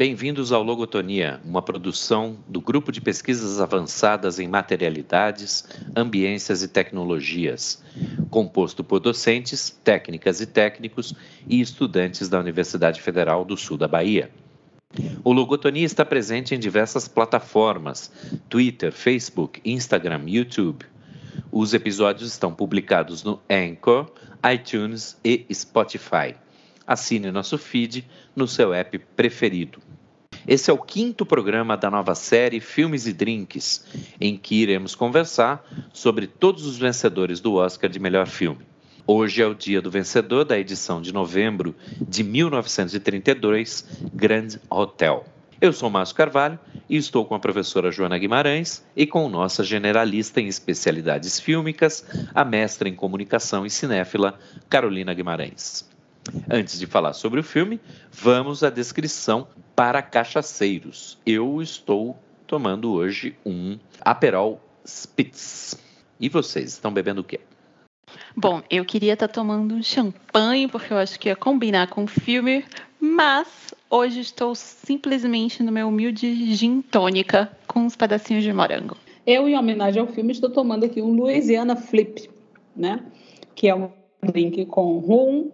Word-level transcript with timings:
Bem-vindos 0.00 0.52
ao 0.52 0.62
Logotonia, 0.62 1.40
uma 1.44 1.60
produção 1.60 2.38
do 2.46 2.60
Grupo 2.60 2.92
de 2.92 3.00
Pesquisas 3.00 3.60
Avançadas 3.60 4.38
em 4.38 4.46
Materialidades, 4.46 5.68
Ambiências 5.96 6.62
e 6.62 6.68
Tecnologias, 6.68 7.82
composto 8.30 8.84
por 8.84 9.00
docentes, 9.00 9.70
técnicas 9.82 10.40
e 10.40 10.46
técnicos 10.46 11.12
e 11.48 11.60
estudantes 11.60 12.28
da 12.28 12.38
Universidade 12.38 13.02
Federal 13.02 13.44
do 13.44 13.56
Sul 13.56 13.76
da 13.76 13.88
Bahia. 13.88 14.30
O 15.24 15.32
Logotonia 15.32 15.84
está 15.84 16.04
presente 16.04 16.54
em 16.54 16.60
diversas 16.60 17.08
plataformas: 17.08 18.12
Twitter, 18.48 18.92
Facebook, 18.92 19.60
Instagram, 19.64 20.22
YouTube. 20.28 20.86
Os 21.50 21.74
episódios 21.74 22.30
estão 22.30 22.54
publicados 22.54 23.24
no 23.24 23.40
Anchor, 23.50 24.12
iTunes 24.48 25.18
e 25.24 25.44
Spotify. 25.52 26.36
Assine 26.88 27.30
nosso 27.30 27.58
feed 27.58 28.08
no 28.34 28.48
seu 28.48 28.72
app 28.72 28.98
preferido. 29.14 29.78
Esse 30.46 30.70
é 30.70 30.72
o 30.72 30.78
quinto 30.78 31.26
programa 31.26 31.76
da 31.76 31.90
nova 31.90 32.14
série 32.14 32.60
Filmes 32.60 33.06
e 33.06 33.12
Drinks, 33.12 33.84
em 34.18 34.38
que 34.38 34.62
iremos 34.62 34.94
conversar 34.94 35.62
sobre 35.92 36.26
todos 36.26 36.64
os 36.64 36.78
vencedores 36.78 37.40
do 37.40 37.56
Oscar 37.56 37.90
de 37.90 38.00
melhor 38.00 38.26
filme. 38.26 38.64
Hoje 39.06 39.42
é 39.42 39.46
o 39.46 39.54
dia 39.54 39.82
do 39.82 39.90
vencedor 39.90 40.46
da 40.46 40.58
edição 40.58 41.02
de 41.02 41.12
novembro 41.12 41.74
de 42.00 42.24
1932, 42.24 43.86
Grand 44.14 44.56
Hotel. 44.70 45.26
Eu 45.60 45.74
sou 45.74 45.90
Márcio 45.90 46.16
Carvalho 46.16 46.58
e 46.88 46.96
estou 46.96 47.26
com 47.26 47.34
a 47.34 47.38
professora 47.38 47.90
Joana 47.90 48.16
Guimarães 48.16 48.82
e 48.96 49.06
com 49.06 49.28
nossa 49.28 49.62
generalista 49.62 50.40
em 50.40 50.46
especialidades 50.46 51.38
fílmicas, 51.38 52.02
a 52.34 52.46
mestra 52.46 52.88
em 52.88 52.94
comunicação 52.94 53.66
e 53.66 53.70
cinéfila, 53.70 54.38
Carolina 54.70 55.12
Guimarães. 55.12 55.97
Antes 56.50 56.78
de 56.78 56.86
falar 56.86 57.12
sobre 57.12 57.40
o 57.40 57.42
filme, 57.42 57.80
vamos 58.10 58.62
à 58.62 58.70
descrição 58.70 59.46
para 59.74 60.02
cachaceiros. 60.02 61.18
Eu 61.24 61.62
estou 61.62 62.18
tomando 62.46 62.92
hoje 62.92 63.36
um 63.44 63.78
Aperol 64.00 64.60
Spitz. 64.84 65.78
E 66.20 66.28
vocês 66.28 66.72
estão 66.72 66.92
bebendo 66.92 67.20
o 67.20 67.24
quê? 67.24 67.40
Bom, 68.36 68.62
eu 68.70 68.84
queria 68.84 69.12
estar 69.12 69.28
tomando 69.28 69.74
um 69.74 69.82
champanhe 69.82 70.68
porque 70.68 70.92
eu 70.92 70.96
acho 70.96 71.18
que 71.18 71.28
ia 71.28 71.36
combinar 71.36 71.88
com 71.88 72.04
o 72.04 72.06
filme, 72.06 72.64
mas 73.00 73.74
hoje 73.90 74.20
estou 74.20 74.54
simplesmente 74.54 75.62
no 75.62 75.70
meu 75.70 75.88
humilde 75.88 76.54
gin 76.54 76.80
tônica 76.80 77.50
com 77.66 77.80
uns 77.80 77.96
pedacinhos 77.96 78.42
de 78.42 78.52
morango. 78.52 78.96
Eu, 79.26 79.48
em 79.48 79.56
homenagem 79.56 80.00
ao 80.00 80.08
filme, 80.08 80.32
estou 80.32 80.48
tomando 80.48 80.84
aqui 80.84 81.02
um 81.02 81.12
Louisiana 81.12 81.76
Flip, 81.76 82.30
né? 82.74 83.04
Que 83.54 83.68
é 83.68 83.74
um 83.74 83.90
drink 84.22 84.64
com 84.66 84.98
rum, 84.98 85.50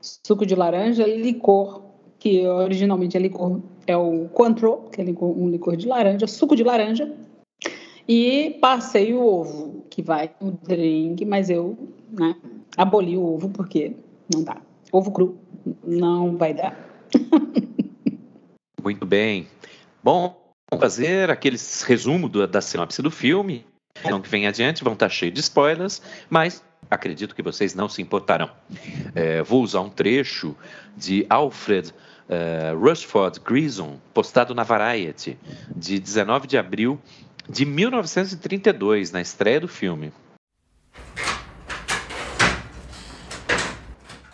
suco 0.00 0.46
de 0.46 0.54
laranja, 0.54 1.06
licor, 1.06 1.82
que 2.18 2.46
originalmente 2.46 3.16
é 3.16 3.20
licor, 3.20 3.60
é 3.86 3.96
o 3.96 4.28
Cointreau, 4.28 4.88
que 4.90 5.00
é 5.00 5.04
um 5.04 5.48
licor 5.48 5.76
de 5.76 5.86
laranja, 5.86 6.26
suco 6.26 6.56
de 6.56 6.64
laranja, 6.64 7.14
e 8.08 8.56
passei 8.60 9.12
o 9.12 9.22
ovo, 9.22 9.84
que 9.90 10.00
vai 10.00 10.30
no 10.40 10.52
drink, 10.52 11.24
mas 11.24 11.50
eu 11.50 11.76
né, 12.10 12.34
aboli 12.76 13.16
o 13.16 13.34
ovo 13.34 13.50
porque 13.50 13.92
não 14.32 14.42
dá. 14.42 14.56
Ovo 14.90 15.12
cru 15.12 15.38
não 15.84 16.36
vai 16.36 16.54
dar. 16.54 16.76
Muito 18.82 19.04
bem. 19.04 19.46
Bom, 20.02 20.34
fazer 20.80 21.30
aquele 21.30 21.58
resumo 21.84 22.28
do, 22.28 22.46
da 22.46 22.60
sinopse 22.62 23.02
do 23.02 23.10
filme. 23.10 23.66
Não 24.08 24.22
que 24.22 24.28
vem 24.28 24.46
adiante, 24.46 24.84
vão 24.84 24.92
estar 24.92 25.08
cheios 25.08 25.34
de 25.34 25.40
spoilers, 25.40 26.00
mas 26.30 26.62
acredito 26.90 27.34
que 27.34 27.42
vocês 27.42 27.74
não 27.74 27.88
se 27.88 28.00
importarão. 28.02 28.50
É, 29.14 29.42
vou 29.42 29.62
usar 29.62 29.80
um 29.80 29.90
trecho 29.90 30.56
de 30.96 31.26
Alfred 31.28 31.92
uh, 32.28 32.78
Rushford 32.78 33.40
Grison, 33.40 33.98
postado 34.12 34.54
na 34.54 34.62
Variety, 34.62 35.38
de 35.74 35.98
19 35.98 36.46
de 36.46 36.58
abril 36.58 37.00
de 37.48 37.64
1932, 37.64 39.10
na 39.10 39.20
estreia 39.20 39.60
do 39.60 39.68
filme. 39.68 40.12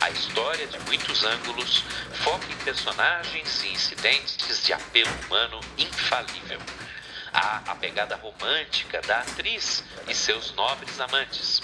A 0.01 0.11
história 0.11 0.67
de 0.67 0.79
muitos 0.87 1.25
ângulos 1.25 1.85
foca 2.13 2.47
em 2.53 2.65
personagens 2.65 3.63
e 3.63 3.73
incidentes 3.73 4.65
de 4.65 4.73
apelo 4.73 5.11
humano 5.27 5.61
infalível. 5.79 6.59
Há 7.33 7.63
a 7.67 7.75
pegada 7.75 8.17
romântica 8.17 9.01
da 9.03 9.19
atriz 9.19 9.85
e 10.09 10.15
seus 10.15 10.55
nobres 10.55 11.01
amantes 11.01 11.63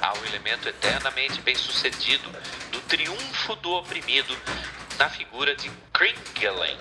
Há 0.00 0.12
o 0.18 0.24
elemento 0.26 0.68
eternamente 0.68 1.40
bem-sucedido 1.40 2.30
do 2.70 2.80
triunfo 2.82 3.56
do 3.56 3.72
oprimido 3.72 4.36
na 4.98 5.08
figura 5.08 5.54
de 5.54 5.70
Kringelen, 5.92 6.78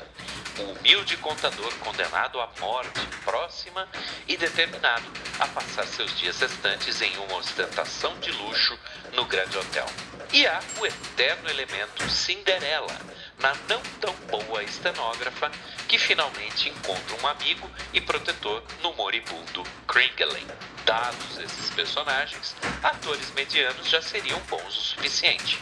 o 0.60 0.72
humilde 0.72 1.18
contador 1.18 1.74
condenado 1.80 2.40
à 2.40 2.50
morte 2.60 3.02
próxima 3.24 3.88
e 4.28 4.38
determinado 4.38 5.06
a 5.40 5.48
passar 5.48 5.86
seus 5.86 6.16
dias 6.18 6.40
restantes 6.40 7.02
em 7.02 7.18
uma 7.18 7.38
ostentação 7.38 8.18
de 8.20 8.32
luxo 8.32 8.78
no 9.14 9.26
grande 9.26 9.58
hotel. 9.58 9.86
E 10.32 10.48
há 10.48 10.62
o 10.80 10.86
eterno 10.86 11.50
elemento 11.50 12.10
Cinderela, 12.10 12.96
na 13.40 13.54
não 13.70 13.82
tão 14.00 14.14
boa 14.30 14.64
estenógrafa 14.64 15.52
que 15.88 15.98
finalmente 15.98 16.70
encontra 16.70 17.16
um 17.22 17.28
amigo 17.28 17.70
e 17.94 18.02
protetor 18.02 18.64
no 18.82 18.94
moribundo 18.94 19.64
Kringelen. 19.88 20.46
Dados 20.86 21.38
esses 21.40 21.70
personagens, 21.72 22.56
atores 22.84 23.32
medianos 23.32 23.88
já 23.90 24.02
seriam 24.02 24.40
bons 24.50 24.68
o 24.68 24.82
suficiente. 24.82 25.60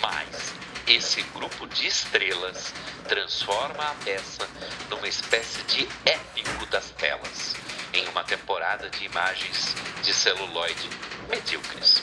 Mas 0.00 0.54
esse 0.86 1.22
grupo 1.34 1.66
de 1.66 1.86
estrelas 1.86 2.72
transforma 3.08 3.84
a 3.84 3.94
peça 4.04 4.48
numa 4.90 5.08
espécie 5.08 5.62
de 5.64 5.88
épico 6.04 6.66
das 6.66 6.90
telas, 6.90 7.54
em 7.92 8.06
uma 8.08 8.24
temporada 8.24 8.90
de 8.90 9.04
imagens 9.04 9.74
de 10.02 10.12
celuloide 10.12 10.88
medíocres. 11.28 12.02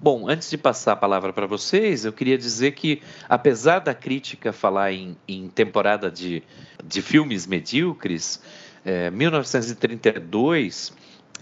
Bom, 0.00 0.28
antes 0.28 0.48
de 0.48 0.56
passar 0.56 0.92
a 0.92 0.96
palavra 0.96 1.32
para 1.32 1.46
vocês, 1.46 2.04
eu 2.04 2.12
queria 2.12 2.38
dizer 2.38 2.72
que, 2.72 3.02
apesar 3.28 3.80
da 3.80 3.92
crítica 3.92 4.52
falar 4.52 4.92
em, 4.92 5.16
em 5.26 5.48
temporada 5.48 6.08
de, 6.08 6.42
de 6.84 7.02
filmes 7.02 7.48
medíocres, 7.48 8.40
é, 8.84 9.10
1932 9.10 10.92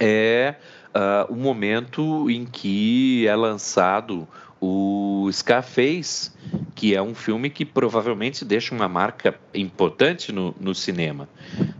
é 0.00 0.54
uh, 0.94 1.30
o 1.30 1.36
momento 1.36 2.30
em 2.30 2.46
que 2.46 3.26
é 3.26 3.36
lançado 3.36 4.26
o 4.58 5.28
Scarface, 5.30 6.32
que 6.74 6.94
é 6.94 7.02
um 7.02 7.14
filme 7.14 7.50
que 7.50 7.64
provavelmente 7.64 8.42
deixa 8.42 8.74
uma 8.74 8.88
marca 8.88 9.38
importante 9.54 10.32
no, 10.32 10.54
no 10.58 10.74
cinema. 10.74 11.28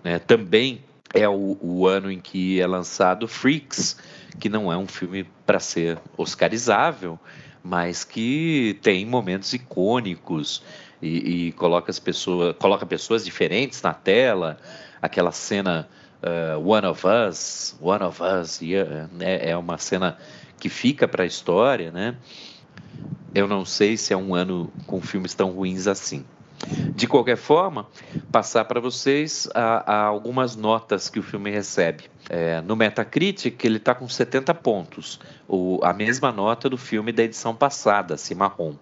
Né? 0.04 0.18
Também 0.18 0.84
é 1.14 1.26
o, 1.26 1.56
o, 1.60 1.86
ano 1.86 2.10
em 2.10 2.20
que 2.20 2.60
é 2.60 2.66
lançado 2.66 3.26
Freaks, 3.26 3.96
que 4.38 4.50
não 4.50 4.70
é 4.70 4.76
um 4.76 4.86
filme 4.86 5.26
para 5.46 5.60
ser 5.60 5.98
oscarizável, 6.16 7.18
mas 7.62 8.04
que 8.04 8.78
tem 8.82 9.06
momentos 9.06 9.52
icônicos 9.52 10.62
e, 11.00 11.48
e, 11.48 11.52
coloca 11.52 11.90
as 11.90 11.98
pessoas, 11.98 12.54
coloca 12.58 12.84
pessoas 12.84 13.24
diferentes 13.24 13.80
na 13.82 13.94
tela, 13.94 14.58
aquela 15.00 15.30
cena 15.30 15.88
uh, 16.22 16.68
One 16.68 16.86
of 16.86 17.04
Us, 17.06 17.76
One 17.80 18.04
of 18.04 18.20
Us, 18.22 18.60
yeah, 18.60 19.08
é, 19.20 19.50
é 19.50 19.56
uma 19.56 19.78
cena 19.78 20.18
que 20.58 20.68
fica 20.68 21.06
para 21.06 21.24
a 21.24 21.26
história, 21.26 21.90
né? 21.90 22.16
Eu 23.34 23.46
não 23.46 23.64
sei 23.64 23.96
se 23.96 24.12
é 24.12 24.16
um 24.16 24.34
ano 24.34 24.72
com 24.86 25.00
filmes 25.00 25.34
tão 25.34 25.50
ruins 25.50 25.86
assim. 25.86 26.24
De 26.94 27.06
qualquer 27.06 27.36
forma, 27.36 27.86
passar 28.32 28.64
para 28.64 28.80
vocês 28.80 29.48
a, 29.54 29.92
a 29.92 30.02
algumas 30.04 30.56
notas 30.56 31.08
que 31.08 31.18
o 31.18 31.22
filme 31.22 31.50
recebe. 31.50 32.04
É, 32.28 32.60
no 32.62 32.74
Metacritic, 32.74 33.62
ele 33.64 33.76
está 33.76 33.94
com 33.94 34.08
70 34.08 34.54
pontos, 34.54 35.20
o, 35.46 35.78
a 35.82 35.92
mesma 35.92 36.32
nota 36.32 36.68
do 36.68 36.76
filme 36.76 37.12
da 37.12 37.22
edição 37.22 37.54
passada, 37.54 38.16
Cimarron. 38.16 38.74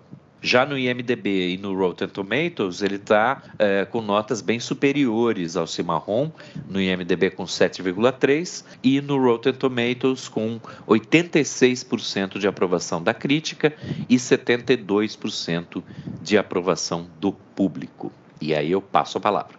Já 0.45 0.67
no 0.67 0.77
IMDB 0.77 1.55
e 1.55 1.57
no 1.57 1.75
Rotten 1.75 2.07
Tomatoes, 2.07 2.83
ele 2.83 2.97
está 2.97 3.43
é, 3.59 3.87
com 3.87 4.03
notas 4.03 4.43
bem 4.43 4.61
superiores 4.61 5.57
ao 5.57 5.67
Cimarron, 5.67 6.31
no 6.69 6.79
IMDB 6.79 7.31
com 7.31 7.45
7,3% 7.45 8.63
e 8.83 9.01
no 9.01 9.17
Rotten 9.17 9.55
Tomatoes 9.55 10.29
com 10.29 10.61
86% 10.87 12.39
de 12.39 12.47
aprovação 12.47 13.03
da 13.03 13.15
crítica 13.15 13.75
e 14.07 14.17
72% 14.17 15.83
de 16.21 16.37
aprovação 16.37 17.09
do 17.19 17.33
público. 17.33 18.13
E 18.39 18.55
aí 18.55 18.71
eu 18.71 18.83
passo 18.83 19.17
a 19.17 19.23
palavra. 19.23 19.57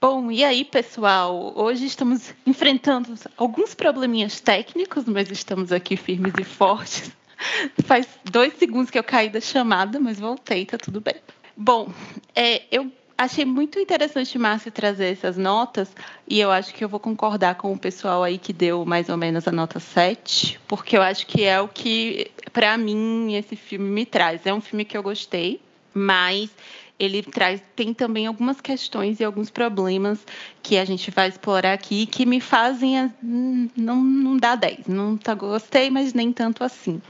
Bom, 0.00 0.30
e 0.30 0.42
aí, 0.42 0.64
pessoal? 0.64 1.52
Hoje 1.54 1.84
estamos 1.84 2.32
enfrentando 2.46 3.12
alguns 3.36 3.74
probleminhas 3.74 4.40
técnicos, 4.40 5.04
mas 5.04 5.30
estamos 5.30 5.70
aqui 5.70 5.98
firmes 5.98 6.32
e 6.40 6.44
fortes 6.44 7.12
Faz 7.84 8.08
dois 8.24 8.56
segundos 8.58 8.90
que 8.90 8.98
eu 8.98 9.04
caí 9.04 9.28
da 9.28 9.40
chamada, 9.40 9.98
mas 10.00 10.18
voltei, 10.18 10.64
tá 10.66 10.78
tudo 10.78 11.00
bem. 11.00 11.16
Bom, 11.56 11.92
é, 12.34 12.62
eu 12.70 12.90
achei 13.16 13.44
muito 13.44 13.78
interessante, 13.78 14.36
Márcio, 14.38 14.72
trazer 14.72 15.12
essas 15.12 15.36
notas, 15.36 15.94
e 16.28 16.40
eu 16.40 16.50
acho 16.50 16.74
que 16.74 16.84
eu 16.84 16.88
vou 16.88 16.98
concordar 16.98 17.54
com 17.54 17.72
o 17.72 17.78
pessoal 17.78 18.22
aí 18.22 18.38
que 18.38 18.52
deu 18.52 18.84
mais 18.84 19.08
ou 19.08 19.16
menos 19.16 19.46
a 19.46 19.52
nota 19.52 19.78
7, 19.78 20.60
porque 20.66 20.96
eu 20.96 21.02
acho 21.02 21.26
que 21.26 21.44
é 21.44 21.60
o 21.60 21.68
que, 21.68 22.30
para 22.52 22.76
mim, 22.76 23.34
esse 23.34 23.56
filme 23.56 23.88
me 23.88 24.04
traz. 24.04 24.44
É 24.46 24.52
um 24.52 24.60
filme 24.60 24.84
que 24.84 24.96
eu 24.96 25.02
gostei, 25.02 25.60
mas 25.92 26.50
ele 26.98 27.22
traz 27.22 27.60
tem 27.74 27.92
também 27.92 28.26
algumas 28.26 28.60
questões 28.60 29.20
e 29.20 29.24
alguns 29.24 29.50
problemas 29.50 30.24
que 30.62 30.76
a 30.78 30.84
gente 30.84 31.10
vai 31.10 31.28
explorar 31.28 31.72
aqui 31.72 32.06
que 32.06 32.24
me 32.24 32.40
fazem 32.40 33.12
não, 33.22 33.96
não 33.96 34.36
dá 34.36 34.54
10. 34.54 34.86
Não 34.86 35.16
tá, 35.16 35.34
gostei, 35.34 35.90
mas 35.90 36.14
nem 36.14 36.32
tanto 36.32 36.62
assim. 36.62 37.02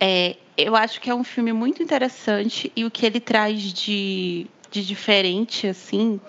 É, 0.00 0.36
eu 0.56 0.74
acho 0.74 1.00
que 1.00 1.10
é 1.10 1.14
um 1.14 1.24
filme 1.24 1.52
muito 1.52 1.82
interessante 1.82 2.70
e 2.74 2.84
o 2.84 2.90
que 2.90 3.06
ele 3.06 3.20
traz 3.20 3.60
de, 3.72 4.46
de 4.70 4.84
diferente, 4.84 5.66
assim, 5.66 6.20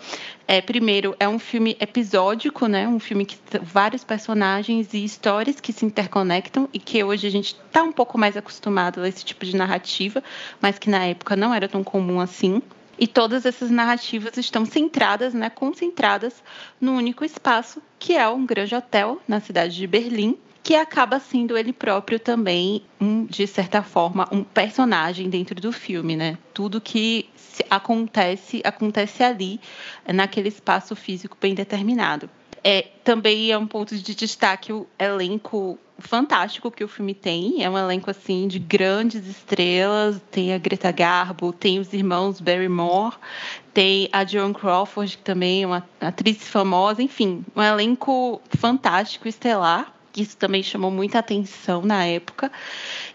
é, 0.48 0.62
primeiro, 0.62 1.16
é 1.20 1.28
um 1.28 1.40
filme 1.40 1.76
episódico, 1.80 2.68
né? 2.68 2.88
Um 2.88 3.00
filme 3.00 3.26
que 3.26 3.38
vários 3.62 4.04
personagens 4.04 4.94
e 4.94 5.04
histórias 5.04 5.60
que 5.60 5.74
se 5.74 5.86
interconectam 5.86 6.70
e 6.72 6.80
que 6.80 7.04
hoje 7.04 7.26
a 7.26 7.32
gente 7.32 7.56
está 7.68 7.82
um 7.82 7.92
pouco 7.92 8.18
mais 8.18 8.38
acostumado 8.38 9.02
a 9.02 9.10
esse 9.10 9.26
tipo 9.26 9.44
de 9.44 9.56
narrativa, 9.56 10.24
mas 10.62 10.78
que 10.78 10.90
na 10.90 11.04
época 11.06 11.36
não 11.36 11.52
era 11.52 11.68
tão 11.68 11.84
comum 11.84 12.20
assim. 12.20 12.62
E 12.98 13.08
todas 13.08 13.46
essas 13.46 13.70
narrativas 13.70 14.38
estão 14.38 14.66
centradas, 14.66 15.34
né, 15.34 15.50
concentradas 15.50 16.44
no 16.80 16.94
único 16.94 17.26
espaço, 17.26 17.82
que 18.00 18.14
é 18.14 18.28
um 18.28 18.46
grande 18.46 18.74
hotel 18.74 19.22
na 19.28 19.40
cidade 19.40 19.76
de 19.76 19.86
Berlim, 19.86 20.38
que 20.64 20.74
acaba 20.74 21.20
sendo 21.20 21.56
ele 21.56 21.72
próprio 21.72 22.20
também, 22.20 22.84
um, 23.00 23.26
de 23.26 23.46
certa 23.46 23.84
forma, 23.84 24.28
um 24.32 24.44
personagem 24.44 25.30
dentro 25.30 25.62
do 25.62 25.72
filme, 25.72 26.16
né? 26.16 26.40
Tudo 26.56 26.82
que 26.82 27.30
acontece, 27.70 28.62
acontece 28.64 29.24
ali, 29.24 29.60
naquele 30.12 30.48
espaço 30.48 30.96
físico 30.96 31.38
bem 31.40 31.54
determinado. 31.54 32.28
É, 32.68 32.82
também 33.04 33.52
é 33.52 33.58
um 33.60 33.68
ponto 33.68 33.96
de 33.96 34.16
destaque 34.16 34.74
o 34.74 34.88
elenco 34.98 35.78
fantástico 36.00 36.72
que 36.72 36.84
o 36.84 36.88
filme 36.88 37.14
tem. 37.14 37.64
É 37.64 37.70
um 37.70 37.78
elenco 37.78 38.10
assim 38.10 38.48
de 38.48 38.58
grandes 38.58 39.28
estrelas. 39.28 40.20
Tem 40.32 40.52
a 40.52 40.58
Greta 40.58 40.92
Garbo, 40.92 41.54
tem 41.54 41.78
os 41.78 41.94
irmãos 41.94 42.42
Barrymore, 42.42 43.18
tem 43.72 44.10
a 44.12 44.26
Joan 44.26 44.52
Crawford, 44.52 45.16
que 45.16 45.24
também 45.24 45.62
é 45.62 45.68
uma 45.68 45.88
atriz 46.02 46.48
famosa. 46.48 47.04
Enfim, 47.04 47.46
um 47.56 47.62
elenco 47.62 48.42
fantástico, 48.50 49.28
estelar. 49.28 49.94
Isso 50.18 50.36
também 50.36 50.64
chamou 50.64 50.90
muita 50.90 51.20
atenção 51.20 51.84
na 51.84 52.04
época. 52.04 52.52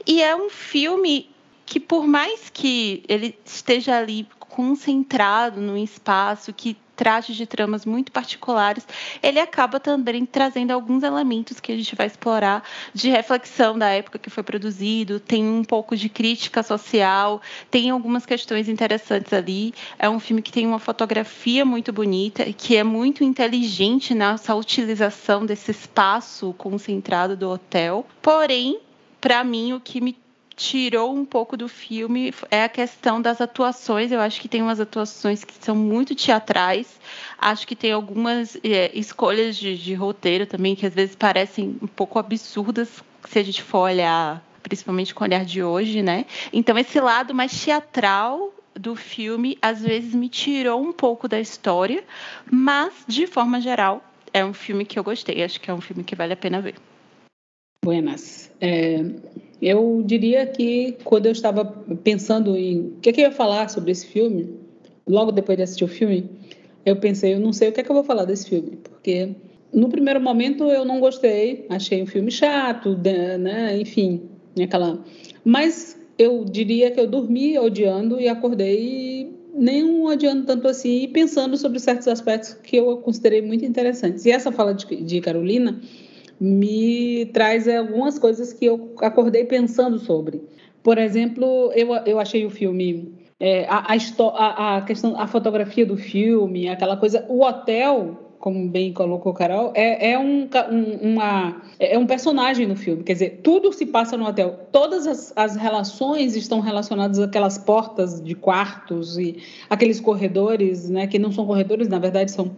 E 0.06 0.22
é 0.22 0.36
um 0.36 0.48
filme 0.48 1.28
que, 1.66 1.80
por 1.80 2.06
mais 2.06 2.48
que 2.50 3.02
ele 3.08 3.36
esteja 3.44 3.98
ali 3.98 4.28
concentrado 4.38 5.60
num 5.60 5.76
espaço 5.76 6.52
que 6.52 6.76
trate 7.00 7.32
de 7.32 7.46
tramas 7.46 7.86
muito 7.86 8.12
particulares, 8.12 8.86
ele 9.22 9.40
acaba 9.40 9.80
também 9.80 10.26
trazendo 10.26 10.70
alguns 10.70 11.02
elementos 11.02 11.58
que 11.58 11.72
a 11.72 11.74
gente 11.74 11.96
vai 11.96 12.06
explorar 12.06 12.62
de 12.92 13.08
reflexão 13.08 13.78
da 13.78 13.88
época 13.88 14.18
que 14.18 14.28
foi 14.28 14.42
produzido, 14.42 15.18
tem 15.18 15.42
um 15.42 15.64
pouco 15.64 15.96
de 15.96 16.10
crítica 16.10 16.62
social, 16.62 17.40
tem 17.70 17.88
algumas 17.88 18.26
questões 18.26 18.68
interessantes 18.68 19.32
ali. 19.32 19.72
É 19.98 20.10
um 20.10 20.20
filme 20.20 20.42
que 20.42 20.52
tem 20.52 20.66
uma 20.66 20.78
fotografia 20.78 21.64
muito 21.64 21.90
bonita, 21.90 22.44
que 22.52 22.76
é 22.76 22.84
muito 22.84 23.24
inteligente 23.24 24.14
nessa 24.14 24.54
utilização 24.54 25.46
desse 25.46 25.70
espaço 25.70 26.54
concentrado 26.58 27.34
do 27.34 27.48
hotel. 27.48 28.04
Porém, 28.20 28.78
para 29.22 29.42
mim, 29.42 29.72
o 29.72 29.80
que 29.80 30.02
me 30.02 30.14
tirou 30.60 31.16
um 31.16 31.24
pouco 31.24 31.56
do 31.56 31.66
filme 31.66 32.34
é 32.50 32.64
a 32.64 32.68
questão 32.68 33.20
das 33.20 33.40
atuações. 33.40 34.12
Eu 34.12 34.20
acho 34.20 34.38
que 34.38 34.48
tem 34.48 34.60
umas 34.60 34.78
atuações 34.78 35.42
que 35.42 35.54
são 35.58 35.74
muito 35.74 36.14
teatrais. 36.14 37.00
Acho 37.38 37.66
que 37.66 37.74
tem 37.74 37.92
algumas 37.92 38.58
é, 38.62 38.90
escolhas 38.92 39.56
de, 39.56 39.76
de 39.78 39.94
roteiro 39.94 40.44
também 40.44 40.76
que 40.76 40.84
às 40.84 40.92
vezes 40.92 41.16
parecem 41.16 41.78
um 41.80 41.86
pouco 41.86 42.18
absurdas 42.18 43.02
se 43.26 43.38
a 43.38 43.42
gente 43.42 43.62
for 43.62 43.78
olhar, 43.78 44.44
principalmente 44.62 45.14
com 45.14 45.24
o 45.24 45.26
olhar 45.26 45.46
de 45.46 45.62
hoje, 45.62 46.02
né? 46.02 46.26
Então 46.52 46.78
esse 46.78 47.00
lado 47.00 47.34
mais 47.34 47.58
teatral 47.64 48.52
do 48.74 48.94
filme 48.94 49.56
às 49.62 49.80
vezes 49.80 50.14
me 50.14 50.28
tirou 50.28 50.82
um 50.82 50.92
pouco 50.92 51.26
da 51.26 51.40
história, 51.40 52.04
mas 52.50 52.92
de 53.08 53.26
forma 53.26 53.62
geral 53.62 54.04
é 54.32 54.44
um 54.44 54.52
filme 54.52 54.84
que 54.84 54.98
eu 54.98 55.02
gostei. 55.02 55.42
Acho 55.42 55.58
que 55.58 55.70
é 55.70 55.74
um 55.74 55.80
filme 55.80 56.04
que 56.04 56.14
vale 56.14 56.34
a 56.34 56.36
pena 56.36 56.60
ver. 56.60 56.74
Buenas. 57.82 58.50
É, 58.60 59.02
eu 59.60 60.02
diria 60.04 60.46
que 60.46 60.96
quando 61.04 61.26
eu 61.26 61.32
estava 61.32 61.64
pensando 62.02 62.56
em 62.56 62.80
o 62.80 63.00
que, 63.00 63.10
é 63.10 63.12
que 63.12 63.20
eu 63.20 63.24
ia 63.26 63.32
falar 63.32 63.68
sobre 63.68 63.90
esse 63.90 64.06
filme, 64.06 64.54
logo 65.06 65.32
depois 65.32 65.56
de 65.56 65.62
assistir 65.62 65.84
o 65.84 65.88
filme, 65.88 66.30
eu 66.84 66.96
pensei, 66.96 67.34
eu 67.34 67.40
não 67.40 67.52
sei 67.52 67.68
o 67.68 67.72
que 67.72 67.80
é 67.80 67.82
que 67.82 67.90
eu 67.90 67.94
vou 67.94 68.04
falar 68.04 68.24
desse 68.24 68.48
filme, 68.48 68.78
porque 68.82 69.30
no 69.72 69.88
primeiro 69.88 70.20
momento 70.20 70.64
eu 70.64 70.84
não 70.84 70.98
gostei, 70.98 71.66
achei 71.68 72.02
um 72.02 72.06
filme 72.06 72.30
chato, 72.30 72.96
né, 73.38 73.78
enfim, 73.78 74.22
aquela. 74.60 75.04
Mas 75.44 75.98
eu 76.18 76.44
diria 76.44 76.90
que 76.90 76.98
eu 76.98 77.06
dormi 77.06 77.58
odiando 77.58 78.20
e 78.20 78.28
acordei 78.28 79.30
nem 79.54 80.06
odiando 80.06 80.46
tanto 80.46 80.68
assim 80.68 81.02
e 81.02 81.08
pensando 81.08 81.56
sobre 81.56 81.78
certos 81.78 82.08
aspectos 82.08 82.54
que 82.54 82.76
eu 82.76 82.96
considerei 82.98 83.42
muito 83.42 83.64
interessantes. 83.64 84.24
E 84.24 84.30
essa 84.30 84.52
fala 84.52 84.74
de, 84.74 84.86
de 85.02 85.20
Carolina 85.20 85.80
me 86.40 87.26
traz 87.26 87.68
algumas 87.68 88.18
coisas 88.18 88.52
que 88.52 88.64
eu 88.64 88.94
acordei 89.00 89.44
pensando 89.44 89.98
sobre. 89.98 90.42
Por 90.82 90.96
exemplo, 90.96 91.70
eu, 91.74 91.94
eu 92.06 92.18
achei 92.18 92.46
o 92.46 92.50
filme 92.50 93.20
é, 93.40 93.66
a, 93.68 93.86
a, 93.88 94.76
a, 94.76 94.82
questão, 94.82 95.18
a 95.18 95.26
fotografia 95.26 95.86
do 95.86 95.96
filme, 95.96 96.68
aquela 96.68 96.94
coisa, 96.96 97.24
o 97.26 97.42
hotel, 97.42 98.34
como 98.38 98.68
bem 98.68 98.92
colocou 98.92 99.32
Carol, 99.32 99.72
é, 99.74 100.12
é 100.12 100.18
um, 100.18 100.46
um, 100.70 101.12
uma, 101.12 101.62
é 101.78 101.98
um 101.98 102.06
personagem 102.06 102.66
no 102.66 102.76
filme. 102.76 103.02
Quer 103.02 103.14
dizer, 103.14 103.40
tudo 103.42 103.72
se 103.72 103.86
passa 103.86 104.14
no 104.16 104.26
hotel. 104.26 104.68
Todas 104.70 105.06
as, 105.06 105.32
as 105.34 105.56
relações 105.56 106.36
estão 106.36 106.60
relacionadas 106.60 107.18
àquelas 107.18 107.56
portas 107.56 108.22
de 108.22 108.34
quartos 108.34 109.16
e 109.16 109.38
aqueles 109.70 110.00
corredores, 110.00 110.90
né, 110.90 111.06
que 111.06 111.18
não 111.18 111.32
são 111.32 111.46
corredores, 111.46 111.88
na 111.88 111.98
verdade 111.98 112.30
são 112.30 112.50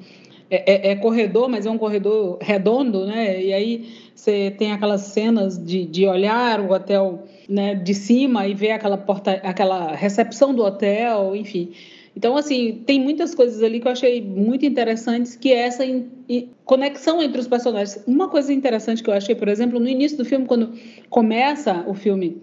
é, 0.54 0.90
é, 0.90 0.90
é, 0.90 0.96
corredor, 0.96 1.48
mas 1.48 1.64
é 1.64 1.70
um 1.70 1.78
corredor 1.78 2.36
redondo, 2.42 3.06
né? 3.06 3.42
E 3.42 3.54
aí 3.54 3.88
você 4.14 4.50
tem 4.50 4.70
aquelas 4.70 5.00
cenas 5.00 5.56
de, 5.56 5.86
de 5.86 6.06
olhar 6.06 6.60
o 6.60 6.72
hotel 6.72 7.26
né, 7.48 7.74
de 7.74 7.94
cima 7.94 8.46
e 8.46 8.52
ver 8.52 8.72
aquela 8.72 8.98
porta, 8.98 9.32
aquela 9.42 9.94
recepção 9.94 10.54
do 10.54 10.62
hotel, 10.62 11.34
enfim. 11.34 11.72
Então, 12.14 12.36
assim, 12.36 12.82
tem 12.84 13.00
muitas 13.00 13.34
coisas 13.34 13.62
ali 13.62 13.80
que 13.80 13.88
eu 13.88 13.92
achei 13.92 14.20
muito 14.20 14.66
interessantes, 14.66 15.36
que 15.36 15.50
é 15.50 15.60
essa 15.60 15.86
in, 15.86 16.10
in, 16.28 16.50
conexão 16.66 17.22
entre 17.22 17.40
os 17.40 17.48
personagens. 17.48 18.04
Uma 18.06 18.28
coisa 18.28 18.52
interessante 18.52 19.02
que 19.02 19.08
eu 19.08 19.14
achei, 19.14 19.34
por 19.34 19.48
exemplo, 19.48 19.80
no 19.80 19.88
início 19.88 20.18
do 20.18 20.24
filme, 20.26 20.44
quando 20.44 20.74
começa 21.08 21.82
o 21.88 21.94
filme, 21.94 22.36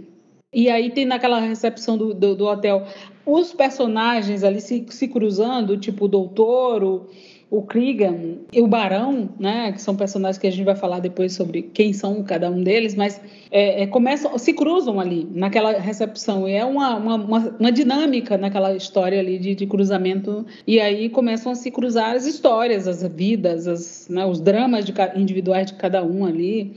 e 0.51 0.67
aí 0.67 0.89
tem 0.89 1.05
naquela 1.05 1.39
recepção 1.39 1.95
do, 1.95 2.11
do, 2.11 2.35
do 2.35 2.45
hotel, 2.47 2.87
os 3.23 3.53
personagens 3.53 4.43
ali 4.43 4.59
se, 4.59 4.83
se 4.89 5.07
cruzando, 5.07 5.77
tipo 5.77 6.05
o 6.05 6.07
doutor, 6.07 6.83
o, 6.83 7.05
o 7.51 7.63
Krigan 7.63 8.37
e 8.53 8.61
o 8.61 8.67
Barão, 8.67 9.29
né, 9.39 9.71
que 9.71 9.81
são 9.81 9.95
personagens 9.95 10.37
que 10.37 10.45
a 10.45 10.51
gente 10.51 10.63
vai 10.63 10.75
falar 10.75 10.99
depois 10.99 11.33
sobre 11.33 11.63
quem 11.63 11.93
são 11.93 12.23
cada 12.23 12.49
um 12.49 12.61
deles, 12.61 12.93
mas 12.93 13.19
é, 13.49 13.83
é, 13.83 13.87
começam, 13.87 14.37
se 14.37 14.53
cruzam 14.53 14.99
ali 14.99 15.27
naquela 15.31 15.79
recepção 15.79 16.47
e 16.47 16.53
é 16.53 16.63
uma, 16.63 16.95
uma, 16.95 17.15
uma, 17.15 17.55
uma 17.59 17.71
dinâmica 17.71 18.37
naquela 18.37 18.75
história 18.75 19.19
ali 19.19 19.39
de, 19.39 19.55
de, 19.55 19.65
cruzamento 19.65 20.45
e 20.67 20.79
aí 20.79 21.09
começam 21.09 21.51
a 21.51 21.55
se 21.55 21.71
cruzar 21.71 22.15
as 22.15 22.27
histórias, 22.27 22.87
as 22.87 23.01
vidas, 23.03 23.67
as, 23.67 24.07
né, 24.07 24.25
os 24.25 24.39
dramas 24.39 24.85
de, 24.85 24.93
individuais 25.15 25.67
de 25.67 25.73
cada 25.73 26.03
um 26.03 26.25
ali, 26.25 26.75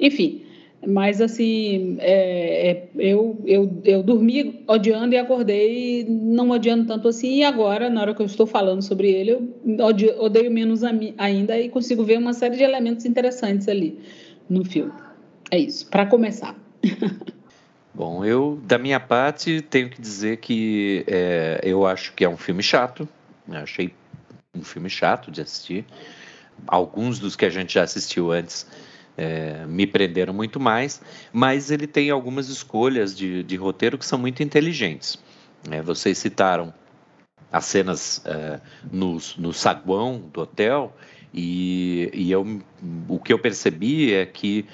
enfim. 0.00 0.45
Mas, 0.86 1.20
assim, 1.20 1.96
é, 1.98 2.70
é, 2.70 2.88
eu, 2.94 3.42
eu, 3.44 3.82
eu 3.84 4.02
dormi 4.02 4.62
odiando 4.68 5.14
e 5.14 5.18
acordei 5.18 6.06
não 6.08 6.50
odiando 6.50 6.86
tanto 6.86 7.08
assim. 7.08 7.38
E 7.38 7.44
agora, 7.44 7.90
na 7.90 8.00
hora 8.00 8.14
que 8.14 8.22
eu 8.22 8.26
estou 8.26 8.46
falando 8.46 8.82
sobre 8.82 9.10
ele, 9.10 9.32
eu 9.32 9.84
odio, 9.84 10.22
odeio 10.22 10.50
menos 10.50 10.82
ainda 11.18 11.58
e 11.58 11.68
consigo 11.68 12.04
ver 12.04 12.18
uma 12.18 12.32
série 12.32 12.56
de 12.56 12.62
elementos 12.62 13.04
interessantes 13.04 13.66
ali 13.68 13.98
no 14.48 14.64
filme. 14.64 14.92
É 15.50 15.58
isso, 15.58 15.88
para 15.88 16.06
começar. 16.06 16.54
Bom, 17.92 18.24
eu, 18.24 18.60
da 18.64 18.78
minha 18.78 19.00
parte, 19.00 19.62
tenho 19.62 19.90
que 19.90 20.00
dizer 20.00 20.36
que 20.36 21.02
é, 21.08 21.60
eu 21.64 21.86
acho 21.86 22.12
que 22.12 22.24
é 22.24 22.28
um 22.28 22.36
filme 22.36 22.62
chato. 22.62 23.08
Eu 23.48 23.56
achei 23.56 23.92
um 24.54 24.62
filme 24.62 24.88
chato 24.88 25.30
de 25.30 25.40
assistir. 25.40 25.84
Alguns 26.66 27.18
dos 27.18 27.34
que 27.34 27.44
a 27.44 27.50
gente 27.50 27.74
já 27.74 27.82
assistiu 27.82 28.30
antes 28.30 28.66
é, 29.16 29.64
me 29.66 29.86
prenderam 29.86 30.32
muito 30.32 30.60
mais, 30.60 31.00
mas 31.32 31.70
ele 31.70 31.86
tem 31.86 32.10
algumas 32.10 32.48
escolhas 32.48 33.16
de, 33.16 33.42
de 33.42 33.56
roteiro 33.56 33.96
que 33.96 34.04
são 34.04 34.18
muito 34.18 34.42
inteligentes. 34.42 35.18
É, 35.70 35.82
vocês 35.82 36.18
citaram 36.18 36.72
as 37.50 37.64
cenas 37.64 38.22
é, 38.24 38.60
no, 38.90 39.18
no 39.38 39.52
saguão 39.52 40.22
do 40.32 40.40
hotel, 40.42 40.94
e, 41.32 42.10
e 42.14 42.30
eu, 42.30 42.60
o 43.08 43.18
que 43.18 43.32
eu 43.32 43.38
percebi 43.38 44.12
é 44.12 44.24
que 44.24 44.64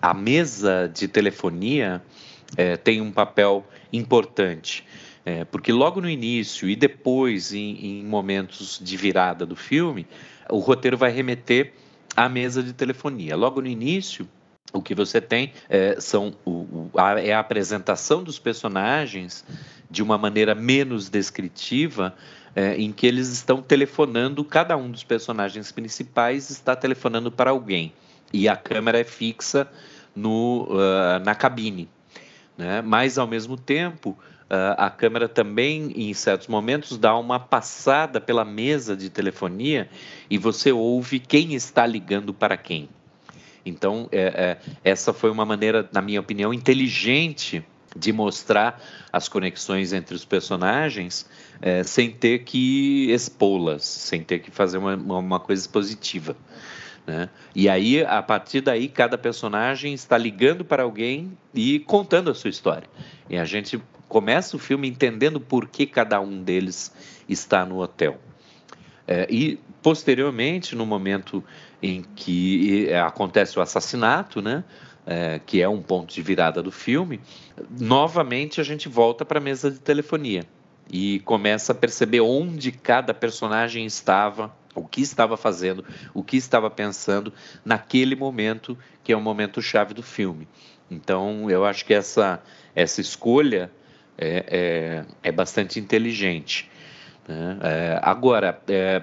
a 0.00 0.12
mesa 0.12 0.90
de 0.92 1.08
telefonia 1.08 2.02
é, 2.56 2.76
tem 2.76 3.00
um 3.00 3.10
papel 3.10 3.64
importante. 3.92 4.84
É, 5.24 5.44
porque 5.44 5.72
logo 5.72 6.00
no 6.00 6.10
início 6.10 6.68
e 6.68 6.74
depois, 6.74 7.52
em, 7.54 8.00
em 8.00 8.04
momentos 8.04 8.80
de 8.82 8.96
virada 8.96 9.46
do 9.46 9.54
filme, 9.54 10.06
o 10.50 10.58
roteiro 10.58 10.96
vai 10.96 11.12
remeter 11.12 11.72
a 12.16 12.28
mesa 12.28 12.62
de 12.62 12.72
telefonia. 12.72 13.36
Logo 13.36 13.60
no 13.60 13.66
início, 13.66 14.28
o 14.72 14.80
que 14.80 14.94
você 14.94 15.20
tem 15.20 15.52
é, 15.68 16.00
são 16.00 16.34
o, 16.44 16.50
o, 16.50 16.90
a, 16.96 17.20
é 17.20 17.32
a 17.32 17.40
apresentação 17.40 18.22
dos 18.22 18.38
personagens 18.38 19.44
de 19.90 20.02
uma 20.02 20.16
maneira 20.16 20.54
menos 20.54 21.08
descritiva, 21.08 22.14
é, 22.54 22.76
em 22.76 22.92
que 22.92 23.06
eles 23.06 23.28
estão 23.28 23.62
telefonando, 23.62 24.44
cada 24.44 24.76
um 24.76 24.90
dos 24.90 25.04
personagens 25.04 25.72
principais 25.72 26.50
está 26.50 26.76
telefonando 26.76 27.30
para 27.30 27.50
alguém 27.50 27.92
e 28.32 28.48
a 28.48 28.56
câmera 28.56 28.98
é 28.98 29.04
fixa 29.04 29.68
no, 30.14 30.66
uh, 30.70 31.22
na 31.24 31.34
cabine. 31.34 31.88
Né? 32.56 32.80
Mas, 32.82 33.18
ao 33.18 33.26
mesmo 33.26 33.56
tempo, 33.56 34.16
a 34.76 34.90
câmera 34.90 35.28
também, 35.28 35.92
em 35.96 36.12
certos 36.12 36.46
momentos, 36.46 36.98
dá 36.98 37.16
uma 37.16 37.40
passada 37.40 38.20
pela 38.20 38.44
mesa 38.44 38.94
de 38.94 39.08
telefonia 39.08 39.88
e 40.28 40.36
você 40.36 40.70
ouve 40.70 41.18
quem 41.18 41.54
está 41.54 41.86
ligando 41.86 42.34
para 42.34 42.56
quem. 42.56 42.88
Então, 43.64 44.08
é, 44.12 44.20
é, 44.20 44.72
essa 44.84 45.12
foi 45.12 45.30
uma 45.30 45.46
maneira, 45.46 45.88
na 45.92 46.02
minha 46.02 46.20
opinião, 46.20 46.52
inteligente 46.52 47.64
de 47.96 48.12
mostrar 48.12 48.82
as 49.12 49.28
conexões 49.28 49.92
entre 49.92 50.14
os 50.14 50.24
personagens 50.24 51.28
é, 51.60 51.82
sem 51.82 52.10
ter 52.10 52.40
que 52.40 53.10
expô-las, 53.10 53.84
sem 53.84 54.22
ter 54.22 54.40
que 54.40 54.50
fazer 54.50 54.78
uma, 54.78 54.96
uma 54.96 55.40
coisa 55.40 55.62
expositiva. 55.62 56.36
Né? 57.06 57.28
E 57.54 57.68
aí, 57.68 58.04
a 58.04 58.22
partir 58.22 58.60
daí, 58.60 58.88
cada 58.88 59.18
personagem 59.18 59.92
está 59.92 60.16
ligando 60.16 60.64
para 60.64 60.82
alguém 60.82 61.36
e 61.54 61.80
contando 61.80 62.30
a 62.30 62.34
sua 62.34 62.50
história. 62.50 62.88
E 63.28 63.36
a 63.36 63.44
gente 63.44 63.80
começa 64.12 64.56
o 64.56 64.58
filme 64.58 64.86
entendendo 64.86 65.40
por 65.40 65.66
que 65.66 65.86
cada 65.86 66.20
um 66.20 66.42
deles 66.42 66.92
está 67.26 67.64
no 67.64 67.80
hotel. 67.80 68.20
É, 69.08 69.26
e, 69.30 69.58
posteriormente, 69.80 70.76
no 70.76 70.84
momento 70.84 71.42
em 71.82 72.02
que 72.14 72.90
é, 72.90 73.00
acontece 73.00 73.58
o 73.58 73.62
assassinato, 73.62 74.42
né? 74.42 74.64
É, 75.06 75.40
que 75.46 75.62
é 75.62 75.68
um 75.68 75.80
ponto 75.80 76.12
de 76.12 76.20
virada 76.20 76.62
do 76.62 76.70
filme, 76.70 77.20
novamente 77.80 78.60
a 78.60 78.64
gente 78.64 78.88
volta 78.88 79.24
para 79.24 79.38
a 79.38 79.42
mesa 79.42 79.68
de 79.68 79.80
telefonia 79.80 80.44
e 80.88 81.18
começa 81.20 81.72
a 81.72 81.74
perceber 81.74 82.20
onde 82.20 82.70
cada 82.70 83.12
personagem 83.12 83.84
estava, 83.84 84.54
o 84.76 84.86
que 84.86 85.00
estava 85.00 85.36
fazendo, 85.36 85.84
o 86.14 86.22
que 86.22 86.36
estava 86.36 86.70
pensando 86.70 87.32
naquele 87.64 88.14
momento 88.14 88.78
que 89.02 89.12
é 89.12 89.16
o 89.16 89.20
momento 89.20 89.60
chave 89.60 89.92
do 89.92 90.02
filme. 90.04 90.46
Então, 90.88 91.50
eu 91.50 91.64
acho 91.64 91.84
que 91.84 91.94
essa, 91.94 92.40
essa 92.76 93.00
escolha 93.00 93.72
é, 94.22 94.44
é, 94.48 95.04
é 95.22 95.32
bastante 95.32 95.80
inteligente. 95.80 96.70
Né? 97.26 97.58
É, 97.62 98.00
agora, 98.02 98.60
é, 98.68 99.02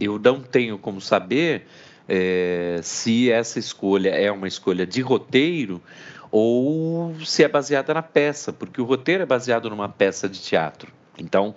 eu 0.00 0.18
não 0.18 0.40
tenho 0.40 0.78
como 0.78 1.00
saber 1.00 1.66
é, 2.08 2.80
se 2.82 3.30
essa 3.30 3.58
escolha 3.58 4.10
é 4.10 4.32
uma 4.32 4.48
escolha 4.48 4.86
de 4.86 5.02
roteiro 5.02 5.82
ou 6.30 7.14
se 7.24 7.44
é 7.44 7.48
baseada 7.48 7.92
na 7.92 8.02
peça, 8.02 8.52
porque 8.52 8.80
o 8.80 8.84
roteiro 8.84 9.22
é 9.22 9.26
baseado 9.26 9.68
numa 9.68 9.88
peça 9.88 10.28
de 10.28 10.40
teatro. 10.40 10.92
Então, 11.18 11.54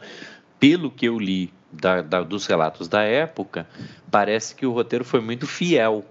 pelo 0.59 0.91
que 0.91 1.05
eu 1.05 1.17
li 1.17 1.53
da, 1.71 2.01
da, 2.01 2.21
dos 2.21 2.45
relatos 2.45 2.87
da 2.87 3.03
época, 3.03 3.67
parece 4.09 4.53
que 4.55 4.65
o 4.65 4.71
roteiro 4.71 5.05
foi 5.05 5.21
muito 5.21 5.47
fiel 5.47 6.05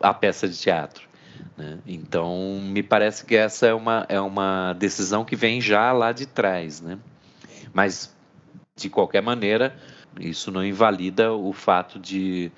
à 0.00 0.12
peça 0.12 0.48
de 0.48 0.58
teatro. 0.58 1.11
Né? 1.56 1.78
Então, 1.86 2.60
me 2.62 2.82
parece 2.82 3.24
que 3.24 3.36
essa 3.36 3.66
é 3.66 3.74
uma, 3.74 4.06
é 4.08 4.20
uma 4.20 4.72
decisão 4.74 5.24
que 5.24 5.36
vem 5.36 5.60
já 5.60 5.92
lá 5.92 6.12
de 6.12 6.26
trás. 6.26 6.80
Né? 6.80 6.98
Mas, 7.72 8.14
de 8.76 8.88
qualquer 8.88 9.22
maneira, 9.22 9.76
isso 10.20 10.50
não 10.50 10.64
invalida 10.64 11.32
o 11.32 11.52
fato 11.52 11.98
de, 11.98 12.50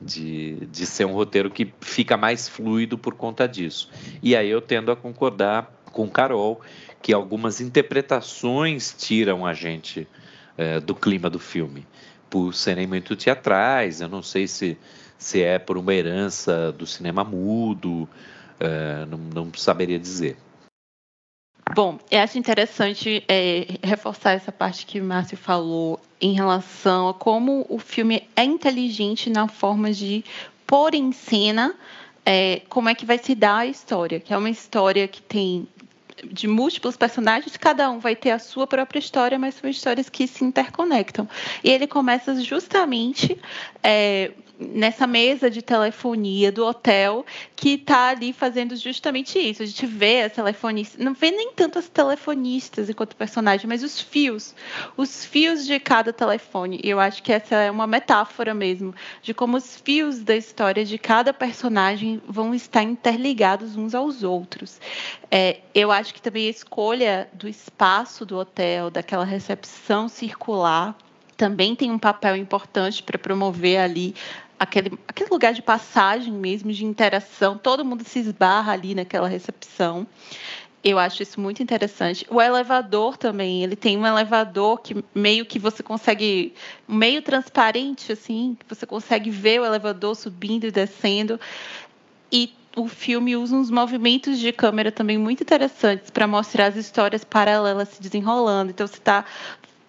de, 0.00 0.66
de 0.66 0.86
ser 0.86 1.04
um 1.04 1.12
roteiro 1.12 1.50
que 1.50 1.72
fica 1.80 2.16
mais 2.16 2.48
fluido 2.48 2.96
por 2.96 3.14
conta 3.14 3.46
disso. 3.46 3.90
E 4.22 4.34
aí 4.34 4.48
eu 4.48 4.60
tendo 4.60 4.90
a 4.90 4.96
concordar 4.96 5.72
com 5.92 6.08
Carol 6.08 6.60
que 7.00 7.12
algumas 7.12 7.60
interpretações 7.60 8.94
tiram 8.96 9.44
a 9.44 9.52
gente 9.52 10.08
é, 10.56 10.80
do 10.80 10.94
clima 10.94 11.28
do 11.28 11.38
filme, 11.38 11.86
por 12.32 12.54
serem 12.54 12.86
muito 12.86 13.14
teatrais. 13.14 14.00
Eu 14.00 14.08
não 14.08 14.22
sei 14.22 14.48
se, 14.48 14.78
se 15.18 15.42
é 15.42 15.58
por 15.58 15.76
uma 15.76 15.92
herança 15.92 16.72
do 16.72 16.86
cinema 16.86 17.22
mudo, 17.22 18.08
é, 18.58 19.04
não, 19.04 19.18
não 19.18 19.54
saberia 19.54 19.98
dizer. 19.98 20.38
Bom, 21.74 21.98
eu 22.10 22.20
acho 22.20 22.38
interessante 22.38 23.22
é, 23.28 23.78
reforçar 23.82 24.32
essa 24.32 24.50
parte 24.50 24.86
que 24.86 24.98
o 24.98 25.04
Márcio 25.04 25.36
falou 25.36 26.00
em 26.18 26.32
relação 26.32 27.10
a 27.10 27.14
como 27.14 27.66
o 27.68 27.78
filme 27.78 28.26
é 28.34 28.44
inteligente 28.44 29.28
na 29.28 29.46
forma 29.46 29.92
de 29.92 30.24
pôr 30.66 30.94
em 30.94 31.12
cena 31.12 31.74
é, 32.24 32.62
como 32.70 32.88
é 32.88 32.94
que 32.94 33.04
vai 33.04 33.18
se 33.18 33.34
dar 33.34 33.58
a 33.58 33.66
história, 33.66 34.18
que 34.18 34.32
é 34.32 34.38
uma 34.38 34.50
história 34.50 35.06
que 35.06 35.20
tem 35.20 35.68
de 36.24 36.46
múltiplos 36.46 36.96
personagens, 36.96 37.56
cada 37.56 37.90
um 37.90 37.98
vai 37.98 38.14
ter 38.14 38.30
a 38.30 38.38
sua 38.38 38.66
própria 38.66 38.98
história, 38.98 39.38
mas 39.38 39.54
são 39.54 39.68
histórias 39.68 40.08
que 40.08 40.26
se 40.26 40.44
interconectam. 40.44 41.28
E 41.62 41.70
ele 41.70 41.86
começa 41.86 42.40
justamente 42.42 43.38
é, 43.82 44.32
nessa 44.68 45.06
mesa 45.06 45.50
de 45.50 45.62
telefonia 45.62 46.52
do 46.52 46.64
hotel 46.64 47.24
que 47.56 47.70
está 47.74 48.08
ali 48.08 48.32
fazendo 48.32 48.76
justamente 48.76 49.38
isso. 49.38 49.62
A 49.62 49.66
gente 49.66 49.86
vê 49.86 50.22
as 50.22 50.32
telefonistas, 50.32 51.02
não 51.02 51.14
vê 51.14 51.30
nem 51.30 51.52
tanto 51.52 51.78
as 51.78 51.88
telefonistas 51.88 52.88
enquanto 52.88 53.16
personagem, 53.16 53.66
mas 53.68 53.82
os 53.82 54.00
fios, 54.00 54.54
os 54.96 55.24
fios 55.24 55.66
de 55.66 55.78
cada 55.78 56.12
telefone. 56.12 56.80
E 56.82 56.90
eu 56.90 57.00
acho 57.00 57.22
que 57.22 57.32
essa 57.32 57.56
é 57.56 57.70
uma 57.70 57.86
metáfora 57.86 58.54
mesmo 58.54 58.94
de 59.22 59.34
como 59.34 59.56
os 59.56 59.76
fios 59.76 60.20
da 60.20 60.36
história 60.36 60.84
de 60.84 60.98
cada 60.98 61.32
personagem 61.32 62.20
vão 62.26 62.54
estar 62.54 62.82
interligados 62.82 63.76
uns 63.76 63.94
aos 63.94 64.22
outros. 64.22 64.80
É, 65.30 65.60
eu 65.74 65.90
acho 65.90 66.12
que 66.14 66.22
também 66.22 66.46
a 66.46 66.50
escolha 66.50 67.28
do 67.32 67.48
espaço 67.48 68.24
do 68.24 68.36
hotel, 68.36 68.90
daquela 68.90 69.24
recepção 69.24 70.08
circular, 70.08 70.96
também 71.36 71.74
tem 71.74 71.90
um 71.90 71.98
papel 71.98 72.36
importante 72.36 73.02
para 73.02 73.18
promover 73.18 73.78
ali 73.78 74.14
aquele, 74.62 74.96
aquele 75.08 75.28
lugar 75.28 75.52
de 75.52 75.60
passagem 75.60 76.32
mesmo, 76.32 76.72
de 76.72 76.84
interação, 76.84 77.58
todo 77.58 77.84
mundo 77.84 78.04
se 78.04 78.20
esbarra 78.20 78.72
ali 78.72 78.94
naquela 78.94 79.26
recepção. 79.26 80.06
Eu 80.84 81.00
acho 81.00 81.22
isso 81.22 81.40
muito 81.40 81.60
interessante. 81.60 82.24
O 82.30 82.40
elevador 82.40 83.16
também, 83.16 83.64
ele 83.64 83.74
tem 83.74 83.98
um 83.98 84.06
elevador 84.06 84.80
que 84.80 85.04
meio 85.12 85.44
que 85.44 85.58
você 85.58 85.82
consegue, 85.82 86.54
meio 86.86 87.22
transparente, 87.22 88.12
assim, 88.12 88.56
que 88.58 88.72
você 88.72 88.86
consegue 88.86 89.30
ver 89.30 89.60
o 89.60 89.64
elevador 89.64 90.14
subindo 90.14 90.64
e 90.64 90.70
descendo. 90.70 91.40
E 92.30 92.52
o 92.76 92.86
filme 92.86 93.36
usa 93.36 93.56
uns 93.56 93.70
movimentos 93.70 94.38
de 94.38 94.52
câmera 94.52 94.92
também 94.92 95.18
muito 95.18 95.42
interessantes 95.42 96.08
para 96.08 96.26
mostrar 96.26 96.66
as 96.66 96.76
histórias 96.76 97.24
paralelas 97.24 97.88
se 97.88 98.00
desenrolando. 98.00 98.70
Então, 98.70 98.86
você 98.86 98.98
está 98.98 99.24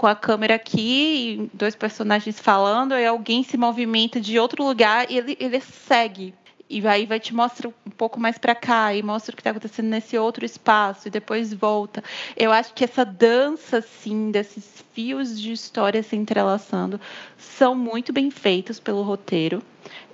com 0.03 0.07
a 0.07 0.15
câmera 0.15 0.55
aqui, 0.55 1.49
dois 1.53 1.77
personagens 1.77 2.37
falando, 2.37 2.93
e 2.93 3.05
alguém 3.05 3.41
se 3.41 3.55
movimenta 3.55 4.19
de 4.19 4.37
outro 4.37 4.61
lugar 4.61 5.09
e 5.09 5.17
ele, 5.17 5.37
ele 5.39 5.61
segue. 5.61 6.33
E 6.69 6.85
aí 6.85 7.05
vai 7.05 7.21
te 7.21 7.33
mostrar 7.33 7.69
um 7.69 7.89
pouco 7.89 8.19
mais 8.19 8.37
para 8.37 8.53
cá 8.53 8.93
e 8.93 9.01
mostra 9.01 9.31
o 9.31 9.35
que 9.37 9.39
está 9.39 9.51
acontecendo 9.51 9.87
nesse 9.87 10.17
outro 10.17 10.43
espaço 10.43 11.07
e 11.07 11.09
depois 11.09 11.53
volta. 11.53 12.03
Eu 12.35 12.51
acho 12.51 12.73
que 12.73 12.83
essa 12.83 13.05
dança, 13.05 13.77
assim, 13.77 14.29
desses 14.29 14.83
fios 14.91 15.39
de 15.39 15.53
história 15.53 16.03
se 16.03 16.17
entrelaçando, 16.17 16.99
são 17.37 17.73
muito 17.73 18.11
bem 18.11 18.29
feitos 18.29 18.81
pelo 18.81 19.03
roteiro. 19.03 19.63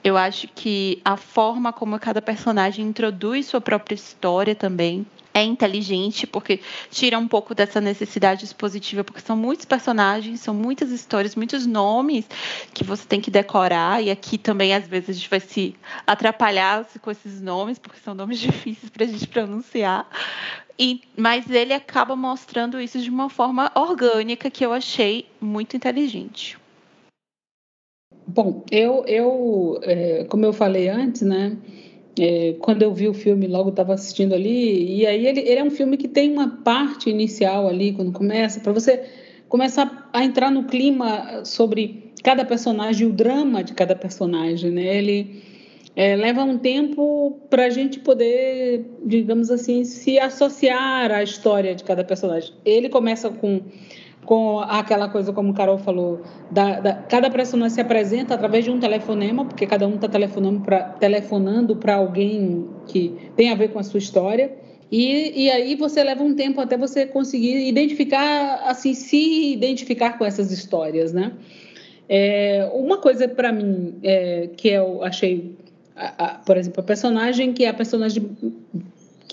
Eu 0.04 0.16
acho 0.16 0.48
que 0.50 1.02
a 1.04 1.18
forma 1.18 1.74
como 1.74 1.98
cada 1.98 2.22
personagem 2.22 2.86
introduz 2.86 3.48
sua 3.48 3.60
própria 3.60 3.96
história 3.96 4.54
também 4.54 5.04
é 5.34 5.44
inteligente, 5.44 6.26
porque 6.26 6.60
tira 6.90 7.18
um 7.18 7.28
pouco 7.28 7.54
dessa 7.54 7.80
necessidade 7.80 8.46
expositiva, 8.46 9.04
porque 9.04 9.22
são 9.22 9.38
muitos 9.38 9.66
personagens, 9.66 10.40
são 10.40 10.54
muitas 10.54 10.92
histórias, 10.92 11.36
muitos 11.36 11.66
nomes 11.66 12.26
que 12.74 12.84
você 12.84 13.06
tem 13.08 13.22
que 13.22 13.32
decorar, 13.32 14.04
e 14.04 14.10
aqui 14.10 14.38
também 14.38 14.74
às 14.74 14.88
vezes 14.88 15.10
a 15.10 15.14
gente 15.14 15.30
vai 15.30 15.40
se 15.40 15.76
atrapalhar 16.06 16.86
com 17.02 17.12
esses 17.12 17.42
nomes, 17.42 17.78
porque 17.78 18.00
são 18.00 18.14
nomes 18.14 18.40
difíceis 18.40 18.90
para 18.90 19.06
a 19.06 19.08
gente 19.08 19.28
pronunciar. 19.28 20.08
E, 20.78 21.02
mas 21.18 21.50
ele 21.50 21.74
acaba 21.74 22.16
mostrando 22.16 22.80
isso 22.80 23.00
de 23.00 23.10
uma 23.10 23.30
forma 23.30 23.70
orgânica 23.76 24.50
que 24.50 24.66
eu 24.66 24.72
achei 24.72 25.28
muito 25.42 25.76
inteligente. 25.76 26.58
Bom, 28.26 28.64
eu, 28.72 29.04
eu 29.06 29.80
é, 29.82 30.24
como 30.26 30.46
eu 30.46 30.54
falei 30.54 30.88
antes, 30.88 31.24
né? 31.24 31.58
É, 32.18 32.56
quando 32.60 32.82
eu 32.82 32.94
vi 32.94 33.08
o 33.08 33.14
filme, 33.14 33.48
logo 33.48 33.70
estava 33.70 33.94
assistindo 33.94 34.34
ali, 34.34 35.00
e 35.00 35.06
aí 35.06 35.26
ele, 35.26 35.42
ele, 35.42 35.60
é 35.60 35.64
um 35.64 35.70
filme 35.70 35.98
que 35.98 36.08
tem 36.08 36.32
uma 36.32 36.48
parte 36.64 37.10
inicial 37.10 37.68
ali, 37.68 37.94
quando 37.94 38.12
começa, 38.12 38.60
para 38.60 38.74
você 38.74 39.04
começar 39.48 40.10
a 40.14 40.24
entrar 40.24 40.52
no 40.52 40.66
clima 40.66 41.44
sobre 41.46 42.12
cada 42.24 42.44
personagem, 42.46 43.08
o 43.08 43.12
drama 43.12 43.64
de 43.64 43.74
cada 43.74 43.96
personagem, 43.96 44.72
né? 44.72 44.98
Ele 44.98 45.42
é, 45.96 46.16
leva 46.16 46.44
um 46.44 46.58
tempo 46.58 47.40
para 47.50 47.66
a 47.66 47.70
gente 47.70 48.00
poder, 48.00 48.86
digamos 49.06 49.50
assim, 49.50 49.84
se 49.84 50.20
associar 50.20 51.12
à 51.12 51.24
história 51.24 51.74
de 51.76 51.84
cada 51.84 52.04
personagem. 52.04 52.54
Ele 52.64 52.90
começa 52.90 53.30
com 53.30 53.62
com 54.30 54.60
aquela 54.60 55.10
coisa, 55.10 55.34
como 55.34 55.50
o 55.50 55.54
Carol 55.56 55.80
falou, 55.80 56.22
da, 56.52 56.80
da, 56.80 56.94
cada 56.94 57.32
personagem 57.32 57.74
se 57.74 57.82
apresenta 57.82 58.36
através 58.36 58.64
de 58.64 58.70
um 58.70 58.80
telefonema, 58.80 59.44
porque 59.44 59.66
cada 59.66 59.88
um 59.88 59.96
está 59.96 60.08
telefonando 60.08 61.76
para 61.76 61.96
alguém 61.96 62.68
que 62.86 63.12
tem 63.36 63.50
a 63.50 63.56
ver 63.56 63.70
com 63.70 63.80
a 63.80 63.84
sua 63.84 63.98
história. 63.98 64.56
E, 64.92 65.46
e 65.46 65.50
aí 65.50 65.76
você 65.76 66.04
leva 66.04 66.24
um 66.24 66.36
tempo 66.36 66.62
até 66.62 66.78
você 66.78 67.08
conseguir 67.08 67.68
identificar, 67.68 68.62
assim, 68.66 68.94
se 68.94 69.52
identificar 69.52 70.16
com 70.16 70.24
essas 70.24 70.52
histórias, 70.52 71.12
né? 71.12 71.32
É, 72.08 72.70
uma 72.72 73.00
coisa 73.00 73.28
para 73.28 73.52
mim 73.52 73.96
é, 74.04 74.48
que 74.56 74.68
eu 74.68 75.04
achei, 75.04 75.56
a, 75.96 76.26
a, 76.26 76.28
por 76.36 76.56
exemplo, 76.56 76.82
a 76.82 76.84
personagem 76.84 77.52
que 77.52 77.66
é 77.66 77.70
a 77.70 77.74
personagem 77.74 78.30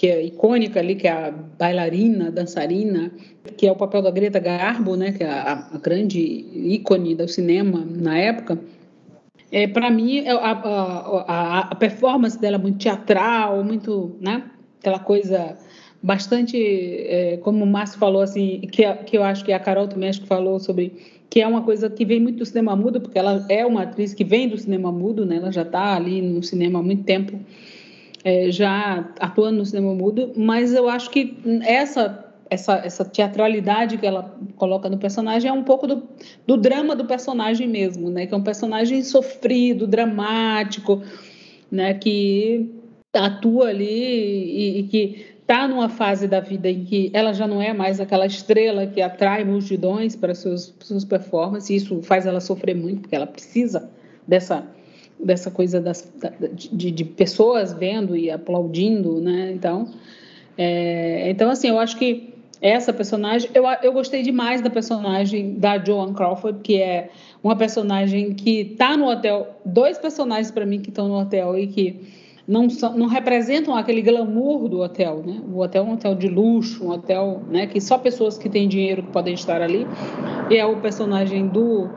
que 0.06 0.10
é 0.10 0.24
icônica 0.24 0.78
ali, 0.78 0.94
que 0.94 1.08
é 1.08 1.10
a 1.10 1.32
bailarina, 1.32 2.30
dançarina, 2.30 3.10
que 3.56 3.66
é 3.66 3.72
o 3.72 3.74
papel 3.74 4.02
da 4.02 4.10
Greta 4.12 4.38
Garbo, 4.38 4.94
né, 4.94 5.10
que 5.10 5.24
é 5.24 5.28
a, 5.28 5.68
a 5.72 5.78
grande 5.78 6.20
ícone 6.20 7.16
do 7.16 7.26
cinema 7.26 7.84
na 7.84 8.16
época. 8.16 8.56
É, 9.50 9.66
para 9.66 9.90
mim, 9.90 10.18
é, 10.18 10.30
a, 10.30 10.52
a, 10.52 11.60
a, 11.72 11.74
performance 11.74 12.40
dela 12.40 12.54
é 12.54 12.58
muito 12.58 12.78
teatral, 12.78 13.64
muito, 13.64 14.14
né, 14.20 14.44
aquela 14.78 15.00
coisa 15.00 15.56
bastante, 16.00 16.56
é, 16.56 17.38
como 17.38 17.64
o 17.64 17.66
Márcio 17.66 17.98
falou, 17.98 18.22
assim, 18.22 18.60
que, 18.70 18.84
que 19.06 19.18
eu 19.18 19.24
acho 19.24 19.44
que 19.44 19.52
a 19.52 19.58
Carol 19.58 19.88
também 19.88 20.12
que 20.12 20.24
falou 20.24 20.60
sobre 20.60 21.16
que 21.28 21.40
é 21.40 21.46
uma 21.48 21.62
coisa 21.62 21.90
que 21.90 22.04
vem 22.04 22.20
muito 22.20 22.38
do 22.38 22.46
cinema 22.46 22.76
mudo, 22.76 23.00
porque 23.00 23.18
ela 23.18 23.44
é 23.48 23.66
uma 23.66 23.82
atriz 23.82 24.14
que 24.14 24.22
vem 24.22 24.48
do 24.48 24.56
cinema 24.56 24.92
mudo, 24.92 25.26
né, 25.26 25.38
ela 25.38 25.50
já 25.50 25.62
está 25.62 25.96
ali 25.96 26.22
no 26.22 26.44
cinema 26.44 26.78
há 26.78 26.82
muito 26.82 27.02
tempo, 27.02 27.40
é, 28.26 28.50
já 28.50 29.08
atuando 29.20 29.58
no 29.58 29.64
cinema 29.64 29.94
mudo, 29.94 30.32
mas 30.36 30.74
eu 30.74 30.88
acho 30.88 31.08
que 31.10 31.38
essa 31.62 32.24
essa, 32.50 32.76
essa 32.78 33.04
teatralidade 33.04 33.98
que 33.98 34.06
ela 34.06 34.36
coloca 34.56 34.88
no 34.88 34.98
personagem 34.98 35.48
é 35.48 35.52
um 35.52 35.64
pouco 35.64 35.86
do, 35.86 36.02
do 36.46 36.56
drama 36.56 36.94
do 36.94 37.04
personagem 37.04 37.68
mesmo, 37.68 38.10
né? 38.10 38.26
Que 38.26 38.34
é 38.34 38.36
um 38.36 38.42
personagem 38.42 39.02
sofrido, 39.02 39.86
dramático, 39.86 41.02
né? 41.70 41.94
Que 41.94 42.68
atua 43.12 43.68
ali 43.68 43.84
e, 43.84 44.78
e 44.78 44.82
que 44.84 45.26
está 45.40 45.66
numa 45.68 45.88
fase 45.88 46.28
da 46.28 46.40
vida 46.40 46.68
em 46.68 46.84
que 46.84 47.10
ela 47.12 47.32
já 47.32 47.46
não 47.46 47.62
é 47.62 47.72
mais 47.72 48.00
aquela 48.00 48.26
estrela 48.26 48.86
que 48.86 49.00
atrai 49.00 49.44
multidões 49.44 50.14
para 50.14 50.34
suas 50.34 50.74
suas 50.80 51.04
performances. 51.04 51.70
E 51.70 51.76
isso 51.76 52.02
faz 52.02 52.26
ela 52.26 52.40
sofrer 52.40 52.74
muito, 52.74 53.02
porque 53.02 53.14
ela 53.14 53.26
precisa 53.26 53.88
dessa 54.26 54.66
dessa 55.18 55.50
coisa 55.50 55.80
das, 55.80 56.10
de, 56.52 56.90
de 56.90 57.04
pessoas 57.04 57.72
vendo 57.72 58.16
e 58.16 58.30
aplaudindo, 58.30 59.20
né? 59.20 59.52
Então, 59.52 59.88
é, 60.56 61.30
então 61.30 61.50
assim, 61.50 61.68
eu 61.68 61.78
acho 61.78 61.96
que 61.96 62.34
essa 62.60 62.92
personagem, 62.92 63.50
eu, 63.52 63.64
eu 63.82 63.92
gostei 63.92 64.22
demais 64.22 64.62
da 64.62 64.70
personagem 64.70 65.54
da 65.54 65.78
Joan 65.78 66.14
Crawford, 66.14 66.60
que 66.60 66.80
é 66.80 67.10
uma 67.42 67.54
personagem 67.54 68.32
que 68.34 68.60
está 68.60 68.96
no 68.96 69.06
hotel, 69.06 69.60
dois 69.64 69.98
personagens 69.98 70.50
para 70.50 70.64
mim 70.64 70.80
que 70.80 70.88
estão 70.88 71.08
no 71.08 71.18
hotel 71.18 71.58
e 71.58 71.66
que 71.66 72.00
não, 72.48 72.70
são, 72.70 72.96
não 72.96 73.06
representam 73.06 73.74
aquele 73.74 74.00
glamour 74.00 74.68
do 74.68 74.80
hotel, 74.80 75.22
né? 75.26 75.40
O 75.52 75.58
hotel 75.58 75.84
é 75.84 75.86
um 75.86 75.92
hotel 75.94 76.14
de 76.14 76.28
luxo, 76.28 76.84
um 76.84 76.90
hotel, 76.90 77.42
né, 77.50 77.66
que 77.66 77.80
só 77.80 77.98
pessoas 77.98 78.38
que 78.38 78.48
têm 78.48 78.68
dinheiro 78.68 79.02
podem 79.12 79.34
estar 79.34 79.60
ali. 79.60 79.86
E 80.48 80.56
é 80.56 80.64
o 80.64 80.76
personagem 80.76 81.48
do 81.48 81.88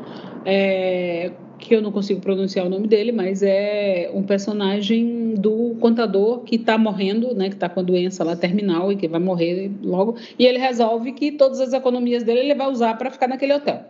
é, 0.46 1.32
que 1.60 1.76
eu 1.76 1.82
não 1.82 1.92
consigo 1.92 2.22
pronunciar 2.22 2.66
o 2.66 2.70
nome 2.70 2.88
dele, 2.88 3.12
mas 3.12 3.44
é 3.44 4.10
um 4.14 4.24
personagem 4.24 5.36
do 5.36 5.76
contador 5.80 6.40
que 6.40 6.56
está 6.56 6.78
morrendo, 6.78 7.36
né, 7.36 7.50
que 7.50 7.56
está 7.56 7.70
com 7.70 7.82
a 7.82 7.84
doença 7.84 8.24
lá 8.24 8.36
terminal 8.36 8.92
e 8.92 8.96
que 8.96 9.08
vai 9.08 9.20
morrer 9.20 9.70
logo, 9.84 10.16
e 10.38 10.46
ele 10.46 10.58
resolve 10.58 11.12
que 11.12 11.32
todas 11.32 11.60
as 11.60 11.74
economias 11.74 12.24
dele 12.24 12.40
ele 12.40 12.56
vai 12.56 12.68
usar 12.68 12.98
para 12.98 13.12
ficar 13.12 13.28
naquele 13.28 13.54
hotel. 13.54 13.84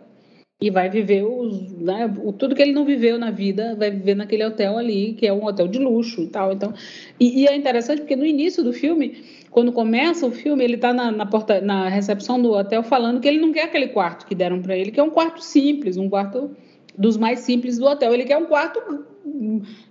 E 0.62 0.70
vai 0.70 0.90
viver 0.90 1.22
os, 1.24 1.72
né, 1.72 2.12
tudo 2.38 2.54
que 2.54 2.60
ele 2.60 2.72
não 2.72 2.84
viveu 2.84 3.18
na 3.18 3.30
vida, 3.30 3.74
vai 3.78 3.90
viver 3.90 4.14
naquele 4.14 4.44
hotel 4.44 4.76
ali, 4.76 5.14
que 5.14 5.26
é 5.26 5.32
um 5.32 5.46
hotel 5.46 5.66
de 5.66 5.78
luxo 5.78 6.20
e 6.20 6.26
tal. 6.26 6.52
Então, 6.52 6.74
e, 7.18 7.42
e 7.42 7.46
é 7.46 7.56
interessante 7.56 8.00
porque 8.00 8.14
no 8.14 8.26
início 8.26 8.62
do 8.62 8.70
filme, 8.70 9.22
quando 9.50 9.72
começa 9.72 10.26
o 10.26 10.30
filme, 10.30 10.62
ele 10.62 10.74
está 10.74 10.92
na, 10.92 11.10
na, 11.10 11.24
porta, 11.24 11.62
na 11.62 11.88
recepção 11.88 12.40
do 12.40 12.52
hotel 12.52 12.82
falando 12.82 13.20
que 13.20 13.28
ele 13.28 13.40
não 13.40 13.52
quer 13.52 13.64
aquele 13.64 13.88
quarto 13.88 14.26
que 14.26 14.34
deram 14.34 14.60
para 14.60 14.76
ele, 14.76 14.90
que 14.90 15.00
é 15.00 15.02
um 15.02 15.08
quarto 15.08 15.42
simples, 15.42 15.96
um 15.96 16.10
quarto 16.10 16.50
dos 17.00 17.16
mais 17.16 17.40
simples 17.40 17.78
do 17.78 17.86
hotel. 17.86 18.12
Ele 18.12 18.24
quer 18.24 18.36
um 18.36 18.44
quarto 18.44 19.06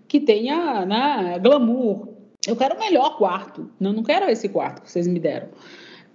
que 0.08 0.20
tenha 0.20 0.86
né, 0.86 1.40
glamour. 1.42 2.10
Eu 2.48 2.56
quero 2.56 2.76
o 2.76 2.80
melhor 2.80 3.18
quarto. 3.18 3.70
Não, 3.80 3.92
não 3.92 4.04
quero 4.04 4.30
esse 4.30 4.48
quarto 4.48 4.84
que 4.84 4.92
vocês 4.92 5.08
me 5.08 5.20
deram. 5.20 5.48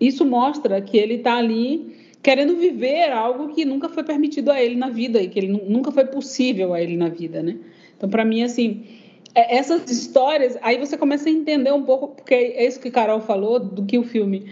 Isso 0.00 0.24
mostra 0.24 0.80
que 0.80 0.96
ele 0.96 1.14
está 1.14 1.36
ali 1.36 1.96
querendo 2.22 2.56
viver 2.56 3.10
algo 3.12 3.52
que 3.52 3.64
nunca 3.64 3.88
foi 3.88 4.04
permitido 4.04 4.50
a 4.50 4.62
ele 4.62 4.76
na 4.76 4.88
vida 4.88 5.20
e 5.20 5.28
que 5.28 5.38
ele 5.38 5.48
nunca 5.48 5.90
foi 5.90 6.06
possível 6.06 6.72
a 6.72 6.80
ele 6.80 6.96
na 6.96 7.08
vida, 7.08 7.42
né? 7.42 7.58
Então, 7.96 8.08
para 8.08 8.24
mim, 8.24 8.42
assim, 8.42 8.84
é, 9.34 9.56
essas 9.56 9.90
histórias, 9.90 10.56
aí 10.62 10.78
você 10.78 10.96
começa 10.96 11.28
a 11.28 11.32
entender 11.32 11.72
um 11.72 11.82
pouco, 11.82 12.08
porque 12.08 12.34
é 12.34 12.66
isso 12.66 12.80
que 12.80 12.90
Carol 12.90 13.20
falou, 13.20 13.58
do 13.58 13.84
que 13.84 13.98
o 13.98 14.04
filme 14.04 14.46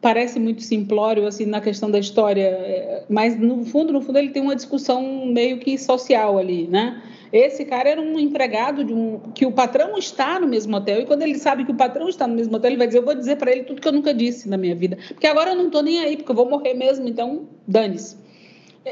parece 0.00 0.38
muito 0.38 0.62
simplório 0.62 1.26
assim 1.26 1.44
na 1.44 1.60
questão 1.60 1.90
da 1.90 1.98
história, 1.98 2.42
é, 2.42 3.04
mas 3.08 3.38
no 3.38 3.64
fundo, 3.64 3.92
no 3.92 4.00
fundo 4.00 4.18
ele 4.18 4.30
tem 4.30 4.42
uma 4.42 4.54
discussão 4.54 5.26
meio 5.26 5.58
que 5.58 5.76
social 5.76 6.38
ali, 6.38 6.66
né? 6.68 7.02
Esse 7.32 7.64
cara 7.64 7.90
era 7.90 8.00
um 8.00 8.18
empregado 8.18 8.82
de 8.84 8.92
um 8.94 9.18
que 9.34 9.44
o 9.44 9.52
patrão 9.52 9.98
está 9.98 10.40
no 10.40 10.46
mesmo 10.46 10.74
hotel 10.76 11.02
e 11.02 11.06
quando 11.06 11.22
ele 11.22 11.38
sabe 11.38 11.64
que 11.64 11.70
o 11.70 11.74
patrão 11.74 12.08
está 12.08 12.26
no 12.26 12.34
mesmo 12.34 12.56
hotel, 12.56 12.70
ele 12.70 12.78
vai 12.78 12.86
dizer: 12.86 13.00
"Eu 13.00 13.04
vou 13.04 13.14
dizer 13.14 13.36
para 13.36 13.52
ele 13.52 13.64
tudo 13.64 13.80
que 13.80 13.88
eu 13.88 13.92
nunca 13.92 14.14
disse 14.14 14.48
na 14.48 14.56
minha 14.56 14.74
vida, 14.74 14.96
porque 15.08 15.26
agora 15.26 15.50
eu 15.50 15.56
não 15.56 15.66
estou 15.66 15.82
nem 15.82 15.98
aí, 16.00 16.16
porque 16.16 16.30
eu 16.30 16.36
vou 16.36 16.48
morrer 16.48 16.74
mesmo, 16.74 17.08
então 17.08 17.46
dane-se". 17.66 18.16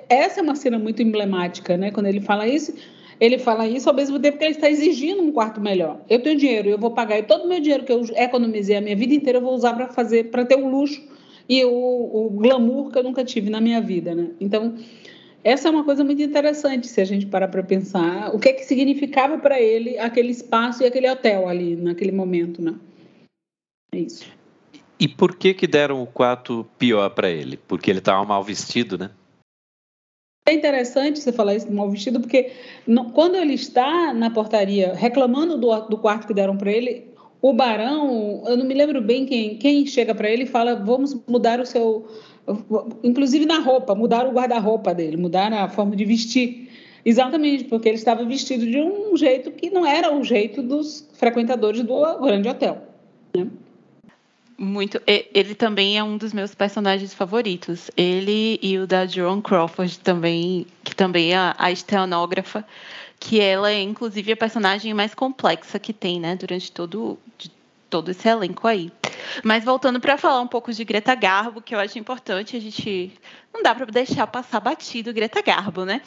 Essa 0.08 0.40
é 0.40 0.42
uma 0.42 0.54
cena 0.54 0.78
muito 0.78 1.02
emblemática, 1.02 1.76
né? 1.76 1.90
Quando 1.90 2.06
ele 2.06 2.20
fala 2.20 2.46
isso, 2.46 2.74
ele 3.20 3.38
fala 3.38 3.66
isso 3.66 3.88
ao 3.88 3.94
mesmo 3.94 4.18
tempo 4.18 4.38
que 4.38 4.44
ele 4.44 4.54
está 4.54 4.70
exigindo 4.70 5.22
um 5.22 5.32
quarto 5.32 5.60
melhor. 5.60 6.00
Eu 6.08 6.20
tenho 6.20 6.38
dinheiro, 6.38 6.68
eu 6.68 6.78
vou 6.78 6.90
pagar 6.90 7.18
e 7.18 7.22
todo 7.22 7.44
o 7.44 7.48
meu 7.48 7.60
dinheiro 7.60 7.84
que 7.84 7.92
eu 7.92 8.04
economizei 8.14 8.76
a 8.76 8.80
minha 8.80 8.96
vida 8.96 9.14
inteira 9.14 9.38
eu 9.38 9.42
vou 9.42 9.54
usar 9.54 9.72
para 9.74 9.88
fazer, 9.88 10.30
para 10.30 10.44
ter 10.44 10.56
o 10.56 10.68
luxo 10.68 11.02
e 11.48 11.64
o, 11.64 11.70
o, 11.70 12.30
glamour 12.30 12.90
que 12.90 12.98
eu 12.98 13.02
nunca 13.02 13.24
tive 13.24 13.50
na 13.50 13.60
minha 13.60 13.80
vida, 13.80 14.14
né? 14.14 14.30
Então, 14.40 14.74
essa 15.44 15.68
é 15.68 15.70
uma 15.70 15.84
coisa 15.84 16.02
muito 16.02 16.20
interessante 16.20 16.88
se 16.88 17.00
a 17.00 17.04
gente 17.04 17.26
parar 17.26 17.48
para 17.48 17.62
pensar 17.62 18.34
o 18.34 18.38
que 18.38 18.48
é 18.48 18.52
que 18.52 18.64
significava 18.64 19.38
para 19.38 19.60
ele 19.60 19.96
aquele 19.98 20.30
espaço 20.30 20.82
e 20.82 20.86
aquele 20.86 21.08
hotel 21.08 21.48
ali 21.48 21.76
naquele 21.76 22.10
momento, 22.10 22.60
né? 22.60 22.74
É 23.92 23.98
isso. 23.98 24.26
E 24.98 25.06
por 25.06 25.36
que 25.36 25.54
que 25.54 25.66
deram 25.66 26.02
o 26.02 26.06
quarto 26.06 26.66
pior 26.78 27.10
para 27.10 27.30
ele? 27.30 27.58
Porque 27.68 27.90
ele 27.90 28.00
estava 28.00 28.24
mal 28.24 28.42
vestido, 28.42 28.98
né? 28.98 29.10
É 30.48 30.52
interessante 30.52 31.18
você 31.18 31.32
falar 31.32 31.56
isso 31.56 31.66
do 31.66 31.74
mal 31.74 31.90
vestido, 31.90 32.20
porque 32.20 32.52
quando 33.12 33.34
ele 33.34 33.54
está 33.54 34.14
na 34.14 34.30
portaria 34.30 34.94
reclamando 34.94 35.58
do, 35.58 35.76
do 35.88 35.98
quarto 35.98 36.28
que 36.28 36.32
deram 36.32 36.56
para 36.56 36.70
ele, 36.70 37.04
o 37.42 37.52
barão, 37.52 38.44
eu 38.46 38.56
não 38.56 38.64
me 38.64 38.72
lembro 38.72 39.02
bem 39.02 39.26
quem, 39.26 39.56
quem 39.56 39.84
chega 39.86 40.14
para 40.14 40.30
ele 40.30 40.44
e 40.44 40.46
fala: 40.46 40.76
vamos 40.76 41.16
mudar 41.26 41.58
o 41.58 41.66
seu. 41.66 42.06
Inclusive 43.02 43.44
na 43.44 43.58
roupa, 43.58 43.92
mudar 43.96 44.24
o 44.24 44.30
guarda-roupa 44.30 44.94
dele, 44.94 45.16
mudar 45.16 45.52
a 45.52 45.68
forma 45.68 45.96
de 45.96 46.04
vestir. 46.04 46.70
Exatamente, 47.04 47.64
porque 47.64 47.88
ele 47.88 47.98
estava 47.98 48.24
vestido 48.24 48.64
de 48.64 48.80
um 48.80 49.16
jeito 49.16 49.50
que 49.50 49.68
não 49.70 49.84
era 49.84 50.14
o 50.14 50.22
jeito 50.22 50.62
dos 50.62 51.08
frequentadores 51.14 51.82
do 51.82 52.18
grande 52.20 52.48
hotel. 52.48 52.78
Né? 53.36 53.48
Muito. 54.58 55.00
Ele 55.06 55.54
também 55.54 55.98
é 55.98 56.02
um 56.02 56.16
dos 56.16 56.32
meus 56.32 56.54
personagens 56.54 57.12
favoritos. 57.12 57.90
Ele 57.96 58.58
e 58.62 58.78
o 58.78 58.86
da 58.86 59.06
Joan 59.06 59.42
Crawford 59.42 59.98
também, 59.98 60.66
que 60.82 60.94
também 60.96 61.34
é 61.34 61.54
a 61.58 61.70
estenógrafa, 61.70 62.66
que 63.20 63.38
ela 63.38 63.70
é 63.70 63.82
inclusive 63.82 64.32
a 64.32 64.36
personagem 64.36 64.94
mais 64.94 65.14
complexa 65.14 65.78
que 65.78 65.92
tem, 65.92 66.18
né, 66.20 66.36
durante 66.36 66.72
todo 66.72 67.18
todo 67.88 68.10
esse 68.10 68.28
elenco 68.28 68.66
aí. 68.66 68.90
Mas 69.44 69.64
voltando 69.64 70.00
para 70.00 70.18
falar 70.18 70.40
um 70.40 70.46
pouco 70.48 70.72
de 70.72 70.84
Greta 70.84 71.14
Garbo, 71.14 71.62
que 71.62 71.74
eu 71.74 71.78
acho 71.78 71.98
importante, 71.98 72.56
a 72.56 72.60
gente 72.60 73.12
não 73.54 73.62
dá 73.62 73.74
para 73.74 73.86
deixar 73.86 74.26
passar 74.26 74.58
batido 74.60 75.12
Greta 75.12 75.40
Garbo, 75.40 75.84
né? 75.84 76.02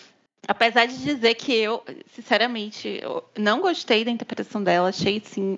Apesar 0.47 0.87
de 0.87 0.97
dizer 0.97 1.35
que 1.35 1.53
eu, 1.53 1.83
sinceramente, 2.13 2.99
eu 3.01 3.23
não 3.37 3.61
gostei 3.61 4.03
da 4.03 4.11
interpretação 4.11 4.61
dela, 4.63 4.89
achei 4.89 5.21
assim 5.25 5.57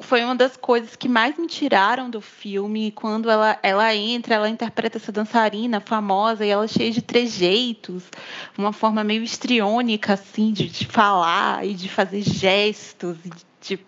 foi 0.00 0.24
uma 0.24 0.34
das 0.34 0.56
coisas 0.56 0.96
que 0.96 1.08
mais 1.08 1.36
me 1.38 1.46
tiraram 1.46 2.10
do 2.10 2.20
filme 2.20 2.90
quando 2.92 3.30
ela, 3.30 3.58
ela 3.62 3.94
entra, 3.94 4.34
ela 4.34 4.48
interpreta 4.48 4.98
essa 4.98 5.12
dançarina 5.12 5.80
famosa 5.80 6.44
e 6.44 6.48
ela 6.48 6.64
é 6.64 6.68
cheia 6.68 6.90
de 6.90 7.02
trejeitos, 7.02 8.04
uma 8.56 8.72
forma 8.72 9.04
meio 9.04 9.22
estriônica 9.22 10.14
assim 10.14 10.52
de, 10.52 10.68
de 10.68 10.86
falar 10.86 11.66
e 11.66 11.74
de 11.74 11.88
fazer 11.88 12.22
gestos 12.22 13.16
e, 13.24 13.30
de, 13.60 13.80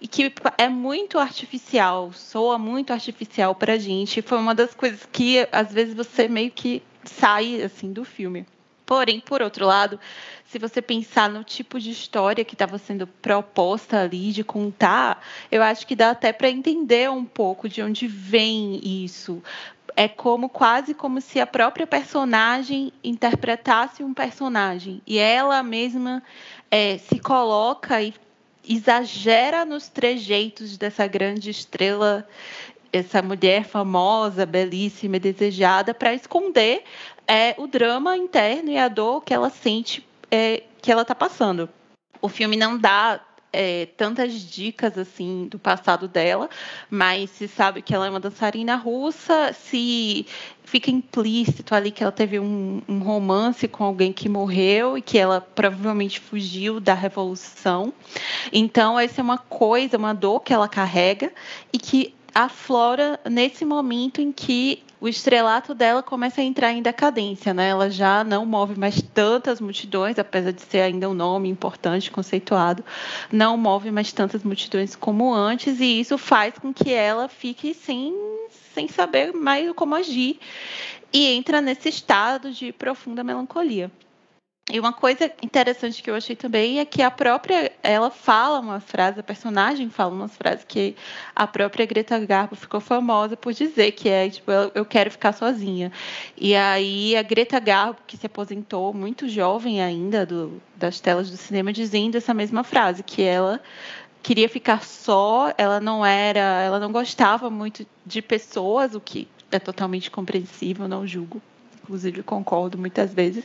e 0.00 0.08
que 0.08 0.32
é 0.58 0.68
muito 0.68 1.18
artificial, 1.18 2.12
soa 2.12 2.58
muito 2.58 2.92
artificial 2.92 3.54
pra 3.54 3.78
gente. 3.78 4.22
Foi 4.22 4.38
uma 4.38 4.54
das 4.54 4.74
coisas 4.74 5.06
que 5.10 5.46
às 5.50 5.72
vezes 5.72 5.94
você 5.94 6.28
meio 6.28 6.50
que 6.50 6.82
sai 7.04 7.62
assim 7.62 7.92
do 7.92 8.04
filme. 8.04 8.46
Porém, 8.92 9.20
por 9.20 9.40
outro 9.40 9.64
lado, 9.64 9.98
se 10.44 10.58
você 10.58 10.82
pensar 10.82 11.30
no 11.30 11.42
tipo 11.42 11.80
de 11.80 11.90
história 11.90 12.44
que 12.44 12.54
estava 12.54 12.76
sendo 12.76 13.06
proposta 13.06 14.02
ali 14.02 14.32
de 14.32 14.44
contar, 14.44 15.24
eu 15.50 15.62
acho 15.62 15.86
que 15.86 15.96
dá 15.96 16.10
até 16.10 16.30
para 16.30 16.50
entender 16.50 17.10
um 17.10 17.24
pouco 17.24 17.70
de 17.70 17.80
onde 17.80 18.06
vem 18.06 18.78
isso. 18.84 19.42
é 19.96 20.06
como 20.08 20.50
quase 20.50 20.92
como 20.92 21.22
se 21.22 21.40
a 21.40 21.46
própria 21.46 21.86
personagem 21.86 22.92
interpretasse 23.02 24.04
um 24.04 24.12
personagem 24.12 25.00
e 25.06 25.16
ela 25.18 25.62
mesma 25.62 26.22
é, 26.70 26.98
se 26.98 27.18
coloca 27.18 28.02
e 28.02 28.12
exagera 28.68 29.64
nos 29.64 29.88
trejeitos 29.88 30.76
dessa 30.76 31.06
grande 31.06 31.48
estrela, 31.48 32.28
essa 32.92 33.22
mulher 33.22 33.64
famosa, 33.64 34.44
belíssima, 34.44 35.18
desejada, 35.18 35.94
para 35.94 36.12
esconder 36.12 36.84
é, 37.26 37.54
o 37.58 37.66
drama 37.66 38.16
interno 38.16 38.70
e 38.70 38.78
a 38.78 38.88
dor 38.88 39.22
que 39.22 39.32
ela 39.32 39.50
sente 39.50 40.06
é, 40.30 40.62
que 40.80 40.90
ela 40.90 41.02
está 41.02 41.14
passando. 41.14 41.68
O 42.20 42.28
filme 42.28 42.56
não 42.56 42.78
dá 42.78 43.20
é, 43.52 43.86
tantas 43.96 44.32
dicas 44.32 44.96
assim 44.96 45.46
do 45.48 45.58
passado 45.58 46.08
dela, 46.08 46.48
mas 46.90 47.30
se 47.30 47.46
sabe 47.46 47.82
que 47.82 47.94
ela 47.94 48.06
é 48.06 48.10
uma 48.10 48.18
dançarina 48.18 48.76
russa, 48.76 49.52
se 49.52 50.26
fica 50.64 50.90
implícito 50.90 51.74
ali 51.74 51.90
que 51.90 52.02
ela 52.02 52.12
teve 52.12 52.40
um, 52.40 52.80
um, 52.88 53.00
romance 53.00 53.68
com 53.68 53.84
alguém 53.84 54.12
que 54.12 54.28
morreu 54.28 54.96
e 54.96 55.02
que 55.02 55.18
ela 55.18 55.40
provavelmente 55.40 56.18
fugiu 56.18 56.80
da 56.80 56.94
revolução. 56.94 57.92
Então 58.50 58.98
essa 58.98 59.20
é 59.20 59.22
uma 59.22 59.38
coisa, 59.38 59.98
uma 59.98 60.14
dor 60.14 60.40
que 60.40 60.52
ela 60.52 60.68
carrega 60.68 61.30
e 61.72 61.78
que 61.78 62.14
aflora 62.34 63.20
nesse 63.28 63.66
momento 63.66 64.22
em 64.22 64.32
que 64.32 64.82
o 65.02 65.08
estrelato 65.08 65.74
dela 65.74 66.00
começa 66.00 66.40
a 66.40 66.44
entrar 66.44 66.70
em 66.70 66.80
decadência, 66.80 67.52
né? 67.52 67.70
Ela 67.70 67.90
já 67.90 68.22
não 68.22 68.46
move 68.46 68.78
mais 68.78 69.02
tantas 69.02 69.60
multidões, 69.60 70.16
apesar 70.16 70.52
de 70.52 70.62
ser 70.62 70.78
ainda 70.78 71.10
um 71.10 71.12
nome 71.12 71.48
importante, 71.48 72.08
conceituado, 72.08 72.84
não 73.32 73.56
move 73.56 73.90
mais 73.90 74.12
tantas 74.12 74.44
multidões 74.44 74.94
como 74.94 75.34
antes, 75.34 75.80
e 75.80 75.98
isso 75.98 76.16
faz 76.16 76.56
com 76.56 76.72
que 76.72 76.92
ela 76.92 77.26
fique 77.26 77.74
sem, 77.74 78.14
sem 78.72 78.86
saber 78.86 79.32
mais 79.32 79.72
como 79.72 79.96
agir 79.96 80.38
e 81.12 81.26
entra 81.26 81.60
nesse 81.60 81.88
estado 81.88 82.52
de 82.52 82.70
profunda 82.70 83.24
melancolia. 83.24 83.90
E 84.70 84.78
uma 84.78 84.92
coisa 84.92 85.28
interessante 85.42 86.00
que 86.00 86.08
eu 86.08 86.14
achei 86.14 86.36
também 86.36 86.78
é 86.78 86.84
que 86.84 87.02
a 87.02 87.10
própria 87.10 87.72
ela 87.82 88.10
fala 88.10 88.60
uma 88.60 88.78
frase, 88.78 89.18
a 89.18 89.22
personagem 89.22 89.90
fala 89.90 90.14
uma 90.14 90.28
frase 90.28 90.64
que 90.64 90.94
a 91.34 91.48
própria 91.48 91.84
Greta 91.84 92.16
Garbo 92.20 92.54
ficou 92.54 92.80
famosa 92.80 93.36
por 93.36 93.52
dizer 93.52 93.90
que 93.90 94.08
é 94.08 94.30
tipo 94.30 94.52
eu 94.72 94.84
quero 94.84 95.10
ficar 95.10 95.32
sozinha. 95.32 95.90
E 96.36 96.54
aí 96.54 97.16
a 97.16 97.22
Greta 97.22 97.58
Garbo 97.58 97.98
que 98.06 98.16
se 98.16 98.26
aposentou 98.26 98.94
muito 98.94 99.28
jovem 99.28 99.82
ainda 99.82 100.24
do, 100.24 100.62
das 100.76 101.00
telas 101.00 101.28
do 101.28 101.36
cinema 101.36 101.72
dizendo 101.72 102.16
essa 102.16 102.32
mesma 102.32 102.62
frase 102.62 103.02
que 103.02 103.20
ela 103.20 103.60
queria 104.22 104.48
ficar 104.48 104.84
só, 104.84 105.52
ela 105.58 105.80
não 105.80 106.06
era, 106.06 106.62
ela 106.62 106.78
não 106.78 106.92
gostava 106.92 107.50
muito 107.50 107.84
de 108.06 108.22
pessoas, 108.22 108.94
o 108.94 109.00
que 109.00 109.26
é 109.50 109.58
totalmente 109.58 110.08
compreensível, 110.08 110.86
não 110.86 111.04
julgo 111.04 111.42
inclusive 111.82 112.22
concordo 112.22 112.78
muitas 112.78 113.12
vezes. 113.12 113.44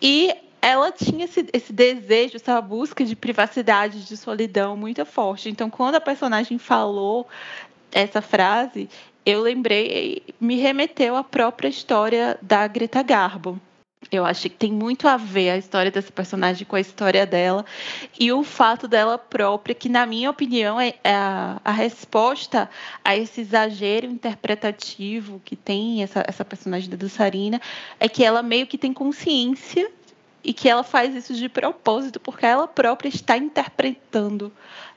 E 0.00 0.34
ela 0.62 0.92
tinha 0.92 1.24
esse, 1.24 1.44
esse, 1.52 1.72
desejo, 1.72 2.36
essa 2.36 2.60
busca 2.60 3.04
de 3.04 3.16
privacidade, 3.16 4.04
de 4.04 4.16
solidão 4.16 4.76
muito 4.76 5.04
forte. 5.04 5.50
Então, 5.50 5.68
quando 5.68 5.96
a 5.96 6.00
personagem 6.00 6.56
falou 6.56 7.26
essa 7.90 8.22
frase, 8.22 8.88
eu 9.26 9.42
lembrei, 9.42 10.22
me 10.40 10.56
remeteu 10.56 11.16
à 11.16 11.24
própria 11.24 11.68
história 11.68 12.38
da 12.40 12.64
Greta 12.68 13.02
Garbo. 13.02 13.60
Eu 14.10 14.24
acho 14.24 14.42
que 14.42 14.56
tem 14.56 14.72
muito 14.72 15.08
a 15.08 15.16
ver 15.16 15.50
a 15.50 15.56
história 15.56 15.90
dessa 15.90 16.12
personagem 16.12 16.66
com 16.66 16.76
a 16.76 16.80
história 16.80 17.24
dela 17.24 17.64
e 18.18 18.32
o 18.32 18.42
fato 18.42 18.86
dela 18.86 19.16
própria, 19.16 19.74
que 19.74 19.88
na 19.88 20.04
minha 20.04 20.28
opinião 20.28 20.80
é, 20.80 20.94
é 21.02 21.14
a, 21.14 21.60
a 21.64 21.72
resposta 21.72 22.68
a 23.04 23.16
esse 23.16 23.40
exagero 23.40 24.06
interpretativo 24.06 25.40
que 25.44 25.56
tem 25.56 26.02
essa, 26.02 26.22
essa 26.26 26.44
personagem 26.44 26.90
da 26.90 26.96
dançarina, 26.96 27.60
é 27.98 28.08
que 28.08 28.24
ela 28.24 28.42
meio 28.42 28.66
que 28.66 28.76
tem 28.76 28.92
consciência 28.92 29.90
e 30.44 30.52
que 30.52 30.68
ela 30.68 30.82
faz 30.82 31.14
isso 31.14 31.34
de 31.34 31.48
propósito, 31.48 32.18
porque 32.20 32.44
ela 32.44 32.66
própria 32.66 33.08
está 33.08 33.36
interpretando 33.36 34.52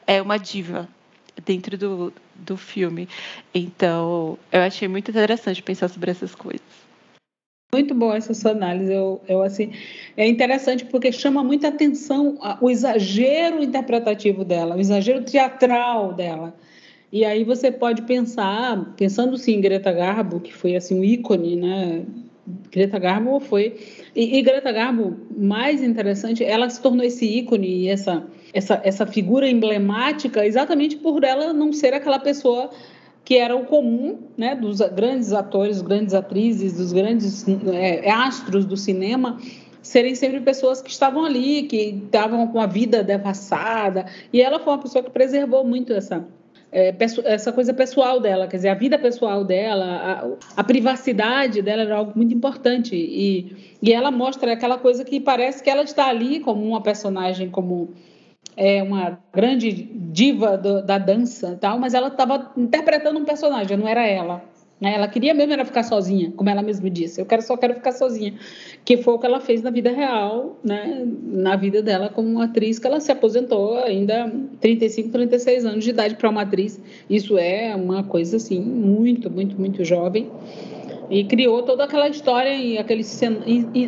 é, 0.08 0.22
uma 0.22 0.38
diva 0.38 0.88
dentro 1.46 1.78
do, 1.78 2.14
do 2.34 2.58
filme. 2.58 3.08
Então, 3.54 4.38
eu 4.52 4.62
achei 4.62 4.88
muito 4.88 5.12
interessante 5.12 5.62
pensar 5.62 5.90
sobre 5.90 6.12
essas 6.12 6.34
coisas. 6.34 6.86
Muito 7.74 7.94
boa 7.94 8.16
essa 8.16 8.34
sua 8.34 8.52
análise. 8.52 8.94
Eu, 8.94 9.22
eu, 9.28 9.42
assim, 9.42 9.74
é 10.16 10.26
interessante 10.26 10.86
porque 10.86 11.12
chama 11.12 11.44
muita 11.44 11.68
atenção 11.68 12.40
o 12.62 12.70
exagero 12.70 13.62
interpretativo 13.62 14.46
dela, 14.46 14.76
o 14.76 14.80
exagero 14.80 15.24
teatral 15.24 16.14
dela. 16.14 16.56
E 17.12 17.24
aí 17.26 17.44
você 17.44 17.72
pode 17.72 18.04
pensar, 18.04 18.94
pensando 18.96 19.38
sim 19.38 19.56
em 19.56 19.62
Greta 19.62 19.92
Garbo, 19.92 20.40
que 20.40 20.54
foi 20.54 20.76
assim 20.76 21.00
um 21.00 21.04
ícone, 21.04 21.56
né? 21.56 22.06
Greta 22.72 23.00
Garbo 23.00 23.40
foi 23.40 23.76
e, 24.16 24.38
e 24.38 24.42
Greta 24.42 24.72
Garbo, 24.72 25.18
mais 25.36 25.82
interessante, 25.82 26.44
ela 26.44 26.70
se 26.70 26.82
tornou 26.82 27.06
esse 27.06 27.26
ícone 27.26 27.68
e 27.68 27.90
essa 27.90 28.26
essa, 28.54 28.80
essa 28.84 29.06
figura 29.06 29.50
emblemática 29.50 30.46
exatamente 30.46 30.96
por 30.96 31.24
ela 31.24 31.52
não 31.52 31.74
ser 31.74 31.94
aquela 31.94 32.20
pessoa 32.20 32.70
que 33.26 33.36
era 33.38 33.56
o 33.56 33.66
comum 33.66 34.20
né, 34.38 34.56
dos 34.56 34.80
grandes 34.80 35.34
atores, 35.34 35.82
grandes 35.82 36.14
atrizes, 36.14 36.74
dos 36.78 36.94
grandes 36.94 37.44
é, 37.74 38.10
astros 38.10 38.66
do 38.66 38.78
cinema, 38.78 39.40
serem 39.82 40.14
sempre 40.14 40.40
pessoas 40.42 40.80
que 40.80 40.92
estavam 40.92 41.26
ali, 41.26 41.64
que 41.64 42.02
estavam 42.06 42.48
com 42.48 42.60
a 42.60 42.68
vida 42.68 43.04
devassada. 43.04 44.06
E 44.32 44.42
ela 44.42 44.60
foi 44.60 44.74
uma 44.74 44.82
pessoa 44.82 45.04
que 45.04 45.10
preservou 45.10 45.64
muito 45.64 45.92
essa, 45.92 46.26
é, 46.76 46.94
essa 47.24 47.54
coisa 47.54 47.74
pessoal 47.74 48.20
dela, 48.20 48.48
quer 48.48 48.58
dizer, 48.58 48.68
a 48.68 48.74
vida 48.74 49.00
pessoal 49.00 49.46
dela, 49.46 50.36
a, 50.58 50.60
a, 50.62 50.64
privacidade 50.64 51.62
dela 51.62 51.84
era 51.84 51.96
algo 51.96 52.12
muito 52.14 52.36
importante. 52.36 52.94
E, 52.94 53.76
e 53.82 53.94
ela 53.94 54.12
mostra 54.12 54.52
aquela 54.52 54.78
coisa 54.78 55.06
que 55.06 55.22
parece 55.22 55.64
que 55.64 55.70
ela 55.70 55.84
está 55.84 56.08
ali 56.08 56.42
como 56.42 56.62
uma 56.68 56.82
personagem 56.82 57.50
comum 57.50 57.88
é 58.58 58.82
uma 58.82 59.20
grande 59.34 59.72
diva 59.72 60.58
do, 60.58 60.82
da 60.82 60.98
dança 60.98 61.58
tal, 61.60 61.78
mas 61.80 61.94
ela 61.94 62.08
estava 62.08 62.52
interpretando 62.56 63.20
um 63.20 63.26
personagem, 63.26 63.76
não 63.76 63.88
era 63.88 64.06
ela. 64.06 64.42
Ela 64.94 65.08
queria 65.08 65.34
mesmo 65.34 65.54
era 65.54 65.66
ficar 65.66 65.84
sozinha, 65.84 66.32
como 66.36 66.50
ela 66.50 66.62
mesma 66.62 66.90
disse. 66.90 67.20
Eu 67.20 67.26
quero 67.26 67.42
só 67.42 67.56
quero 67.58 67.74
ficar 67.76 67.92
sozinha, 67.92 68.34
que 68.84 68.98
foi 68.98 69.14
o 69.14 69.20
que 69.20 69.26
ela 69.26 69.40
fez 69.40 69.62
na 69.62 69.70
vida 69.70 69.92
real, 69.92 70.60
né? 70.64 71.06
Na 71.24 71.56
vida 71.56 71.82
dela 71.82 72.10
como 72.10 72.42
atriz, 72.42 72.80
que 72.80 72.88
ela 72.88 73.00
se 73.00 73.12
aposentou 73.12 73.78
ainda 73.78 74.32
35, 74.62 75.10
36 75.10 75.66
anos 75.66 75.84
de 75.84 75.90
idade 75.90 76.16
para 76.16 76.30
uma 76.30 76.42
atriz. 76.42 76.80
Isso 77.10 77.38
é 77.38 77.76
uma 77.76 78.04
coisa 78.04 78.38
assim 78.38 78.60
muito, 78.60 79.30
muito, 79.30 79.60
muito 79.60 79.84
jovem 79.84 80.30
e 81.10 81.24
criou 81.24 81.64
toda 81.64 81.84
aquela 81.84 82.08
história 82.08 82.54
e 82.54 82.78
aquele 82.78 83.04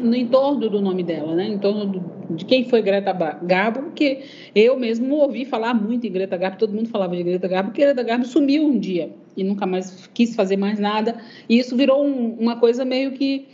no 0.02 0.16
entorno 0.16 0.70
do 0.70 0.82
nome 0.82 1.04
dela, 1.04 1.36
né? 1.36 1.48
Em 1.48 1.58
torno 1.58 1.86
do, 1.86 2.36
de 2.36 2.46
quem 2.46 2.66
foi 2.66 2.82
Greta 2.82 3.12
Garbo, 3.42 3.84
porque 3.84 4.22
eu 4.56 4.78
mesmo 4.78 5.16
ouvi 5.16 5.46
falar 5.46 5.74
muito 5.74 6.06
em 6.06 6.12
Greta 6.12 6.38
Garbo, 6.38 6.58
todo 6.58 6.74
mundo 6.74 6.90
falava 6.90 7.16
de 7.16 7.24
Greta 7.24 7.48
Garbo, 7.48 7.70
porque 7.70 7.82
Greta 7.82 8.04
Garbo 8.04 8.26
sumiu 8.26 8.64
um 8.64 8.78
dia 8.78 9.10
e 9.38 9.44
nunca 9.44 9.66
mais 9.66 10.10
quis 10.14 10.36
fazer 10.36 10.58
mais 10.58 10.80
nada, 10.80 11.16
e 11.48 11.60
isso 11.60 11.78
virou 11.78 12.04
um, 12.04 12.36
uma 12.40 12.60
coisa 12.60 12.84
meio 12.84 13.12
que 13.12 13.48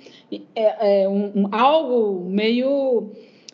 é, 0.55 1.03
é 1.03 1.09
um, 1.09 1.47
algo 1.51 2.27
meio 2.29 3.11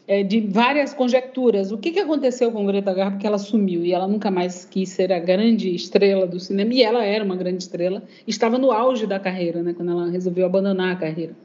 é, 0.08 0.24
de 0.24 0.40
várias 0.40 0.94
conjecturas. 0.94 1.72
O 1.72 1.78
que, 1.78 1.92
que 1.92 2.00
aconteceu 2.00 2.52
com 2.52 2.66
Greta 2.66 2.94
Garbo 2.94 3.18
que 3.18 3.28
ela 3.28 3.38
sumiu 3.38 3.86
e 3.86 3.94
ela 3.94 4.08
nunca 4.08 4.32
mais 4.32 4.66
quis 4.66 4.90
ser 4.90 5.12
a 5.12 5.20
grande 5.20 5.74
estrela 5.74 6.26
do 6.26 6.40
cinema? 6.40 6.74
E 6.74 6.82
ela 6.82 7.04
era 7.04 7.24
uma 7.24 7.36
grande 7.36 7.64
estrela, 7.64 8.04
estava 8.26 8.58
no 8.58 8.72
auge 8.72 9.06
da 9.06 9.20
carreira, 9.20 9.62
né, 9.62 9.74
quando 9.74 9.92
ela 9.92 10.10
resolveu 10.10 10.46
abandonar 10.46 10.94
a 10.94 10.96
carreira. 10.96 11.36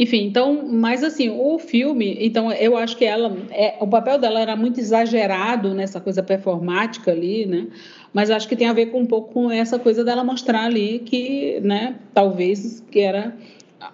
Enfim, 0.00 0.24
então, 0.24 0.66
mas 0.66 1.04
assim, 1.04 1.28
o 1.28 1.58
filme, 1.58 2.16
então 2.20 2.50
eu 2.50 2.74
acho 2.74 2.96
que 2.96 3.04
ela, 3.04 3.36
é, 3.50 3.76
o 3.80 3.86
papel 3.86 4.18
dela 4.18 4.40
era 4.40 4.56
muito 4.56 4.80
exagerado 4.80 5.74
nessa 5.74 6.00
coisa 6.00 6.22
performática 6.22 7.10
ali, 7.10 7.44
né? 7.44 7.66
Mas 8.10 8.30
acho 8.30 8.48
que 8.48 8.56
tem 8.56 8.66
a 8.66 8.72
ver 8.72 8.86
com 8.86 9.00
um 9.00 9.06
pouco 9.06 9.34
com 9.34 9.50
essa 9.50 9.78
coisa 9.78 10.02
dela 10.02 10.24
mostrar 10.24 10.64
ali 10.64 11.00
que, 11.00 11.60
né, 11.62 11.96
talvez 12.14 12.82
que 12.90 13.00
era 13.00 13.36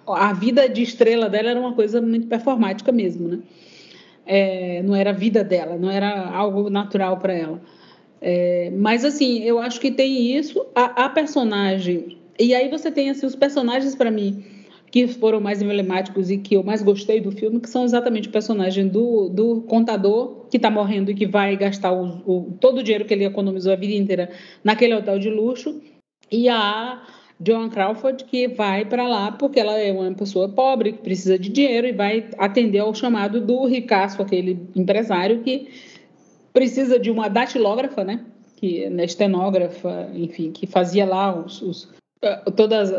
a 0.07 0.31
vida 0.31 0.69
de 0.69 0.81
estrela 0.81 1.27
dela 1.27 1.49
era 1.49 1.59
uma 1.59 1.73
coisa 1.73 2.01
muito 2.01 2.27
performática 2.27 2.89
mesmo, 2.89 3.27
né? 3.27 3.39
é, 4.27 4.81
não 4.83 4.95
era 4.95 5.09
a 5.09 5.13
vida 5.13 5.43
dela, 5.43 5.77
não 5.77 5.89
era 5.89 6.29
algo 6.29 6.69
natural 6.69 7.17
para 7.17 7.33
ela. 7.33 7.61
É, 8.21 8.71
mas 8.75 9.05
assim, 9.05 9.43
eu 9.43 9.59
acho 9.59 9.79
que 9.79 9.91
tem 9.91 10.37
isso, 10.37 10.65
a, 10.73 11.05
a 11.05 11.09
personagem. 11.09 12.17
E 12.39 12.53
aí 12.53 12.69
você 12.69 12.91
tem 12.91 13.09
assim, 13.09 13.25
os 13.25 13.35
personagens 13.35 13.95
para 13.95 14.11
mim 14.11 14.43
que 14.91 15.07
foram 15.07 15.39
mais 15.39 15.61
emblemáticos 15.61 16.31
e 16.31 16.37
que 16.37 16.55
eu 16.55 16.63
mais 16.63 16.81
gostei 16.81 17.19
do 17.19 17.31
filme, 17.31 17.59
que 17.59 17.69
são 17.69 17.83
exatamente 17.83 18.29
o 18.29 18.31
personagem 18.31 18.87
do, 18.87 19.29
do 19.29 19.61
contador 19.61 20.45
que 20.49 20.57
está 20.57 20.69
morrendo 20.69 21.11
e 21.11 21.15
que 21.15 21.27
vai 21.27 21.55
gastar 21.57 21.91
o, 21.91 22.21
o, 22.25 22.57
todo 22.59 22.79
o 22.79 22.83
dinheiro 22.83 23.05
que 23.05 23.13
ele 23.13 23.25
economizou 23.25 23.73
a 23.73 23.75
vida 23.75 23.93
inteira 23.93 24.29
naquele 24.63 24.95
hotel 24.95 25.19
de 25.19 25.29
luxo, 25.29 25.81
e 26.31 26.49
a 26.49 27.03
Joan 27.45 27.69
Crawford, 27.69 28.23
que 28.25 28.47
vai 28.47 28.85
para 28.85 29.07
lá 29.07 29.31
porque 29.31 29.59
ela 29.59 29.77
é 29.77 29.91
uma 29.91 30.11
pessoa 30.13 30.49
pobre, 30.49 30.93
que 30.93 30.99
precisa 30.99 31.37
de 31.37 31.49
dinheiro 31.49 31.87
e 31.87 31.91
vai 31.91 32.29
atender 32.37 32.79
ao 32.79 32.93
chamado 32.93 33.39
do 33.39 33.65
ricaço, 33.65 34.21
aquele 34.21 34.67
empresário 34.75 35.41
que 35.43 35.69
precisa 36.51 36.99
de 36.99 37.11
uma 37.11 37.29
datilógrafa, 37.29 38.03
né? 38.03 38.25
Que 38.55 38.83
é 38.83 39.05
estenógrafa, 39.05 40.09
enfim, 40.15 40.51
que 40.51 40.65
fazia 40.65 41.05
lá 41.05 41.37
os, 41.39 41.61
os, 41.61 41.93
todas 42.55 42.91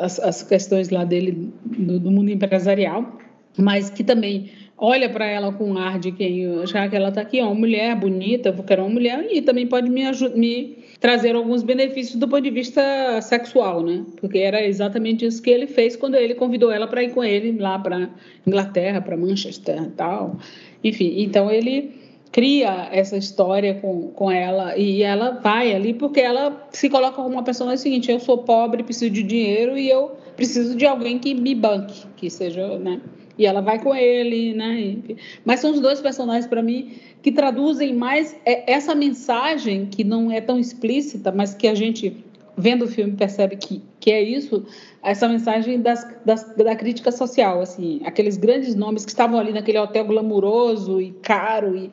as, 0.00 0.20
as, 0.20 0.42
questões 0.42 0.90
lá 0.90 1.04
dele 1.04 1.52
do, 1.64 1.98
do, 1.98 2.10
mundo 2.10 2.30
empresarial, 2.30 3.18
mas 3.58 3.90
que 3.90 4.04
também 4.04 4.50
olha 4.78 5.08
para 5.10 5.26
ela 5.26 5.52
com 5.52 5.72
um 5.72 5.78
ar 5.78 5.98
de 5.98 6.12
quem 6.12 6.66
já 6.66 6.88
que 6.88 6.96
ela 6.96 7.08
está 7.08 7.20
aqui, 7.20 7.40
ó, 7.40 7.46
uma 7.46 7.54
mulher 7.54 7.96
bonita, 7.96 8.54
eu 8.56 8.64
quero 8.64 8.82
uma 8.82 8.90
mulher 8.90 9.26
e 9.30 9.42
também 9.42 9.66
pode 9.66 9.90
me, 9.90 10.02
me 10.34 10.78
trazer 11.00 11.34
alguns 11.34 11.62
benefícios 11.62 12.16
do 12.16 12.28
ponto 12.28 12.42
de 12.42 12.50
vista 12.50 13.20
sexual, 13.20 13.82
né? 13.82 14.04
Porque 14.20 14.38
era 14.38 14.64
exatamente 14.64 15.26
isso 15.26 15.42
que 15.42 15.50
ele 15.50 15.66
fez 15.66 15.96
quando 15.96 16.14
ele 16.14 16.34
convidou 16.34 16.70
ela 16.70 16.86
para 16.86 17.02
ir 17.02 17.10
com 17.10 17.24
ele 17.24 17.58
lá 17.58 17.78
para 17.78 18.08
Inglaterra, 18.46 19.00
para 19.00 19.16
Manchester 19.16 19.90
tal. 19.96 20.38
Enfim, 20.82 21.14
então 21.18 21.50
ele 21.50 21.99
cria 22.32 22.88
essa 22.92 23.16
história 23.16 23.74
com, 23.74 24.08
com 24.08 24.30
ela 24.30 24.76
e 24.76 25.02
ela 25.02 25.32
vai 25.32 25.74
ali 25.74 25.92
porque 25.92 26.20
ela 26.20 26.68
se 26.70 26.88
coloca 26.88 27.16
como 27.16 27.28
uma 27.28 27.42
pessoa 27.42 27.72
é 27.72 27.74
o 27.74 27.78
seguinte, 27.78 28.10
eu 28.10 28.20
sou 28.20 28.38
pobre, 28.38 28.82
preciso 28.82 29.10
de 29.10 29.22
dinheiro 29.22 29.76
e 29.76 29.88
eu 29.88 30.12
preciso 30.36 30.76
de 30.76 30.86
alguém 30.86 31.18
que 31.18 31.34
me 31.34 31.54
banque, 31.54 32.06
que 32.16 32.30
seja, 32.30 32.78
né? 32.78 33.00
E 33.36 33.46
ela 33.46 33.60
vai 33.62 33.82
com 33.82 33.94
ele, 33.94 34.52
né? 34.54 34.96
Mas 35.44 35.60
são 35.60 35.72
os 35.72 35.80
dois 35.80 36.00
personagens 36.00 36.46
para 36.46 36.62
mim 36.62 36.92
que 37.22 37.32
traduzem 37.32 37.94
mais 37.94 38.36
essa 38.44 38.94
mensagem 38.94 39.86
que 39.86 40.04
não 40.04 40.30
é 40.30 40.40
tão 40.40 40.58
explícita, 40.58 41.32
mas 41.32 41.54
que 41.54 41.66
a 41.66 41.74
gente 41.74 42.24
vendo 42.60 42.84
o 42.84 42.88
filme 42.88 43.16
percebe 43.16 43.56
que, 43.56 43.82
que 43.98 44.10
é 44.10 44.22
isso, 44.22 44.64
essa 45.02 45.26
mensagem 45.26 45.80
das, 45.80 46.06
das, 46.24 46.54
da 46.54 46.76
crítica 46.76 47.10
social, 47.10 47.60
assim, 47.60 48.00
aqueles 48.04 48.36
grandes 48.36 48.74
nomes 48.74 49.04
que 49.04 49.10
estavam 49.10 49.40
ali 49.40 49.52
naquele 49.52 49.78
hotel 49.78 50.04
glamuroso 50.04 51.00
e 51.00 51.12
caro 51.12 51.76
e, 51.76 51.90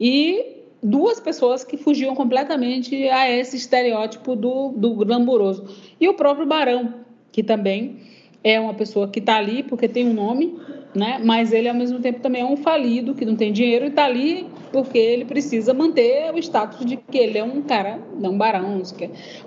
e 0.00 0.56
duas 0.82 1.18
pessoas 1.20 1.64
que 1.64 1.76
fugiam 1.76 2.14
completamente 2.14 3.08
a 3.08 3.30
esse 3.30 3.56
estereótipo 3.56 4.36
do, 4.36 4.68
do 4.70 4.94
glamuroso. 4.94 5.64
E 6.00 6.08
o 6.08 6.14
próprio 6.14 6.46
Barão, 6.46 6.94
que 7.32 7.42
também 7.42 7.98
é 8.44 8.60
uma 8.60 8.74
pessoa 8.74 9.08
que 9.08 9.18
está 9.18 9.36
ali 9.36 9.62
porque 9.62 9.88
tem 9.88 10.06
um 10.06 10.14
nome, 10.14 10.56
né? 10.94 11.20
mas 11.24 11.52
ele, 11.52 11.68
ao 11.68 11.74
mesmo 11.74 11.98
tempo, 11.98 12.20
também 12.20 12.42
é 12.42 12.44
um 12.44 12.56
falido, 12.56 13.14
que 13.14 13.24
não 13.24 13.34
tem 13.34 13.52
dinheiro 13.52 13.86
e 13.86 13.88
está 13.88 14.04
ali 14.04 14.46
porque 14.70 14.98
ele 14.98 15.24
precisa 15.24 15.74
manter 15.74 16.32
o 16.32 16.38
status 16.38 16.84
de 16.84 16.96
que 16.96 17.18
ele 17.18 17.38
é 17.38 17.44
um 17.44 17.62
cara, 17.62 18.00
não 18.18 18.32
um 18.32 18.38
barão, 18.38 18.80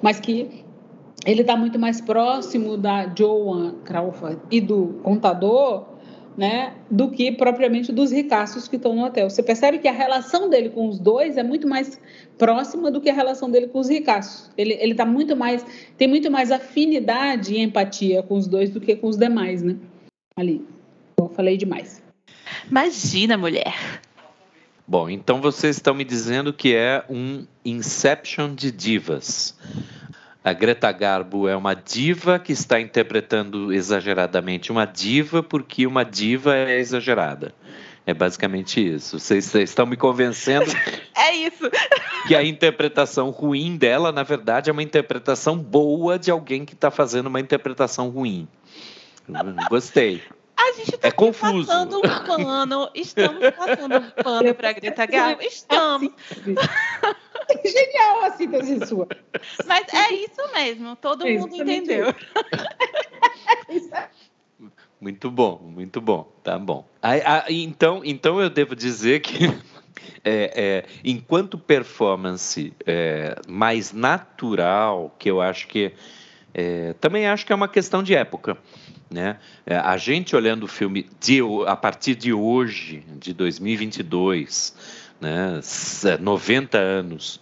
mas 0.02 0.20
que 0.20 0.66
ele 1.26 1.42
está 1.42 1.56
muito 1.56 1.78
mais 1.78 2.02
próximo 2.02 2.78
da 2.78 3.12
Joan 3.16 3.76
Crawford 3.84 4.40
e 4.50 4.60
do 4.60 5.00
contador 5.04 5.99
né, 6.38 6.74
do 6.89 7.10
que 7.10 7.32
propriamente 7.32 7.92
dos 7.92 8.12
ricaços 8.12 8.68
que 8.68 8.76
estão 8.76 8.96
no 8.96 9.04
hotel. 9.04 9.30
Você 9.30 9.44
percebe 9.44 9.80
que 9.80 9.88
a 9.88 9.92
relação 9.92 10.50
dele 10.50 10.70
com 10.70 10.88
os 10.88 11.00
dois 11.00 11.38
é 11.38 11.44
muito 11.44 11.68
mais 11.68 12.00
próxima 12.38 12.89
do 12.89 13.02
que 13.02 13.10
a 13.10 13.13
relação 13.13 13.52
dele 13.52 13.68
com 13.68 13.80
os 13.80 13.89
ricaços. 13.89 14.50
Ele 14.58 14.78
ele 14.80 14.96
tá 14.96 15.06
muito 15.06 15.36
mais 15.36 15.65
tem 15.98 16.08
muito 16.08 16.32
mais 16.32 16.52
afinidade 16.52 17.54
e 17.54 17.60
empatia 17.60 18.24
com 18.24 18.36
os 18.36 18.48
dois 18.48 18.70
do 18.70 18.80
que 18.80 18.96
com 18.96 19.08
os 19.08 19.18
demais, 19.18 19.62
né? 19.62 19.76
Ali. 20.36 20.65
Eu 21.18 21.30
falei 21.30 21.58
demais. 21.58 22.02
Imagina, 22.70 23.38
mulher. 23.38 24.02
Bom, 24.88 25.10
então 25.10 25.39
vocês 25.39 25.76
estão 25.76 25.94
me 25.94 26.04
dizendo 26.04 26.52
que 26.52 26.74
é 26.74 27.04
um 27.10 27.46
Inception 27.63 28.56
de 28.56 28.72
divas. 28.72 29.56
A 30.43 30.54
Greta 30.54 30.91
Garbo 30.91 31.47
é 31.47 31.56
uma 31.56 31.73
diva 31.73 32.39
que 32.39 32.54
está 32.54 32.80
interpretando 32.80 33.73
exageradamente 33.73 34.71
uma 34.71 34.86
diva 34.86 35.43
porque 35.43 35.86
uma 35.86 36.06
diva 36.06 36.56
é 36.56 36.80
exagerada. 36.80 37.54
É 38.06 38.13
basicamente 38.13 38.95
isso. 38.95 39.19
Vocês, 39.19 39.54
estão 39.54 39.86
me 39.86 39.97
convencendo. 39.97 40.65
é 41.15 41.36
isso. 41.36 41.69
Que 42.28 42.36
a 42.36 42.43
interpretação 42.43 43.30
ruim 43.30 43.75
dela, 43.78 44.12
na 44.12 44.23
verdade, 44.23 44.69
é 44.69 44.73
uma 44.73 44.82
interpretação 44.82 45.58
boa 45.58 46.17
de 46.17 46.32
alguém 46.32 46.65
que 46.65 46.73
está 46.73 46.89
fazendo 46.89 47.28
uma 47.28 47.39
interpretação 47.39 48.10
ruim. 48.10 48.47
Gostei. 49.69 50.23
A 50.58 50.71
gente 50.73 50.95
está 50.95 51.08
é 51.08 51.12
confuso. 51.12 51.67
passando 51.67 51.97
um 51.97 52.02
pano. 52.02 52.89
Estamos 52.95 53.39
passando 53.52 53.97
um 53.97 54.23
pano 54.23 54.56
para 54.56 54.73
Greta 54.73 55.06
Garbo. 55.06 55.41
Estamos. 55.45 56.12
Genial 57.66 58.24
a 58.24 58.32
síntese 58.32 58.86
sua. 58.86 59.08
Mas 59.66 59.94
é 59.94 60.14
isso 60.14 60.42
mesmo, 60.54 60.96
todo 60.96 61.28
é 61.28 61.38
mundo 61.38 61.56
entendeu. 61.56 62.14
Muito 65.02 65.32
bom, 65.32 65.62
muito 65.64 66.02
bom, 66.02 66.30
tá 66.44 66.60
bom. 66.60 66.86
então, 67.48 68.02
então 68.04 68.42
eu 68.42 68.50
devo 68.50 68.76
dizer 68.76 69.22
que 69.22 69.46
é, 70.26 70.84
é, 70.86 70.86
enquanto 71.06 71.58
performance 71.58 72.74
é, 72.86 73.40
mais 73.48 73.94
natural, 73.94 75.16
que 75.18 75.32
eu 75.32 75.40
acho 75.40 75.70
que 75.70 75.94
é, 76.54 76.94
também 77.00 77.28
acho 77.28 77.46
que 77.46 77.54
é 77.54 77.56
uma 77.56 77.70
questão 77.70 78.04
de 78.04 78.14
época. 78.14 78.58
Né? 79.10 79.38
É, 79.66 79.76
a 79.76 79.98
gente 79.98 80.36
olhando 80.36 80.64
o 80.64 80.68
filme 80.68 81.10
de, 81.20 81.40
a 81.66 81.76
partir 81.76 82.14
de 82.14 82.32
hoje, 82.34 83.04
de 83.18 83.34
2022, 83.34 84.76
né, 85.20 85.60
90 86.20 86.78
anos 86.78 87.40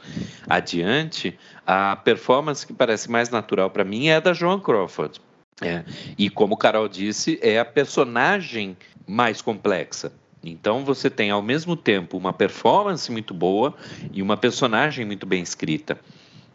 adiante, 0.47 1.37
a 1.65 1.95
performance 1.95 2.65
que 2.65 2.73
parece 2.73 3.09
mais 3.09 3.29
natural 3.29 3.69
para 3.69 3.83
mim 3.83 4.07
é 4.07 4.15
a 4.15 4.19
da 4.19 4.33
Joan 4.33 4.59
Crawford. 4.59 5.21
É, 5.61 5.83
e 6.17 6.29
como 6.29 6.55
Carol 6.55 6.87
disse, 6.87 7.39
é 7.41 7.59
a 7.59 7.65
personagem 7.65 8.77
mais 9.07 9.41
complexa. 9.41 10.11
Então 10.43 10.85
você 10.85 11.09
tem 11.09 11.31
ao 11.31 11.41
mesmo 11.41 11.75
tempo 11.75 12.17
uma 12.17 12.31
performance 12.31 13.11
muito 13.11 13.33
boa 13.33 13.75
e 14.13 14.21
uma 14.21 14.37
personagem 14.37 15.05
muito 15.05 15.25
bem 15.25 15.41
escrita. 15.41 15.99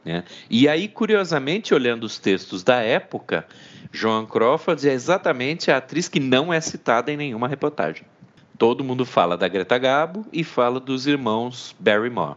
Né? 0.05 0.25
E 0.49 0.69
aí, 0.69 0.89
curiosamente, 0.89 1.75
olhando 1.75 2.05
os 2.05 2.19
textos 2.19 2.63
da 2.63 2.77
época, 2.81 3.47
Joan 3.93 4.27
Crawford 4.27 4.89
é 4.89 4.93
exatamente 4.93 5.71
a 5.71 5.77
atriz 5.77 6.09
que 6.09 6.21
não 6.21 6.53
é 6.53 6.61
citada 6.61 7.13
em 7.13 7.17
nenhuma 7.17 7.49
reportagem. 7.49 8.05
Todo 8.63 8.85
mundo 8.85 9.05
fala 9.05 9.37
da 9.37 9.49
Greta 9.49 9.77
Garbo 9.77 10.25
e 10.33 10.45
fala 10.45 10.79
dos 10.79 11.09
irmãos 11.09 11.75
Barrymore, 11.81 12.37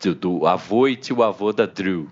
do, 0.00 0.14
do 0.14 0.46
avô 0.46 0.86
e 0.86 0.94
tio-avô 0.94 1.52
da 1.52 1.66
Drew, 1.66 2.08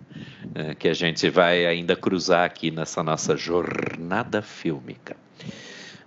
é, 0.57 0.75
que 0.75 0.89
a 0.89 0.93
gente 0.93 1.31
vai 1.31 1.65
ainda 1.65 1.95
cruzar 1.95 2.45
aqui 2.45 2.73
nessa 2.73 3.01
nossa 3.01 3.37
jornada 3.37 4.43
fílmica. 4.43 5.17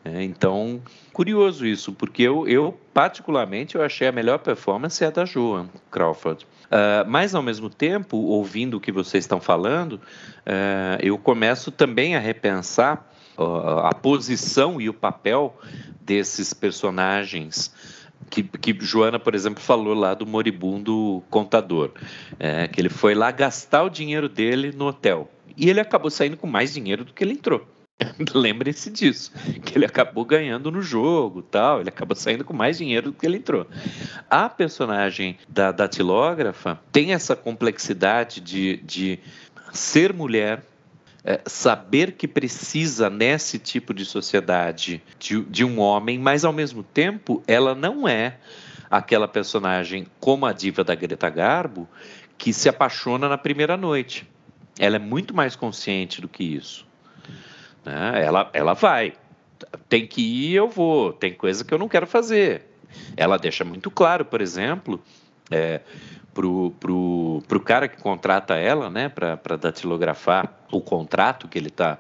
É, 0.04 0.22
então, 0.24 0.82
curioso 1.14 1.66
isso, 1.66 1.94
porque 1.94 2.24
eu, 2.24 2.46
eu, 2.50 2.78
particularmente, 2.94 3.76
eu 3.76 3.82
achei 3.82 4.10
a 4.10 4.12
melhor 4.12 4.40
performance 4.40 5.02
é 5.02 5.08
a 5.08 5.10
da 5.10 5.24
Joan 5.24 5.70
Crawford. 5.90 6.46
Uh, 6.66 7.08
mas, 7.08 7.34
ao 7.34 7.42
mesmo 7.42 7.70
tempo, 7.70 8.18
ouvindo 8.18 8.76
o 8.76 8.82
que 8.82 8.92
vocês 8.92 9.24
estão 9.24 9.40
falando, 9.40 9.94
uh, 9.94 11.00
eu 11.00 11.18
começo 11.18 11.72
também 11.72 12.14
a 12.14 12.20
repensar 12.20 13.10
a 13.38 13.94
posição 13.94 14.82
e 14.82 14.90
o 14.90 14.94
papel 14.94 15.58
desses 16.02 16.54
personagens 16.54 17.74
que, 18.30 18.44
que, 18.44 18.76
Joana, 18.80 19.20
por 19.20 19.36
exemplo, 19.36 19.64
falou 19.64 19.94
lá 19.94 20.14
do 20.14 20.26
moribundo 20.26 21.24
contador, 21.30 21.92
é, 22.40 22.68
que 22.68 22.82
ele 22.82 22.90
foi 22.90 23.16
lá 23.16 23.32
gastar 23.32 23.84
o 23.84 23.90
dinheiro 23.90 24.28
dele 24.28 24.72
no 24.76 24.88
hotel 24.88 25.30
e 25.58 25.70
ele 25.70 25.80
acabou 25.80 26.12
saindo 26.12 26.38
com 26.38 26.46
mais 26.46 26.74
dinheiro 26.74 27.04
do 27.04 27.14
que 27.14 27.24
ele 27.24 27.34
entrou. 27.34 27.66
Lembre-se 28.34 28.92
disso, 28.92 29.32
que 29.66 29.76
ele 29.76 29.86
acabou 29.86 30.24
ganhando 30.24 30.70
no 30.70 30.84
jogo, 30.84 31.42
tal. 31.42 31.80
Ele 31.80 31.90
acabou 31.90 32.16
saindo 32.16 32.46
com 32.46 32.54
mais 32.54 32.78
dinheiro 32.78 33.12
do 33.12 33.18
que 33.18 33.26
ele 33.26 33.38
entrou. 33.38 33.66
A 34.30 34.48
personagem 34.48 35.36
da 35.50 35.72
datilógrafa 35.72 36.80
tem 36.92 37.14
essa 37.14 37.36
complexidade 37.36 38.40
de, 38.40 38.78
de 38.78 39.20
ser 39.72 40.14
mulher, 40.14 40.64
é, 41.24 41.42
saber 41.46 42.14
que 42.14 42.28
precisa 42.28 43.10
nesse 43.10 43.60
tipo 43.60 43.94
de 43.94 44.06
sociedade 44.06 45.02
de, 45.20 45.42
de 45.44 45.66
um 45.66 45.80
homem, 45.80 46.18
mas 46.18 46.46
ao 46.46 46.54
mesmo 46.54 46.84
tempo 46.84 47.44
ela 47.48 47.76
não 47.76 48.08
é 48.08 48.38
aquela 48.90 49.28
personagem 49.28 50.08
como 50.20 50.46
a 50.46 50.54
diva 50.54 50.84
da 50.84 50.96
Greta 50.96 51.30
Garbo 51.30 51.88
que 52.38 52.54
se 52.54 52.70
apaixona 52.70 53.28
na 53.28 53.38
primeira 53.38 53.76
noite. 53.76 54.28
Ela 54.80 54.98
é 54.98 55.00
muito 55.00 55.36
mais 55.36 55.56
consciente 55.56 56.22
do 56.22 56.28
que 56.28 56.44
isso. 56.44 56.86
Né? 57.84 58.24
Ela, 58.24 58.50
ela 58.54 58.74
vai. 58.74 59.14
Tem 59.90 60.06
que 60.06 60.22
ir, 60.22 60.54
eu 60.54 60.70
vou. 60.70 61.12
Tem 61.12 61.34
coisa 61.34 61.66
que 61.66 61.74
eu 61.74 61.80
não 61.80 61.90
quero 61.90 62.06
fazer. 62.06 62.64
Ela 63.16 63.38
deixa 63.38 63.66
muito 63.66 63.90
claro, 63.90 64.24
por 64.24 64.40
exemplo, 64.40 65.02
é, 65.50 65.82
pro, 66.38 66.72
pro, 66.80 67.42
pro 67.48 67.60
cara 67.60 67.88
que 67.88 68.00
contrata 68.00 68.54
ela, 68.54 68.92
né, 68.92 69.10
para 69.10 69.58
datilografar 69.58 70.54
o 70.72 70.80
contrato 70.80 71.48
que 71.48 71.58
ele 71.58 71.70
está 71.70 71.98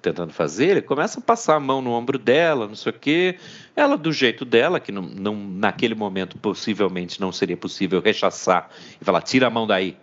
tentando 0.00 0.32
fazer, 0.32 0.68
ele 0.68 0.82
começa 0.82 1.18
a 1.18 1.22
passar 1.22 1.56
a 1.56 1.60
mão 1.60 1.82
no 1.82 1.90
ombro 1.90 2.16
dela, 2.16 2.68
não 2.68 2.76
sei 2.76 2.92
o 2.92 2.94
quê. 2.94 3.36
Ela, 3.74 3.98
do 3.98 4.12
jeito 4.12 4.44
dela, 4.44 4.78
que 4.78 4.92
não, 4.92 5.02
não, 5.02 5.34
naquele 5.34 5.96
momento 5.96 6.38
possivelmente 6.38 7.20
não 7.20 7.32
seria 7.32 7.56
possível 7.56 8.00
rechaçar 8.00 8.70
e 9.00 9.04
falar: 9.04 9.22
tira 9.22 9.48
a 9.48 9.50
mão 9.50 9.66
daí, 9.66 9.96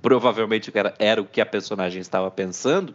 provavelmente 0.00 0.70
era, 0.72 0.94
era 0.96 1.20
o 1.20 1.26
que 1.26 1.40
a 1.40 1.46
personagem 1.46 2.00
estava 2.00 2.30
pensando, 2.30 2.94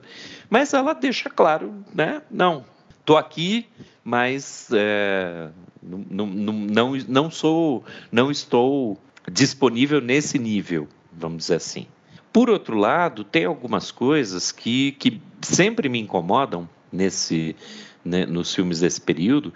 mas 0.50 0.74
ela 0.74 0.94
deixa 0.94 1.30
claro, 1.30 1.84
né? 1.94 2.22
Não, 2.32 2.64
tô 3.04 3.18
aqui, 3.18 3.68
mas 4.02 4.70
é, 4.72 5.50
não, 5.84 6.26
não, 6.26 6.54
não, 6.54 6.94
não 7.06 7.30
sou, 7.30 7.84
não 8.12 8.32
estou 8.32 8.98
disponível 9.32 10.02
nesse 10.02 10.38
nível, 10.38 10.88
vamos 11.12 11.38
dizer 11.38 11.56
assim. 11.56 11.88
Por 12.32 12.50
outro 12.50 12.78
lado, 12.78 13.24
tem 13.24 13.46
algumas 13.46 13.92
coisas 13.92 14.52
que, 14.52 14.92
que 14.94 15.22
sempre 15.42 15.88
me 15.88 16.00
incomodam 16.00 16.68
nesse, 16.92 17.56
né, 18.04 18.26
nos 18.26 18.54
filmes 18.54 18.82
desse 18.82 19.00
período, 19.00 19.54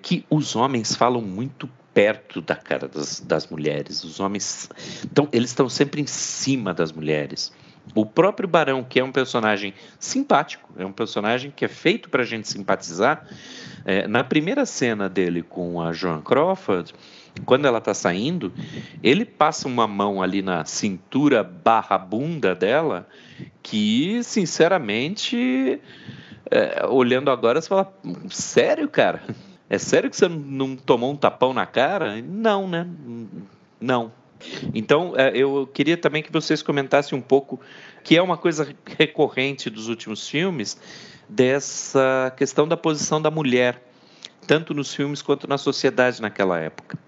que 0.00 0.24
os 0.30 0.54
homens 0.54 0.94
falam 0.94 1.20
muito 1.20 1.68
perto 1.92 2.40
da 2.40 2.54
cara 2.54 2.88
das, 2.88 3.20
das 3.20 3.48
mulheres. 3.48 4.04
Os 4.04 4.20
homens 4.20 4.70
então 5.04 5.28
eles 5.32 5.50
estão 5.50 5.68
sempre 5.68 6.00
em 6.00 6.06
cima 6.06 6.72
das 6.72 6.92
mulheres. 6.92 7.52
O 7.94 8.06
próprio 8.06 8.48
Barão, 8.48 8.84
que 8.84 9.00
é 9.00 9.04
um 9.04 9.10
personagem 9.10 9.74
simpático, 9.98 10.70
é 10.76 10.86
um 10.86 10.92
personagem 10.92 11.50
que 11.50 11.64
é 11.64 11.68
feito 11.68 12.08
para 12.08 12.22
a 12.22 12.26
gente 12.26 12.48
simpatizar. 12.48 13.26
É, 13.84 14.06
na 14.06 14.22
primeira 14.22 14.64
cena 14.64 15.08
dele 15.08 15.42
com 15.42 15.80
a 15.80 15.92
Joan 15.92 16.20
Crawford, 16.20 16.94
quando 17.44 17.66
ela 17.66 17.78
está 17.78 17.94
saindo, 17.94 18.52
ele 19.02 19.24
passa 19.24 19.68
uma 19.68 19.86
mão 19.86 20.22
ali 20.22 20.42
na 20.42 20.64
cintura 20.64 21.42
barra 21.42 21.98
bunda 21.98 22.54
dela, 22.54 23.08
que, 23.62 24.22
sinceramente, 24.22 25.80
é, 26.50 26.86
olhando 26.86 27.30
agora, 27.30 27.60
você 27.60 27.68
fala, 27.68 27.92
sério, 28.28 28.88
cara? 28.88 29.22
É 29.68 29.78
sério 29.78 30.10
que 30.10 30.16
você 30.16 30.28
não 30.28 30.74
tomou 30.74 31.12
um 31.12 31.16
tapão 31.16 31.54
na 31.54 31.64
cara? 31.64 32.20
Não, 32.20 32.68
né? 32.68 32.86
Não. 33.80 34.12
Então, 34.74 35.14
é, 35.16 35.36
eu 35.36 35.68
queria 35.72 35.96
também 35.96 36.22
que 36.22 36.32
vocês 36.32 36.62
comentassem 36.62 37.16
um 37.16 37.22
pouco, 37.22 37.60
que 38.02 38.16
é 38.16 38.22
uma 38.22 38.36
coisa 38.36 38.74
recorrente 38.98 39.70
dos 39.70 39.88
últimos 39.88 40.28
filmes, 40.28 40.76
dessa 41.28 42.32
questão 42.36 42.66
da 42.66 42.76
posição 42.76 43.22
da 43.22 43.30
mulher, 43.30 43.80
tanto 44.46 44.74
nos 44.74 44.92
filmes 44.92 45.22
quanto 45.22 45.46
na 45.46 45.58
sociedade 45.58 46.20
naquela 46.20 46.58
época. 46.58 46.98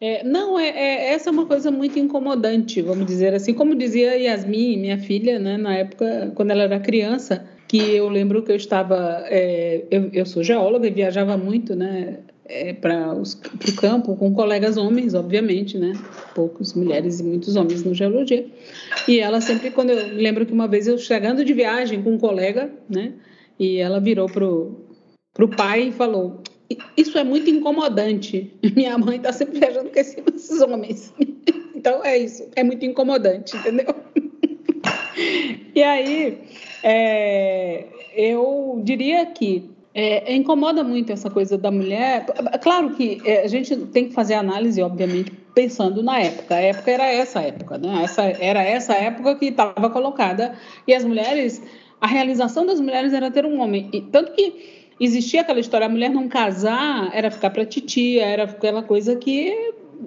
É, 0.00 0.24
não, 0.24 0.58
é, 0.58 0.68
é, 0.68 1.12
essa 1.12 1.28
é 1.28 1.32
uma 1.32 1.44
coisa 1.44 1.70
muito 1.70 1.98
incomodante, 1.98 2.80
vamos 2.80 3.04
dizer 3.04 3.34
assim. 3.34 3.52
Como 3.52 3.74
dizia 3.74 4.16
Yasmin, 4.16 4.78
minha 4.78 4.98
filha, 4.98 5.38
né, 5.38 5.58
na 5.58 5.74
época, 5.76 6.32
quando 6.34 6.52
ela 6.52 6.62
era 6.62 6.80
criança, 6.80 7.46
que 7.68 7.78
eu 7.78 8.08
lembro 8.08 8.42
que 8.42 8.50
eu 8.50 8.56
estava. 8.56 9.24
É, 9.26 9.84
eu, 9.90 10.08
eu, 10.12 10.24
sou 10.24 10.42
geóloga 10.42 10.86
e 10.88 10.90
viajava 10.90 11.36
muito, 11.36 11.76
né? 11.76 12.20
É, 12.46 12.72
para 12.72 13.14
o 13.14 13.76
campo 13.76 14.16
com 14.16 14.34
colegas 14.34 14.76
homens, 14.76 15.14
obviamente, 15.14 15.78
né? 15.78 15.92
Poucos 16.34 16.74
mulheres 16.74 17.20
e 17.20 17.22
muitos 17.22 17.54
homens 17.54 17.84
no 17.84 17.94
geologia. 17.94 18.44
E 19.06 19.20
ela 19.20 19.40
sempre, 19.40 19.70
quando 19.70 19.90
eu 19.90 20.14
lembro 20.16 20.44
que 20.44 20.52
uma 20.52 20.66
vez 20.66 20.88
eu 20.88 20.98
chegando 20.98 21.44
de 21.44 21.52
viagem 21.52 22.02
com 22.02 22.14
um 22.14 22.18
colega, 22.18 22.72
né? 22.88 23.12
E 23.56 23.76
ela 23.76 24.00
virou 24.00 24.26
pro 24.26 24.80
pro 25.32 25.48
pai 25.48 25.88
e 25.88 25.92
falou: 25.92 26.42
isso 26.96 27.18
é 27.18 27.24
muito 27.24 27.50
incomodante. 27.50 28.52
Minha 28.76 28.96
mãe 28.98 29.16
está 29.16 29.32
sempre 29.32 29.58
viajando 29.58 29.90
com 29.90 29.98
esses 29.98 30.60
homens. 30.62 31.12
Então 31.74 32.04
é 32.04 32.18
isso, 32.18 32.46
é 32.56 32.62
muito 32.62 32.84
incomodante, 32.84 33.56
entendeu? 33.56 33.94
E 35.74 35.82
aí, 35.82 36.38
é, 36.82 37.86
eu 38.14 38.80
diria 38.84 39.26
que 39.26 39.70
é, 39.94 40.34
incomoda 40.34 40.84
muito 40.84 41.12
essa 41.12 41.30
coisa 41.30 41.58
da 41.58 41.70
mulher. 41.70 42.26
Claro 42.60 42.90
que 42.90 43.20
é, 43.24 43.42
a 43.42 43.48
gente 43.48 43.76
tem 43.86 44.08
que 44.08 44.14
fazer 44.14 44.34
análise, 44.34 44.80
obviamente, 44.82 45.32
pensando 45.54 46.02
na 46.02 46.20
época. 46.20 46.54
A 46.54 46.60
época 46.60 46.90
era 46.90 47.06
essa 47.06 47.40
época, 47.40 47.78
né? 47.78 48.02
Essa, 48.04 48.22
era 48.22 48.62
essa 48.62 48.94
época 48.94 49.34
que 49.36 49.46
estava 49.46 49.90
colocada. 49.90 50.54
E 50.86 50.94
as 50.94 51.04
mulheres, 51.04 51.62
a 52.00 52.06
realização 52.06 52.64
das 52.64 52.80
mulheres 52.80 53.12
era 53.12 53.30
ter 53.30 53.44
um 53.44 53.60
homem. 53.60 53.88
E, 53.92 54.00
tanto 54.00 54.32
que 54.32 54.79
existia 55.00 55.40
aquela 55.40 55.58
história, 55.58 55.86
a 55.86 55.90
mulher 55.90 56.10
não 56.10 56.28
casar 56.28 57.10
era 57.14 57.30
ficar 57.30 57.50
para 57.50 57.64
titia, 57.64 58.24
era 58.24 58.44
aquela 58.44 58.82
coisa 58.82 59.16
que 59.16 59.52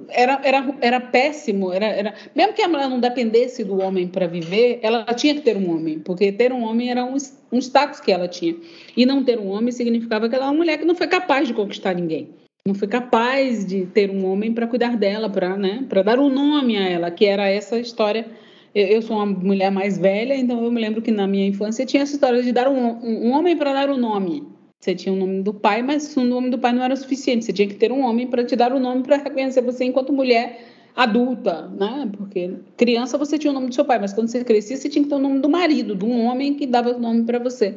era, 0.09 0.39
era, 0.43 0.75
era 0.81 0.99
péssimo, 0.99 1.71
era, 1.71 1.85
era, 1.85 2.13
mesmo 2.35 2.53
que 2.53 2.61
a 2.61 2.67
mulher 2.67 2.89
não 2.89 2.99
dependesse 2.99 3.63
do 3.63 3.79
homem 3.79 4.07
para 4.07 4.27
viver, 4.27 4.79
ela 4.81 5.03
tinha 5.13 5.35
que 5.35 5.41
ter 5.41 5.57
um 5.57 5.69
homem, 5.73 5.99
porque 5.99 6.31
ter 6.31 6.51
um 6.51 6.63
homem 6.63 6.89
era 6.89 7.03
um, 7.03 7.15
um 7.51 7.57
status 7.59 7.99
que 7.99 8.11
ela 8.11 8.27
tinha. 8.27 8.55
E 8.95 9.05
não 9.05 9.23
ter 9.23 9.39
um 9.39 9.49
homem 9.49 9.71
significava 9.71 10.29
que 10.29 10.35
ela 10.35 10.45
era 10.45 10.51
uma 10.51 10.57
mulher 10.57 10.77
que 10.77 10.85
não 10.85 10.95
foi 10.95 11.07
capaz 11.07 11.47
de 11.47 11.53
conquistar 11.53 11.93
ninguém. 11.93 12.29
Não 12.65 12.73
foi 12.73 12.87
capaz 12.87 13.65
de 13.65 13.85
ter 13.87 14.09
um 14.09 14.25
homem 14.25 14.53
para 14.53 14.67
cuidar 14.67 14.95
dela, 14.95 15.29
para 15.29 15.57
né, 15.57 15.85
dar 16.05 16.17
um 16.17 16.29
nome 16.29 16.77
a 16.77 16.89
ela, 16.89 17.11
que 17.11 17.25
era 17.25 17.49
essa 17.49 17.77
história. 17.77 18.25
Eu, 18.73 18.87
eu, 18.87 19.01
sou 19.01 19.17
uma 19.17 19.25
mulher 19.25 19.69
mais 19.69 19.97
velha, 19.97 20.33
então 20.33 20.63
eu 20.63 20.71
me 20.71 20.79
lembro 20.79 21.01
que 21.01 21.11
na 21.11 21.27
minha 21.27 21.45
infância 21.45 21.85
tinha 21.85 22.03
essa 22.03 22.13
história 22.13 22.41
de 22.41 22.51
dar 22.51 22.69
um, 22.69 22.99
um, 23.03 23.27
um 23.27 23.31
homem 23.33 23.55
para 23.57 23.73
dar 23.73 23.89
o 23.89 23.95
um 23.95 23.97
nome. 23.97 24.52
Você 24.83 24.93
tinha 24.93 25.13
o 25.13 25.15
nome 25.15 25.41
do 25.41 25.53
pai, 25.53 25.81
mas 25.81 26.13
o 26.17 26.25
nome 26.25 26.49
do 26.49 26.59
pai 26.59 26.73
não 26.73 26.83
era 26.83 26.93
o 26.93 26.97
suficiente. 26.97 27.45
Você 27.45 27.53
tinha 27.53 27.65
que 27.65 27.75
ter 27.75 27.89
um 27.89 28.01
homem 28.01 28.27
para 28.27 28.43
te 28.43 28.53
dar 28.53 28.73
o 28.73 28.79
nome 28.81 29.01
para 29.01 29.15
reconhecer 29.15 29.61
você 29.61 29.85
enquanto 29.85 30.11
mulher 30.11 30.59
adulta, 30.93 31.69
né? 31.69 32.09
Porque 32.17 32.51
criança 32.75 33.17
você 33.17 33.37
tinha 33.37 33.51
o 33.51 33.53
nome 33.53 33.69
do 33.69 33.75
seu 33.75 33.85
pai, 33.85 33.97
mas 33.97 34.11
quando 34.11 34.27
você 34.27 34.43
crescia 34.43 34.75
você 34.75 34.89
tinha 34.89 35.01
que 35.01 35.09
ter 35.09 35.15
o 35.15 35.19
nome 35.19 35.39
do 35.39 35.47
marido, 35.47 35.95
de 35.95 36.03
um 36.03 36.25
homem 36.25 36.55
que 36.55 36.67
dava 36.67 36.89
o 36.89 36.99
nome 36.99 37.23
para 37.23 37.39
você, 37.39 37.75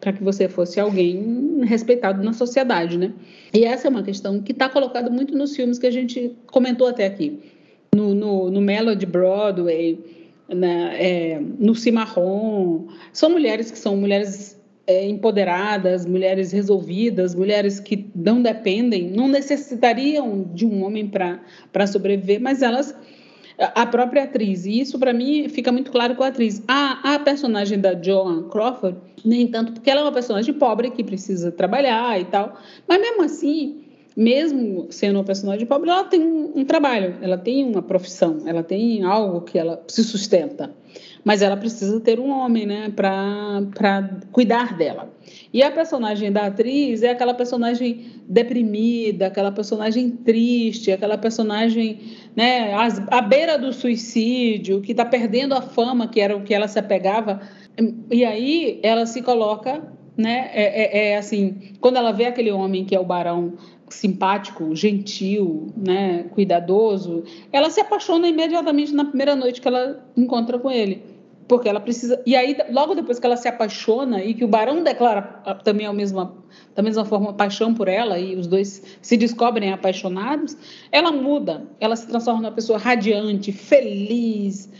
para 0.00 0.10
que 0.10 0.24
você 0.24 0.48
fosse 0.48 0.80
alguém 0.80 1.60
respeitado 1.64 2.24
na 2.24 2.32
sociedade, 2.32 2.96
né? 2.96 3.12
E 3.52 3.66
essa 3.66 3.86
é 3.86 3.90
uma 3.90 4.02
questão 4.02 4.40
que 4.40 4.52
está 4.52 4.70
colocada 4.70 5.10
muito 5.10 5.36
nos 5.36 5.54
filmes 5.54 5.78
que 5.78 5.86
a 5.86 5.90
gente 5.90 6.34
comentou 6.46 6.86
até 6.86 7.04
aqui, 7.04 7.40
no, 7.94 8.14
no, 8.14 8.50
no 8.50 8.60
Melody 8.62 9.04
Broadway, 9.04 9.98
na, 10.48 10.94
é, 10.94 11.42
no 11.58 11.74
Cimarron. 11.74 12.86
São 13.12 13.28
mulheres 13.28 13.70
que 13.70 13.78
são 13.78 13.94
mulheres 13.98 14.57
é, 14.88 15.06
empoderadas, 15.06 16.06
mulheres 16.06 16.50
resolvidas, 16.50 17.34
mulheres 17.34 17.78
que 17.78 18.10
não 18.16 18.40
dependem, 18.40 19.10
não 19.10 19.28
necessitariam 19.28 20.50
de 20.54 20.64
um 20.64 20.82
homem 20.82 21.06
para 21.06 21.86
sobreviver, 21.86 22.40
mas 22.40 22.62
elas 22.62 22.96
a 23.58 23.84
própria 23.84 24.22
atriz. 24.24 24.64
E 24.64 24.80
isso, 24.80 24.98
para 24.98 25.12
mim, 25.12 25.46
fica 25.50 25.70
muito 25.70 25.90
claro 25.90 26.14
com 26.14 26.22
a 26.22 26.28
atriz. 26.28 26.62
A, 26.66 27.16
a 27.16 27.18
personagem 27.18 27.78
da 27.78 28.00
Joan 28.00 28.48
Crawford, 28.48 28.96
nem 29.22 29.46
tanto, 29.48 29.72
porque 29.72 29.90
ela 29.90 30.00
é 30.00 30.04
uma 30.04 30.12
personagem 30.12 30.54
pobre 30.54 30.90
que 30.90 31.04
precisa 31.04 31.52
trabalhar 31.52 32.18
e 32.18 32.24
tal. 32.24 32.58
Mas 32.86 32.98
mesmo 32.98 33.22
assim, 33.24 33.82
mesmo 34.16 34.86
sendo 34.90 35.16
uma 35.16 35.24
personagem 35.24 35.66
pobre, 35.66 35.90
ela 35.90 36.04
tem 36.04 36.22
um, 36.22 36.52
um 36.60 36.64
trabalho, 36.64 37.16
ela 37.20 37.36
tem 37.36 37.62
uma 37.64 37.82
profissão, 37.82 38.38
ela 38.46 38.62
tem 38.62 39.02
algo 39.02 39.42
que 39.42 39.58
ela 39.58 39.82
se 39.86 40.02
sustenta 40.02 40.72
mas 41.28 41.42
ela 41.42 41.58
precisa 41.58 42.00
ter 42.00 42.18
um 42.18 42.30
homem, 42.30 42.64
né, 42.64 42.90
para 42.96 44.10
cuidar 44.32 44.74
dela. 44.78 45.12
E 45.52 45.62
a 45.62 45.70
personagem 45.70 46.32
da 46.32 46.46
atriz 46.46 47.02
é 47.02 47.10
aquela 47.10 47.34
personagem 47.34 48.22
deprimida, 48.26 49.26
aquela 49.26 49.52
personagem 49.52 50.08
triste, 50.08 50.90
aquela 50.90 51.18
personagem 51.18 52.00
né, 52.34 52.72
à 53.10 53.20
beira 53.20 53.58
do 53.58 53.74
suicídio, 53.74 54.80
que 54.80 54.92
está 54.92 55.04
perdendo 55.04 55.52
a 55.52 55.60
fama 55.60 56.08
que 56.08 56.18
era 56.18 56.34
o 56.34 56.44
que 56.44 56.54
ela 56.54 56.66
se 56.66 56.78
apegava. 56.78 57.42
E 58.10 58.24
aí 58.24 58.80
ela 58.82 59.04
se 59.04 59.20
coloca, 59.20 59.82
né, 60.16 60.50
é, 60.54 60.62
é, 60.62 61.08
é 61.10 61.18
assim, 61.18 61.74
quando 61.78 61.96
ela 61.98 62.10
vê 62.10 62.24
aquele 62.24 62.50
homem 62.50 62.86
que 62.86 62.96
é 62.96 63.00
o 63.00 63.04
barão 63.04 63.52
simpático, 63.90 64.74
gentil, 64.74 65.66
né, 65.76 66.24
cuidadoso, 66.30 67.22
ela 67.52 67.68
se 67.68 67.82
apaixona 67.82 68.26
imediatamente 68.26 68.94
na 68.94 69.04
primeira 69.04 69.36
noite 69.36 69.60
que 69.60 69.68
ela 69.68 70.02
encontra 70.16 70.58
com 70.58 70.70
ele 70.70 71.17
porque 71.48 71.68
ela 71.68 71.80
precisa. 71.80 72.22
E 72.26 72.36
aí, 72.36 72.56
logo 72.70 72.94
depois 72.94 73.18
que 73.18 73.26
ela 73.26 73.36
se 73.36 73.48
apaixona 73.48 74.22
e 74.22 74.34
que 74.34 74.44
o 74.44 74.48
barão 74.48 74.82
declara 74.82 75.40
ah, 75.44 75.54
também 75.54 75.86
a 75.86 75.92
mesma, 75.92 76.34
da 76.76 76.82
mesma 76.82 77.04
forma 77.04 77.32
paixão 77.32 77.72
por 77.72 77.88
ela 77.88 78.18
e 78.18 78.36
os 78.36 78.46
dois 78.46 78.98
se 79.00 79.16
descobrem 79.16 79.72
apaixonados, 79.72 80.56
ela 80.92 81.10
muda, 81.10 81.66
ela 81.80 81.96
se 81.96 82.06
transforma 82.06 82.42
numa 82.42 82.52
pessoa 82.52 82.78
radiante, 82.78 83.50
feliz, 83.50 84.70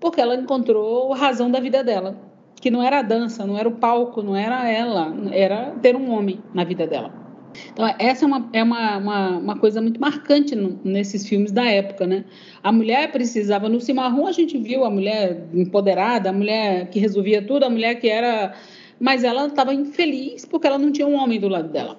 porque 0.00 0.20
ela 0.20 0.34
encontrou 0.34 1.12
a 1.12 1.16
razão 1.16 1.48
da 1.50 1.60
vida 1.60 1.84
dela, 1.84 2.18
que 2.60 2.70
não 2.70 2.82
era 2.82 2.98
a 2.98 3.02
dança, 3.02 3.46
não 3.46 3.56
era 3.56 3.68
o 3.68 3.72
palco, 3.72 4.20
não 4.20 4.34
era 4.34 4.68
ela, 4.68 5.14
era 5.30 5.70
ter 5.80 5.94
um 5.94 6.10
homem 6.10 6.42
na 6.52 6.64
vida 6.64 6.86
dela. 6.86 7.25
Então, 7.72 7.86
essa 7.98 8.24
é 8.24 8.26
uma, 8.26 8.50
é 8.52 8.62
uma, 8.62 8.96
uma, 8.98 9.28
uma 9.38 9.58
coisa 9.58 9.80
muito 9.80 10.00
marcante 10.00 10.54
no, 10.54 10.78
nesses 10.84 11.26
filmes 11.28 11.52
da 11.52 11.64
época, 11.64 12.06
né? 12.06 12.24
A 12.62 12.72
mulher 12.72 13.10
precisava, 13.12 13.68
no 13.68 13.80
Cimarrão 13.80 14.26
a 14.26 14.32
gente 14.32 14.58
viu 14.58 14.84
a 14.84 14.90
mulher 14.90 15.46
empoderada, 15.52 16.30
a 16.30 16.32
mulher 16.32 16.88
que 16.90 16.98
resolvia 16.98 17.42
tudo, 17.42 17.64
a 17.64 17.70
mulher 17.70 17.96
que 17.96 18.08
era... 18.08 18.54
Mas 18.98 19.24
ela 19.24 19.46
estava 19.46 19.74
infeliz 19.74 20.44
porque 20.46 20.66
ela 20.66 20.78
não 20.78 20.90
tinha 20.90 21.06
um 21.06 21.14
homem 21.14 21.38
do 21.38 21.48
lado 21.48 21.68
dela. 21.70 21.98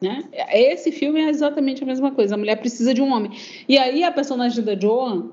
Né? 0.00 0.24
Esse 0.50 0.90
filme 0.90 1.20
é 1.20 1.28
exatamente 1.28 1.82
a 1.82 1.86
mesma 1.86 2.10
coisa. 2.10 2.34
A 2.34 2.38
mulher 2.38 2.56
precisa 2.56 2.94
de 2.94 3.02
um 3.02 3.12
homem. 3.12 3.32
E 3.68 3.76
aí 3.76 4.02
a 4.02 4.10
personagem 4.10 4.64
da 4.64 4.74
Joan, 4.74 5.28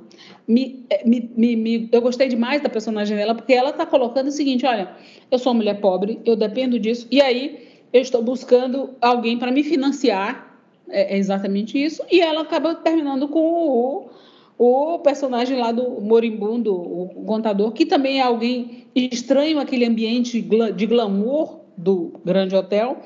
me, 0.46 0.86
me, 1.06 1.32
me, 1.38 1.56
me 1.56 1.90
eu 1.90 2.02
gostei 2.02 2.28
demais 2.28 2.62
da 2.62 2.68
personagem 2.68 3.16
dela 3.16 3.34
porque 3.34 3.54
ela 3.54 3.70
está 3.70 3.86
colocando 3.86 4.28
o 4.28 4.32
seguinte: 4.32 4.66
olha, 4.66 4.92
eu 5.32 5.40
sou 5.40 5.54
uma 5.54 5.60
mulher 5.60 5.80
pobre, 5.80 6.20
eu 6.26 6.36
dependo 6.36 6.78
disso. 6.78 7.08
E 7.10 7.22
aí 7.22 7.67
eu 7.92 8.02
estou 8.02 8.22
buscando 8.22 8.92
alguém 9.02 9.38
para 9.38 9.52
me 9.52 9.64
financiar, 9.64 10.60
é, 10.90 11.16
é, 11.16 11.18
exatamente 11.18 11.82
isso, 11.82 12.04
e 12.12 12.20
ela 12.20 12.42
acaba 12.42 12.76
terminando 12.76 13.28
com 13.28 13.40
o, 13.40 14.10
o 14.58 15.00
personagem 15.00 15.58
lá 15.58 15.72
do 15.72 16.02
moribundo, 16.02 16.74
o 16.74 17.24
contador, 17.26 17.72
que 17.72 17.86
também 17.86 18.20
é 18.20 18.24
alguém 18.24 18.86
estranho 18.96 19.60
aquele 19.60 19.86
ambiente 19.86 20.42
de 20.42 20.86
glamour 20.86 21.60
do 21.76 22.14
grande 22.24 22.56
hotel, 22.56 23.02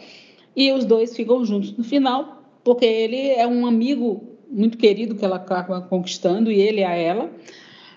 e 0.55 0.71
os 0.71 0.85
dois 0.85 1.15
ficam 1.15 1.43
juntos 1.45 1.75
no 1.75 1.83
final, 1.83 2.43
porque 2.63 2.85
ele 2.85 3.29
é 3.29 3.47
um 3.47 3.65
amigo 3.65 4.23
muito 4.49 4.77
querido 4.77 5.15
que 5.15 5.23
ela 5.23 5.37
acaba 5.37 5.81
conquistando, 5.81 6.51
e 6.51 6.59
ele 6.59 6.83
a 6.83 6.95
ela, 6.95 7.31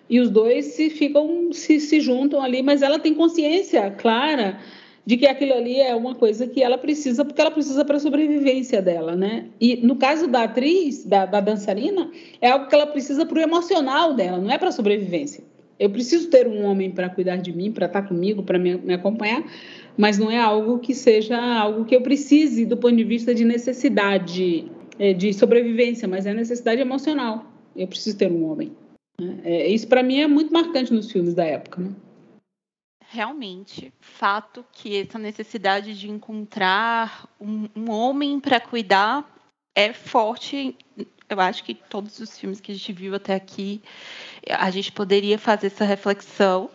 e 0.08 0.20
os 0.20 0.30
dois 0.30 0.66
se 0.66 0.90
ficam 0.90 1.50
se, 1.52 1.80
se 1.80 2.00
juntam 2.00 2.42
ali, 2.42 2.62
mas 2.62 2.82
ela 2.82 2.98
tem 2.98 3.14
consciência 3.14 3.90
clara 3.90 4.58
de 5.06 5.16
que 5.16 5.26
aquilo 5.26 5.54
ali 5.54 5.80
é 5.80 5.94
uma 5.94 6.14
coisa 6.14 6.46
que 6.46 6.62
ela 6.62 6.78
precisa, 6.78 7.24
porque 7.24 7.40
ela 7.40 7.50
precisa 7.50 7.84
para 7.84 7.96
a 7.96 8.00
sobrevivência 8.00 8.80
dela, 8.80 9.14
né? 9.14 9.46
E 9.60 9.76
no 9.76 9.96
caso 9.96 10.26
da 10.26 10.44
atriz, 10.44 11.04
da, 11.04 11.26
da 11.26 11.40
dançarina, 11.40 12.10
é 12.40 12.50
algo 12.50 12.68
que 12.68 12.74
ela 12.74 12.86
precisa 12.86 13.26
para 13.26 13.38
o 13.38 13.42
emocional 13.42 14.14
dela, 14.14 14.38
não 14.38 14.50
é 14.50 14.56
para 14.56 14.68
a 14.68 14.72
sobrevivência. 14.72 15.44
Eu 15.78 15.90
preciso 15.90 16.30
ter 16.30 16.46
um 16.46 16.64
homem 16.64 16.90
para 16.90 17.08
cuidar 17.08 17.36
de 17.36 17.52
mim, 17.52 17.70
para 17.72 17.86
estar 17.86 18.02
tá 18.02 18.08
comigo, 18.08 18.42
para 18.42 18.58
me, 18.58 18.76
me 18.76 18.94
acompanhar, 18.94 19.44
mas 19.96 20.18
não 20.18 20.30
é 20.30 20.38
algo 20.38 20.78
que 20.78 20.94
seja 20.94 21.36
algo 21.36 21.84
que 21.84 21.94
eu 21.94 22.00
precise 22.00 22.64
do 22.64 22.76
ponto 22.76 22.96
de 22.96 23.04
vista 23.04 23.34
de 23.34 23.44
necessidade 23.44 24.70
é, 24.98 25.12
de 25.12 25.32
sobrevivência, 25.32 26.06
mas 26.06 26.26
é 26.26 26.32
necessidade 26.32 26.80
emocional. 26.80 27.44
Eu 27.76 27.88
preciso 27.88 28.16
ter 28.16 28.30
um 28.30 28.50
homem. 28.50 28.72
Né? 29.20 29.38
É, 29.44 29.68
isso 29.68 29.88
para 29.88 30.02
mim 30.02 30.20
é 30.20 30.26
muito 30.28 30.52
marcante 30.52 30.92
nos 30.92 31.10
filmes 31.10 31.34
da 31.34 31.44
época. 31.44 31.82
Né? 31.82 31.90
Realmente 33.14 33.92
fato 34.00 34.64
que 34.72 35.00
essa 35.00 35.18
necessidade 35.18 35.96
de 35.96 36.10
encontrar 36.10 37.28
um, 37.40 37.68
um 37.76 37.90
homem 37.90 38.40
para 38.40 38.58
cuidar 38.58 39.24
é 39.72 39.92
forte. 39.92 40.76
Eu 41.28 41.40
acho 41.40 41.62
que 41.62 41.74
todos 41.74 42.18
os 42.18 42.36
filmes 42.36 42.60
que 42.60 42.72
a 42.72 42.74
gente 42.74 42.92
viu 42.92 43.14
até 43.14 43.34
aqui, 43.34 43.80
a 44.48 44.68
gente 44.70 44.90
poderia 44.90 45.38
fazer 45.38 45.68
essa 45.68 45.84
reflexão. 45.84 46.68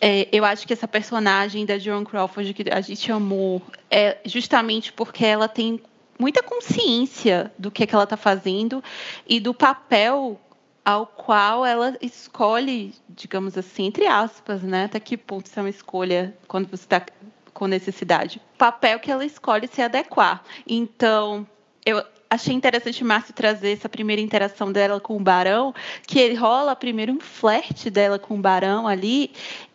É, 0.00 0.26
eu 0.32 0.42
acho 0.44 0.66
que 0.66 0.72
essa 0.72 0.88
personagem 0.88 1.66
da 1.66 1.78
Joan 1.78 2.04
Crawford 2.04 2.54
que 2.54 2.70
a 2.70 2.80
gente 2.80 3.12
amou 3.12 3.60
é 3.90 4.18
justamente 4.24 4.90
porque 4.92 5.24
ela 5.24 5.48
tem 5.48 5.80
muita 6.18 6.42
consciência 6.42 7.52
do 7.58 7.70
que, 7.70 7.82
é 7.82 7.86
que 7.86 7.94
ela 7.94 8.04
está 8.04 8.16
fazendo 8.16 8.82
e 9.26 9.38
do 9.38 9.52
papel 9.52 10.40
ao 10.88 11.06
qual 11.06 11.66
ela 11.66 11.98
escolhe, 12.00 12.94
digamos 13.10 13.58
assim, 13.58 13.84
entre 13.84 14.06
aspas, 14.06 14.62
né? 14.62 14.84
Até 14.84 14.98
que 14.98 15.18
ponto 15.18 15.44
isso 15.44 15.58
é 15.60 15.62
uma 15.62 15.68
escolha 15.68 16.34
quando 16.46 16.66
você 16.66 16.84
está 16.84 17.04
com 17.52 17.66
necessidade. 17.66 18.40
Papel 18.56 18.98
que 18.98 19.10
ela 19.10 19.22
escolhe 19.22 19.68
se 19.68 19.82
adequar. 19.82 20.42
Então, 20.66 21.46
eu 21.84 22.02
achei 22.30 22.54
interessante 22.54 23.04
Márcio 23.04 23.34
trazer 23.34 23.72
essa 23.72 23.86
primeira 23.86 24.22
interação 24.22 24.72
dela 24.72 24.98
com 24.98 25.14
o 25.14 25.20
Barão, 25.20 25.74
que 26.06 26.32
rola 26.32 26.74
primeiro 26.74 27.12
um 27.12 27.20
flerte 27.20 27.90
dela 27.90 28.18
com 28.18 28.36
o 28.36 28.40
Barão 28.40 28.88
ali, 28.88 29.30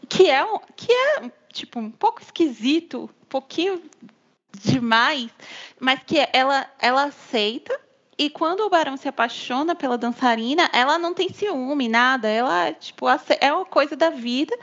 que 0.10 0.32
é, 0.32 0.44
que 0.76 0.92
é 0.92 1.32
tipo 1.54 1.80
um 1.80 1.92
pouco 1.92 2.24
esquisito, 2.24 3.04
um 3.04 3.28
pouquinho 3.30 3.84
demais, 4.64 5.30
mas 5.80 6.00
que 6.08 6.28
ela 6.34 6.66
ela 6.82 7.04
aceita 7.04 7.80
e 8.18 8.30
quando 8.30 8.62
o 8.62 8.70
Barão 8.70 8.96
se 8.96 9.08
apaixona 9.08 9.76
pela 9.76 9.98
dançarina, 9.98 10.70
ela 10.72 10.98
não 10.98 11.14
tem 11.14 11.30
ciúme, 11.30 11.88
nada. 11.88 12.28
Ela, 12.28 12.72
tipo, 12.74 13.06
é 13.40 13.54
uma 13.54 13.66
coisa 13.66 13.96
da 13.96 14.10
vida. 14.10 14.56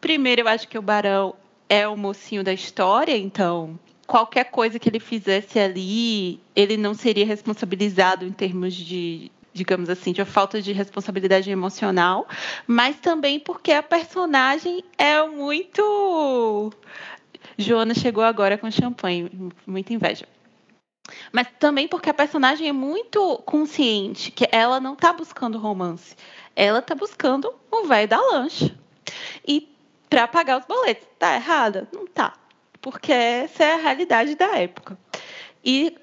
Primeiro, 0.00 0.42
eu 0.42 0.48
acho 0.48 0.68
que 0.68 0.78
o 0.78 0.82
Barão 0.82 1.34
é 1.68 1.86
o 1.88 1.96
mocinho 1.96 2.44
da 2.44 2.52
história, 2.52 3.16
então 3.16 3.78
qualquer 4.06 4.44
coisa 4.44 4.78
que 4.78 4.88
ele 4.88 5.00
fizesse 5.00 5.58
ali, 5.58 6.38
ele 6.54 6.76
não 6.76 6.92
seria 6.92 7.24
responsabilizado 7.24 8.26
em 8.26 8.32
termos 8.32 8.74
de, 8.74 9.30
digamos 9.54 9.88
assim, 9.88 10.12
de 10.12 10.22
falta 10.24 10.60
de 10.60 10.72
responsabilidade 10.72 11.50
emocional, 11.50 12.28
mas 12.66 12.96
também 12.96 13.40
porque 13.40 13.72
a 13.72 13.82
personagem 13.82 14.84
é 14.98 15.26
muito. 15.26 16.72
Joana 17.56 17.94
chegou 17.94 18.22
agora 18.22 18.58
com 18.58 18.70
champanhe, 18.70 19.30
muita 19.66 19.94
inveja. 19.94 20.26
Mas 21.32 21.48
também 21.58 21.88
porque 21.88 22.10
a 22.10 22.14
personagem 22.14 22.68
é 22.68 22.72
muito 22.72 23.38
consciente 23.44 24.30
que 24.30 24.48
ela 24.52 24.80
não 24.80 24.94
está 24.94 25.12
buscando 25.12 25.58
romance. 25.58 26.16
Ela 26.54 26.78
está 26.78 26.94
buscando 26.94 27.52
o 27.70 27.84
velho 27.84 28.08
da 28.08 28.20
lancha. 28.20 28.74
E 29.46 29.68
para 30.08 30.28
pagar 30.28 30.60
os 30.60 30.66
boletos. 30.66 31.08
Tá 31.18 31.34
errada? 31.34 31.88
Não 31.92 32.06
tá. 32.06 32.34
Porque 32.80 33.12
essa 33.12 33.64
é 33.64 33.74
a 33.74 33.78
realidade 33.78 34.34
da 34.34 34.58
época. 34.58 34.98
E 35.64 35.96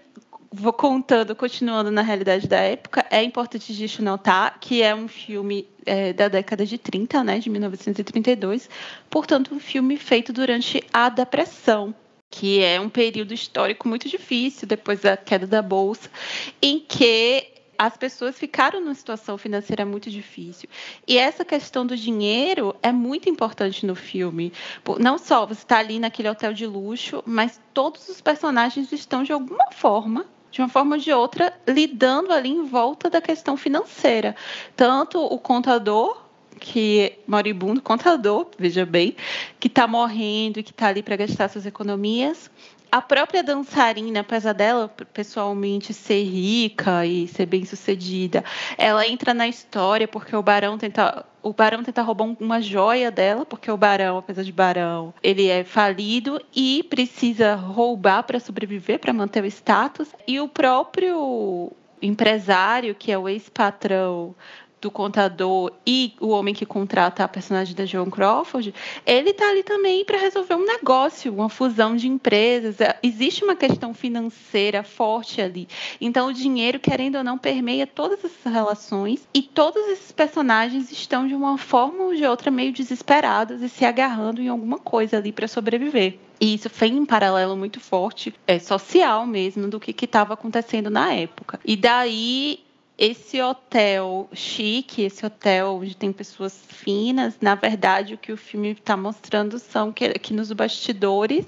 vou 0.51 0.73
contando, 0.73 1.35
continuando 1.35 1.91
na 1.91 2.01
realidade 2.01 2.47
da 2.47 2.57
época, 2.57 3.05
é 3.11 3.21
importante 3.21 3.71
gente 3.71 4.01
notar 4.01 4.57
que 4.59 4.81
é 4.81 4.95
um 4.95 5.07
filme 5.07 5.67
é, 5.85 6.11
da 6.11 6.27
década 6.27 6.65
de 6.65 6.77
30, 6.77 7.23
né, 7.23 7.39
de 7.39 7.49
1932, 7.49 8.67
portanto, 9.09 9.53
um 9.53 9.59
filme 9.59 9.95
feito 9.95 10.33
durante 10.33 10.83
a 10.91 11.09
Depressão 11.09 11.93
que 12.29 12.63
é 12.63 12.79
um 12.79 12.89
período 12.89 13.33
histórico 13.33 13.87
muito 13.87 14.07
difícil 14.07 14.67
depois 14.67 15.01
da 15.01 15.17
queda 15.17 15.47
da 15.47 15.61
bolsa, 15.61 16.09
em 16.61 16.79
que 16.79 17.47
as 17.77 17.95
pessoas 17.95 18.37
ficaram 18.37 18.81
numa 18.81 18.93
situação 18.93 19.37
financeira 19.37 19.85
muito 19.85 20.11
difícil. 20.11 20.67
E 21.07 21.17
essa 21.17 21.45
questão 21.45 21.85
do 21.85 21.95
dinheiro 21.95 22.75
é 22.83 22.91
muito 22.91 23.29
importante 23.29 23.85
no 23.85 23.95
filme. 23.95 24.51
Não 24.99 25.17
só 25.17 25.45
você 25.45 25.61
está 25.61 25.79
ali 25.79 25.97
naquele 25.97 26.27
hotel 26.29 26.51
de 26.53 26.67
luxo, 26.67 27.23
mas 27.25 27.59
todos 27.73 28.09
os 28.09 28.19
personagens 28.19 28.91
estão 28.91 29.23
de 29.23 29.31
alguma 29.31 29.71
forma 29.71 30.25
de 30.51 30.61
uma 30.61 30.67
forma 30.67 30.95
ou 30.95 31.01
de 31.01 31.13
outra, 31.13 31.53
lidando 31.67 32.33
ali 32.33 32.49
em 32.49 32.65
volta 32.65 33.09
da 33.09 33.21
questão 33.21 33.55
financeira. 33.55 34.35
Tanto 34.75 35.23
o 35.23 35.37
contador, 35.37 36.28
que 36.59 37.13
moribundo, 37.27 37.81
contador, 37.81 38.47
veja 38.57 38.85
bem, 38.85 39.15
que 39.59 39.67
está 39.67 39.87
morrendo 39.87 40.59
e 40.59 40.63
que 40.63 40.71
está 40.71 40.87
ali 40.87 41.01
para 41.01 41.15
gastar 41.15 41.49
suas 41.49 41.65
economias. 41.65 42.49
A 42.91 43.01
própria 43.01 43.43
dançarina, 43.43 44.21
apesar 44.21 44.53
dela 44.53 44.91
pessoalmente 45.13 45.93
ser 45.93 46.23
rica 46.23 47.05
e 47.05 47.27
ser 47.27 47.45
bem 47.45 47.63
sucedida, 47.63 48.43
ela 48.79 49.07
entra 49.07 49.31
na 49.31 49.47
história 49.47 50.07
porque 50.07 50.35
o 50.35 50.41
barão 50.41 50.77
tenta 50.77 51.23
o 51.41 51.53
barão 51.53 51.83
tenta 51.83 52.01
roubar 52.01 52.35
uma 52.39 52.61
joia 52.61 53.09
dela, 53.09 53.45
porque 53.45 53.71
o 53.71 53.77
barão, 53.77 54.17
apesar 54.17 54.43
de 54.43 54.51
barão, 54.51 55.13
ele 55.23 55.47
é 55.47 55.63
falido 55.63 56.41
e 56.53 56.83
precisa 56.89 57.55
roubar 57.55 58.23
para 58.23 58.39
sobreviver, 58.39 58.99
para 58.99 59.13
manter 59.13 59.43
o 59.43 59.47
status. 59.47 60.09
E 60.27 60.39
o 60.39 60.49
próprio 60.49 61.71
empresário, 62.01 62.95
que 62.95 63.11
é 63.11 63.17
o 63.17 63.29
ex-patrão 63.29 64.35
do 64.81 64.89
contador 64.89 65.71
e 65.85 66.13
o 66.19 66.29
homem 66.29 66.53
que 66.53 66.65
contrata 66.65 67.23
a 67.23 67.27
personagem 67.27 67.75
da 67.75 67.85
Joan 67.85 68.09
Crawford, 68.09 68.73
ele 69.05 69.31
está 69.31 69.49
ali 69.49 69.63
também 69.63 70.05
para 70.05 70.17
resolver 70.17 70.55
um 70.55 70.65
negócio, 70.65 71.33
uma 71.33 71.49
fusão 71.49 71.95
de 71.95 72.07
empresas. 72.07 72.79
É, 72.79 72.97
existe 73.03 73.43
uma 73.43 73.55
questão 73.55 73.93
financeira 73.93 74.83
forte 74.83 75.41
ali. 75.41 75.67
Então, 75.99 76.27
o 76.27 76.33
dinheiro, 76.33 76.79
querendo 76.79 77.17
ou 77.17 77.23
não, 77.23 77.37
permeia 77.37 77.85
todas 77.85 78.23
essas 78.23 78.51
relações 78.51 79.27
e 79.33 79.41
todos 79.41 79.81
esses 79.89 80.11
personagens 80.11 80.91
estão, 80.91 81.27
de 81.27 81.35
uma 81.35 81.57
forma 81.57 82.05
ou 82.05 82.15
de 82.15 82.25
outra, 82.25 82.49
meio 82.49 82.71
desesperados 82.71 83.61
e 83.61 83.69
se 83.69 83.85
agarrando 83.85 84.41
em 84.41 84.47
alguma 84.47 84.77
coisa 84.77 85.17
ali 85.17 85.31
para 85.31 85.47
sobreviver. 85.47 86.17
E 86.39 86.53
isso 86.53 86.69
foi 86.69 86.91
um 86.91 87.05
paralelo 87.05 87.57
muito 87.57 87.81
forte, 87.81 88.33
é, 88.47 88.57
social 88.59 89.27
mesmo, 89.27 89.67
do 89.67 89.79
que 89.79 89.93
estava 90.05 90.33
acontecendo 90.33 90.89
na 90.89 91.13
época. 91.13 91.59
E 91.65 91.75
daí 91.75 92.59
esse 92.99 93.41
hotel 93.41 94.27
chique, 94.33 95.03
esse 95.03 95.25
hotel 95.25 95.79
onde 95.81 95.95
tem 95.95 96.11
pessoas 96.11 96.61
finas, 96.67 97.37
na 97.39 97.55
verdade 97.55 98.13
o 98.13 98.17
que 98.17 98.33
o 98.33 98.35
filme 98.35 98.71
está 98.71 98.97
mostrando 98.97 99.57
são 99.57 99.89
que, 99.89 100.19
que 100.19 100.33
nos 100.33 100.51
bastidores 100.51 101.45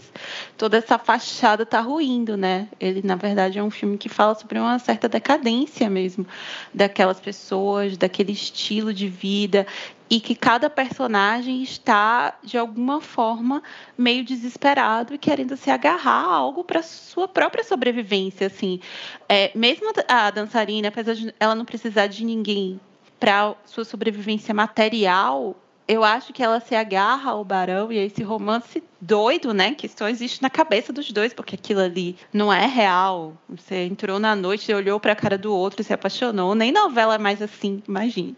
toda 0.58 0.78
essa 0.78 0.97
fachada 0.97 1.64
está 1.64 1.82
ruindo, 1.82 2.38
né? 2.38 2.70
Ele 2.80 3.02
na 3.04 3.16
verdade 3.18 3.60
é 3.60 3.64
um 3.64 3.70
filme 3.70 3.97
que 3.97 4.08
fala 4.08 4.34
sobre 4.34 4.60
uma 4.60 4.80
certa 4.80 5.10
decadência 5.10 5.89
mesmo 5.89 6.26
daquelas 6.74 7.20
pessoas, 7.20 7.97
daquele 7.97 8.32
estilo 8.32 8.93
de 8.93 9.10
vida 9.10 9.68
e 10.12 10.20
que 10.20 10.36
cada 10.36 10.70
personagem 10.70 11.64
está 11.64 12.38
de 12.43 12.57
alguma 12.57 12.99
forma 12.99 13.64
meio 13.97 14.26
desesperado 14.26 15.16
e 15.16 15.18
querendo 15.18 15.55
se 15.55 15.72
agarrar 15.72 16.26
a 16.26 16.36
algo 16.36 16.66
para 16.66 16.84
sua 16.84 17.30
própria 17.30 17.64
sobrevivência 17.64 18.47
assim 18.47 18.82
é, 19.30 19.51
mesmo 19.55 19.89
a 20.09 20.30
dançarina 20.30 20.89
apesar 20.89 21.16
de 21.16 21.34
ela 21.39 21.55
não 21.55 21.64
precisar 21.64 22.07
de 22.07 22.26
ninguém 22.26 22.78
para 23.18 23.55
sua 23.66 23.86
sobrevivência 23.86 24.53
material 24.53 25.55
eu 25.88 26.03
acho 26.03 26.34
que 26.34 26.43
ela 26.43 26.59
se 26.59 26.76
agarra 26.76 27.32
ao 27.32 27.43
barão 27.43 27.91
e 27.91 27.97
esse 27.97 28.24
romance 28.24 28.82
doido, 29.01 29.53
né? 29.53 29.74
Que 29.74 29.89
só 29.89 30.07
existe 30.07 30.41
na 30.41 30.49
cabeça 30.49 30.93
dos 30.93 31.12
dois, 31.12 31.34
porque 31.34 31.55
aquilo 31.55 31.82
ali 31.82 32.16
não 32.32 32.53
é 32.53 32.66
real. 32.66 33.34
Você 33.49 33.88
entrou 33.88 34.18
na 34.18 34.34
noite, 34.34 34.74
olhou 34.74 35.01
para 35.01 35.12
a 35.12 35.16
cara 35.18 35.38
do 35.38 35.53
outro 35.53 35.84
se 35.84 35.91
apaixonou. 35.91 36.55
Nem 36.55 36.72
novela 36.72 37.16
é 37.16 37.18
mais 37.18 37.41
assim, 37.41 37.84
imagine. 37.86 38.38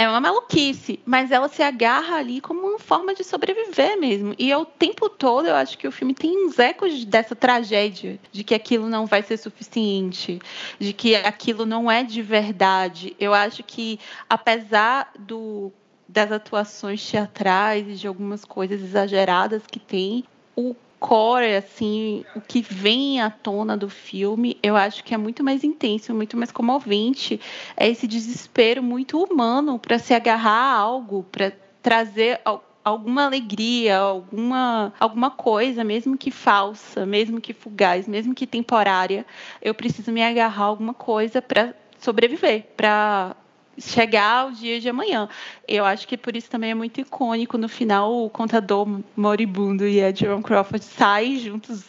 É 0.00 0.08
uma 0.08 0.18
maluquice, 0.18 0.98
mas 1.04 1.30
ela 1.30 1.46
se 1.46 1.62
agarra 1.62 2.16
ali 2.16 2.40
como 2.40 2.66
uma 2.66 2.78
forma 2.78 3.14
de 3.14 3.22
sobreviver 3.22 4.00
mesmo. 4.00 4.34
E 4.38 4.50
o 4.54 4.64
tempo 4.64 5.10
todo 5.10 5.46
eu 5.46 5.54
acho 5.54 5.76
que 5.76 5.86
o 5.86 5.92
filme 5.92 6.14
tem 6.14 6.46
uns 6.46 6.58
ecos 6.58 7.04
dessa 7.04 7.36
tragédia, 7.36 8.18
de 8.32 8.42
que 8.42 8.54
aquilo 8.54 8.88
não 8.88 9.04
vai 9.04 9.20
ser 9.22 9.36
suficiente, 9.36 10.40
de 10.78 10.94
que 10.94 11.14
aquilo 11.16 11.66
não 11.66 11.90
é 11.90 12.02
de 12.02 12.22
verdade. 12.22 13.14
Eu 13.20 13.34
acho 13.34 13.62
que, 13.62 14.00
apesar 14.26 15.12
do, 15.18 15.70
das 16.08 16.32
atuações 16.32 17.06
teatrais 17.06 17.86
e 17.86 17.92
de 17.92 18.06
algumas 18.06 18.42
coisas 18.42 18.80
exageradas 18.80 19.64
que 19.66 19.78
tem, 19.78 20.24
o 20.56 20.74
core, 21.00 21.56
assim, 21.56 22.24
o 22.36 22.40
que 22.40 22.60
vem 22.60 23.20
à 23.20 23.30
tona 23.30 23.76
do 23.76 23.88
filme, 23.88 24.58
eu 24.62 24.76
acho 24.76 25.02
que 25.02 25.14
é 25.14 25.16
muito 25.16 25.42
mais 25.42 25.64
intenso, 25.64 26.14
muito 26.14 26.36
mais 26.36 26.52
comovente. 26.52 27.40
É 27.76 27.88
esse 27.88 28.06
desespero 28.06 28.82
muito 28.82 29.18
humano 29.18 29.78
para 29.78 29.98
se 29.98 30.12
agarrar 30.12 30.52
a 30.52 30.76
algo, 30.76 31.24
para 31.32 31.52
trazer 31.82 32.40
alguma 32.84 33.24
alegria, 33.24 33.98
alguma, 33.98 34.92
alguma 35.00 35.30
coisa, 35.30 35.82
mesmo 35.82 36.18
que 36.18 36.30
falsa, 36.30 37.06
mesmo 37.06 37.40
que 37.40 37.54
fugaz, 37.54 38.06
mesmo 38.06 38.34
que 38.34 38.46
temporária, 38.46 39.24
eu 39.62 39.74
preciso 39.74 40.12
me 40.12 40.22
agarrar 40.22 40.64
a 40.64 40.66
alguma 40.66 40.94
coisa 40.94 41.40
para 41.40 41.74
sobreviver, 41.98 42.66
para 42.76 43.34
chegar 43.78 44.42
ao 44.42 44.50
dia 44.52 44.80
de 44.80 44.88
amanhã. 44.88 45.28
Eu 45.66 45.84
acho 45.84 46.06
que 46.06 46.16
por 46.16 46.36
isso 46.36 46.50
também 46.50 46.70
é 46.70 46.74
muito 46.74 47.00
icônico. 47.00 47.56
No 47.56 47.68
final, 47.68 48.24
o 48.24 48.30
contador 48.30 48.86
moribundo 49.16 49.86
e 49.86 50.02
a 50.02 50.12
Jerome 50.12 50.42
Crawford 50.42 50.84
saem 50.84 51.38
juntos 51.38 51.84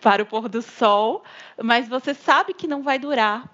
para 0.00 0.22
o 0.22 0.26
pôr 0.26 0.48
do 0.48 0.62
sol, 0.62 1.22
mas 1.62 1.88
você 1.88 2.14
sabe 2.14 2.54
que 2.54 2.66
não 2.66 2.82
vai 2.82 2.98
durar. 2.98 3.48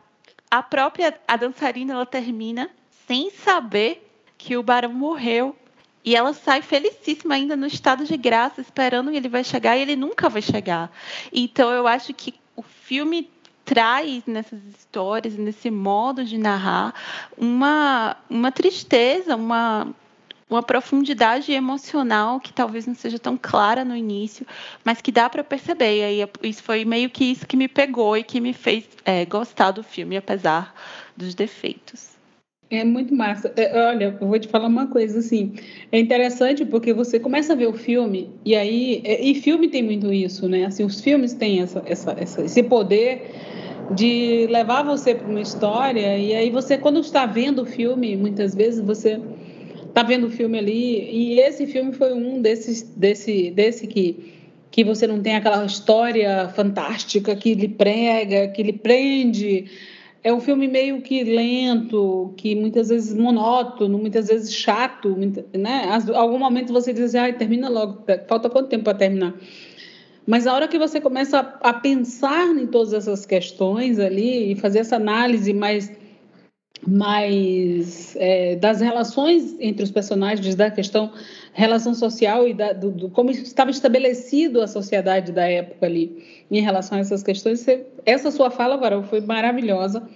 A 0.50 0.62
própria 0.62 1.18
a 1.26 1.36
dançarina 1.36 1.94
ela 1.94 2.06
termina 2.06 2.70
sem 3.06 3.30
saber 3.30 4.08
que 4.38 4.56
o 4.56 4.62
barão 4.62 4.92
morreu. 4.92 5.56
E 6.04 6.14
ela 6.14 6.32
sai 6.32 6.62
felicíssima 6.62 7.34
ainda 7.34 7.56
no 7.56 7.66
estado 7.66 8.04
de 8.04 8.16
graça, 8.16 8.60
esperando 8.60 9.10
que 9.10 9.16
ele 9.16 9.28
vai 9.28 9.42
chegar 9.42 9.76
e 9.76 9.82
ele 9.82 9.96
nunca 9.96 10.28
vai 10.28 10.40
chegar. 10.40 10.88
Então 11.32 11.68
eu 11.72 11.88
acho 11.88 12.14
que 12.14 12.32
o 12.54 12.62
filme 12.62 13.28
traz 13.66 14.22
nessas 14.26 14.60
histórias, 14.78 15.36
nesse 15.36 15.70
modo 15.70 16.24
de 16.24 16.38
narrar, 16.38 16.94
uma, 17.36 18.16
uma 18.30 18.52
tristeza, 18.52 19.34
uma, 19.34 19.88
uma 20.48 20.62
profundidade 20.62 21.52
emocional 21.52 22.38
que 22.38 22.52
talvez 22.52 22.86
não 22.86 22.94
seja 22.94 23.18
tão 23.18 23.36
clara 23.36 23.84
no 23.84 23.96
início, 23.96 24.46
mas 24.84 25.02
que 25.02 25.10
dá 25.10 25.28
para 25.28 25.42
perceber. 25.42 25.98
E 25.98 26.02
aí, 26.04 26.28
isso 26.44 26.62
foi 26.62 26.84
meio 26.84 27.10
que 27.10 27.24
isso 27.24 27.46
que 27.46 27.56
me 27.56 27.66
pegou 27.66 28.16
e 28.16 28.22
que 28.22 28.40
me 28.40 28.52
fez 28.52 28.88
é, 29.04 29.26
gostar 29.26 29.72
do 29.72 29.82
filme, 29.82 30.16
apesar 30.16 30.72
dos 31.16 31.34
defeitos. 31.34 32.16
É 32.68 32.82
muito 32.82 33.14
massa. 33.14 33.52
É, 33.56 33.88
olha, 33.88 34.16
eu 34.20 34.26
vou 34.26 34.38
te 34.38 34.48
falar 34.48 34.66
uma 34.66 34.88
coisa 34.88 35.20
assim. 35.20 35.54
É 35.92 36.00
interessante 36.00 36.64
porque 36.64 36.92
você 36.92 37.20
começa 37.20 37.52
a 37.52 37.56
ver 37.56 37.68
o 37.68 37.72
filme 37.72 38.30
e 38.44 38.56
aí 38.56 39.02
é, 39.04 39.24
e 39.24 39.36
filme 39.36 39.68
tem 39.68 39.84
muito 39.84 40.12
isso, 40.12 40.48
né? 40.48 40.64
Assim, 40.64 40.84
os 40.84 41.00
filmes 41.00 41.32
têm 41.32 41.60
essa, 41.60 41.82
essa, 41.86 42.16
essa 42.18 42.42
esse 42.42 42.62
poder 42.64 43.30
de 43.88 44.46
levar 44.50 44.82
você 44.82 45.14
para 45.14 45.28
uma 45.28 45.40
história 45.40 46.18
e 46.18 46.34
aí 46.34 46.50
você 46.50 46.76
quando 46.76 47.00
está 47.00 47.24
vendo 47.24 47.62
o 47.62 47.66
filme 47.66 48.16
muitas 48.16 48.54
vezes 48.54 48.84
você 48.84 49.20
está 49.86 50.02
vendo 50.02 50.26
o 50.26 50.30
filme 50.30 50.58
ali 50.58 51.10
e 51.10 51.40
esse 51.40 51.66
filme 51.66 51.92
foi 51.92 52.12
um 52.12 52.42
desses 52.42 52.82
desse 52.82 53.50
desse 53.50 53.86
que 53.86 54.34
que 54.70 54.84
você 54.84 55.06
não 55.06 55.22
tem 55.22 55.36
aquela 55.36 55.64
história 55.64 56.48
fantástica 56.48 57.34
que 57.36 57.54
lhe 57.54 57.68
prega 57.68 58.48
que 58.48 58.62
lhe 58.62 58.72
prende. 58.72 59.66
É 60.22 60.32
um 60.32 60.40
filme 60.40 60.66
meio 60.66 61.00
que 61.02 61.22
lento 61.22 62.34
que 62.36 62.56
muitas 62.56 62.88
vezes 62.88 63.16
monótono 63.16 63.96
muitas 63.96 64.26
vezes 64.26 64.52
chato 64.52 65.16
né? 65.54 65.88
Algum 66.12 66.38
momento 66.38 66.72
você 66.72 66.92
diz 66.92 67.14
assim, 67.14 67.32
termina 67.34 67.68
logo. 67.68 68.04
Falta 68.26 68.50
quanto 68.50 68.68
tempo 68.68 68.84
para 68.84 68.98
terminar 68.98 69.34
mas 70.26 70.46
a 70.46 70.52
hora 70.52 70.66
que 70.66 70.78
você 70.78 71.00
começa 71.00 71.38
a, 71.38 71.70
a 71.70 71.72
pensar 71.72 72.48
em 72.48 72.66
todas 72.66 72.92
essas 72.92 73.24
questões 73.24 73.98
ali 73.98 74.52
e 74.52 74.56
fazer 74.56 74.80
essa 74.80 74.96
análise 74.96 75.52
mais, 75.52 75.92
mais 76.86 78.16
é, 78.16 78.56
das 78.56 78.80
relações 78.80 79.54
entre 79.60 79.84
os 79.84 79.90
personagens, 79.90 80.54
da 80.56 80.70
questão 80.70 81.12
relação 81.52 81.94
social 81.94 82.46
e 82.46 82.52
da, 82.52 82.72
do, 82.72 82.90
do, 82.90 83.08
como 83.08 83.30
estava 83.30 83.70
estabelecido 83.70 84.60
a 84.60 84.66
sociedade 84.66 85.32
da 85.32 85.48
época 85.48 85.86
ali 85.86 86.44
em 86.50 86.60
relação 86.60 86.98
a 86.98 87.00
essas 87.00 87.22
questões, 87.22 87.60
você, 87.60 87.86
essa 88.04 88.30
sua 88.30 88.50
fala, 88.50 88.76
Varão, 88.76 89.04
foi 89.04 89.20
maravilhosa, 89.20 90.06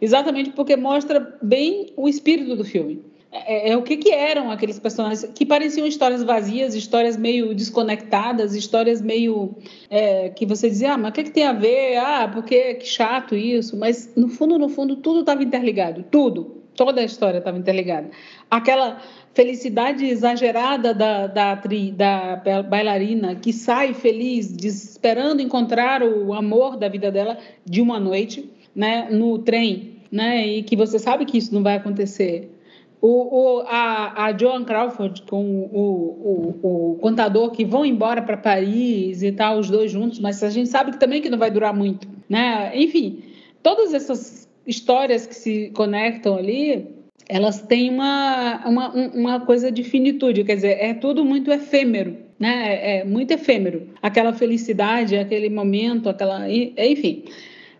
exatamente 0.00 0.50
porque 0.50 0.76
mostra 0.76 1.36
bem 1.42 1.92
o 1.96 2.08
espírito 2.08 2.54
do 2.54 2.64
filme. 2.64 3.02
É, 3.32 3.70
é, 3.70 3.76
o 3.76 3.82
que, 3.82 3.96
que 3.96 4.10
eram 4.10 4.50
aqueles 4.50 4.78
personagens 4.78 5.30
que 5.34 5.44
pareciam 5.44 5.86
histórias 5.86 6.22
vazias, 6.22 6.74
histórias 6.74 7.16
meio 7.16 7.54
desconectadas, 7.54 8.54
histórias 8.54 9.02
meio 9.02 9.54
é, 9.90 10.30
que 10.30 10.46
você 10.46 10.70
dizia, 10.70 10.94
ah, 10.94 10.98
mas 10.98 11.10
o 11.10 11.12
que, 11.12 11.24
que 11.24 11.30
tem 11.30 11.44
a 11.44 11.52
ver? 11.52 11.96
Ah, 11.96 12.30
porque 12.32 12.74
que 12.74 12.86
chato 12.86 13.34
isso. 13.34 13.76
Mas 13.76 14.12
no 14.16 14.28
fundo, 14.28 14.58
no 14.58 14.68
fundo, 14.68 14.96
tudo 14.96 15.20
estava 15.20 15.42
interligado, 15.42 16.04
tudo, 16.10 16.62
toda 16.74 17.00
a 17.00 17.04
história 17.04 17.38
estava 17.38 17.58
interligada. 17.58 18.10
Aquela 18.50 19.00
felicidade 19.34 20.06
exagerada 20.06 20.94
da, 20.94 21.26
da, 21.26 21.54
da 21.56 22.62
bailarina 22.62 23.34
que 23.34 23.52
sai 23.52 23.92
feliz, 23.92 24.56
esperando 24.64 25.42
encontrar 25.42 26.02
o 26.02 26.32
amor 26.32 26.76
da 26.76 26.88
vida 26.88 27.10
dela 27.10 27.36
de 27.64 27.82
uma 27.82 28.00
noite, 28.00 28.48
né, 28.74 29.08
no 29.10 29.38
trem, 29.38 29.96
né, 30.10 30.46
e 30.46 30.62
que 30.62 30.76
você 30.76 30.98
sabe 30.98 31.26
que 31.26 31.36
isso 31.36 31.52
não 31.52 31.62
vai 31.62 31.76
acontecer 31.76 32.55
o, 33.00 33.08
o, 33.08 33.60
a, 33.66 34.26
a 34.26 34.36
Joan 34.36 34.64
Crawford 34.64 35.22
com 35.22 35.44
o, 35.44 36.56
o, 36.62 36.92
o 36.92 36.98
contador 36.98 37.50
que 37.50 37.64
vão 37.64 37.84
embora 37.84 38.22
para 38.22 38.36
Paris 38.36 39.22
e 39.22 39.32
tal, 39.32 39.58
os 39.58 39.70
dois 39.70 39.90
juntos, 39.90 40.18
mas 40.18 40.42
a 40.42 40.50
gente 40.50 40.68
sabe 40.68 40.92
que 40.92 40.98
também 40.98 41.20
que 41.20 41.30
não 41.30 41.38
vai 41.38 41.50
durar 41.50 41.74
muito, 41.74 42.08
né? 42.28 42.72
Enfim, 42.74 43.22
todas 43.62 43.92
essas 43.92 44.48
histórias 44.66 45.26
que 45.26 45.34
se 45.34 45.70
conectam 45.74 46.36
ali, 46.36 46.86
elas 47.28 47.60
têm 47.62 47.90
uma, 47.90 48.66
uma, 48.66 48.90
uma 48.90 49.40
coisa 49.40 49.70
de 49.70 49.82
finitude, 49.82 50.44
quer 50.44 50.56
dizer, 50.56 50.78
é 50.80 50.94
tudo 50.94 51.24
muito 51.24 51.52
efêmero, 51.52 52.16
né? 52.38 52.74
É, 52.74 52.98
é 52.98 53.04
muito 53.04 53.30
efêmero. 53.30 53.88
Aquela 54.02 54.32
felicidade, 54.32 55.16
aquele 55.16 55.50
momento, 55.50 56.08
aquela, 56.08 56.48
enfim. 56.50 57.24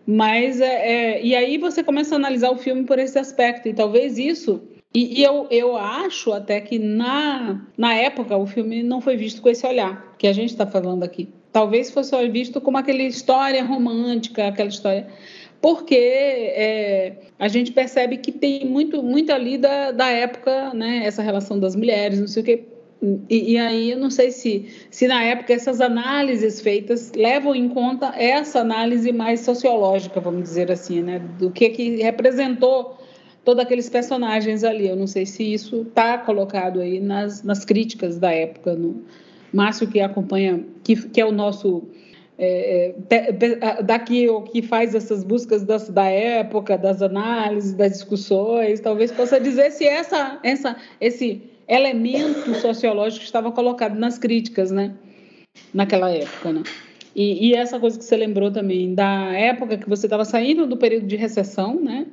Mas 0.05 0.61
é, 0.61 1.15
é, 1.15 1.25
e 1.25 1.35
aí 1.35 1.57
você 1.57 1.83
começa 1.83 2.15
a 2.15 2.17
analisar 2.17 2.49
o 2.51 2.57
filme 2.57 2.83
por 2.85 2.97
esse 2.97 3.19
aspecto 3.19 3.67
e 3.67 3.73
talvez 3.73 4.17
isso 4.17 4.61
e, 4.93 5.19
e, 5.19 5.23
eu, 5.23 5.47
eu 5.51 5.75
acho 5.75 6.31
até 6.31 6.61
que 6.61 6.79
na, 6.79 7.61
na 7.77 7.93
época 7.93 8.35
o 8.37 8.45
filme 8.47 8.81
não 8.81 9.01
foi 9.01 9.17
visto 9.17 9.41
com 9.41 9.49
esse 9.49 9.65
olhar 9.65 10.15
que 10.17 10.27
a 10.27 10.33
gente 10.33 10.49
está 10.49 10.65
falando 10.65 11.03
aqui. 11.03 11.29
Talvez 11.51 11.91
fosse 11.91 12.15
visto 12.29 12.61
como 12.61 12.77
aquela 12.77 13.01
história 13.01 13.63
romântica, 13.63 14.47
aquela 14.47 14.69
história. 14.69 15.07
Porque 15.61 15.95
é, 15.95 17.15
a 17.37 17.47
gente 17.47 17.71
percebe 17.71 18.17
que 18.17 18.31
tem 18.31 18.65
muito, 18.65 19.01
muito 19.01 19.31
ali 19.31 19.57
da, 19.57 19.91
da 19.91 20.07
época, 20.07 20.73
né, 20.73 21.01
essa 21.03 21.21
relação 21.21 21.59
das 21.59 21.75
mulheres, 21.75 22.19
não 22.19 22.27
sei 22.27 22.43
o 22.43 22.45
quê. 22.45 22.63
E, 23.29 23.53
e, 23.53 23.57
aí 23.59 23.91
eu 23.91 23.99
não 23.99 24.09
sei 24.09 24.31
se, 24.31 24.67
se 24.89 25.07
na 25.07 25.23
época 25.23 25.53
essas 25.53 25.79
análises 25.81 26.59
feitas 26.59 27.11
levam 27.15 27.53
em 27.53 27.69
conta 27.69 28.07
essa 28.17 28.59
análise 28.59 29.11
mais 29.11 29.41
sociológica, 29.41 30.19
vamos 30.19 30.41
dizer 30.41 30.71
assim, 30.71 31.03
né, 31.03 31.21
do 31.37 31.51
que, 31.51 31.69
que 31.69 32.01
representou 32.01 32.97
todos 33.47 33.63
aqueles 33.63 33.89
personagens 33.89 34.65
ali. 34.65 34.89
Eu 34.89 34.97
não 34.97 35.07
sei 35.07 35.25
se 35.25 35.41
isso 35.53 35.83
está 35.83 36.17
colocado 36.17 36.81
aí 36.81 36.99
nas, 36.99 37.43
nas 37.43 37.63
críticas 37.63 38.19
da 38.19 38.29
época. 38.29 38.75
No, 38.75 39.01
Márcio, 39.53 39.87
que 39.87 40.01
acompanha, 40.01 40.65
que, 40.83 40.97
que 41.07 41.21
é 41.21 41.25
o 41.25 41.31
nosso. 41.31 41.83
É, 42.37 42.93
é 43.09 43.81
daqui 43.83 44.27
o 44.27 44.41
que 44.41 44.61
faz 44.61 44.93
essas 44.93 45.23
buscas 45.23 45.63
das, 45.63 45.87
da 45.87 46.07
época, 46.07 46.77
das 46.77 47.01
análises, 47.01 47.73
das 47.73 47.93
discussões, 47.93 48.81
talvez 48.81 49.13
possa 49.13 49.39
dizer 49.39 49.71
se 49.71 49.87
essa, 49.87 50.39
essa, 50.43 50.75
esse 50.99 51.41
elemento 51.69 52.53
sociológico 52.55 53.23
estava 53.23 53.49
colocado 53.53 53.97
nas 53.97 54.19
críticas, 54.19 54.71
né? 54.71 54.93
Naquela 55.73 56.11
época, 56.11 56.51
né? 56.51 56.63
E, 57.17 57.47
e, 57.47 57.55
essa 57.55 57.79
coisa 57.79 57.97
que 57.97 58.05
você 58.05 58.15
lembrou 58.15 58.51
também, 58.51 58.93
da 58.93 59.33
época 59.33 59.75
que 59.75 59.89
você 59.89 60.05
estava 60.05 60.23
saindo 60.23 60.67
do 60.67 60.77
período 60.77 61.07
de 61.07 61.15
recessão, 61.15 61.81
né? 61.81 62.05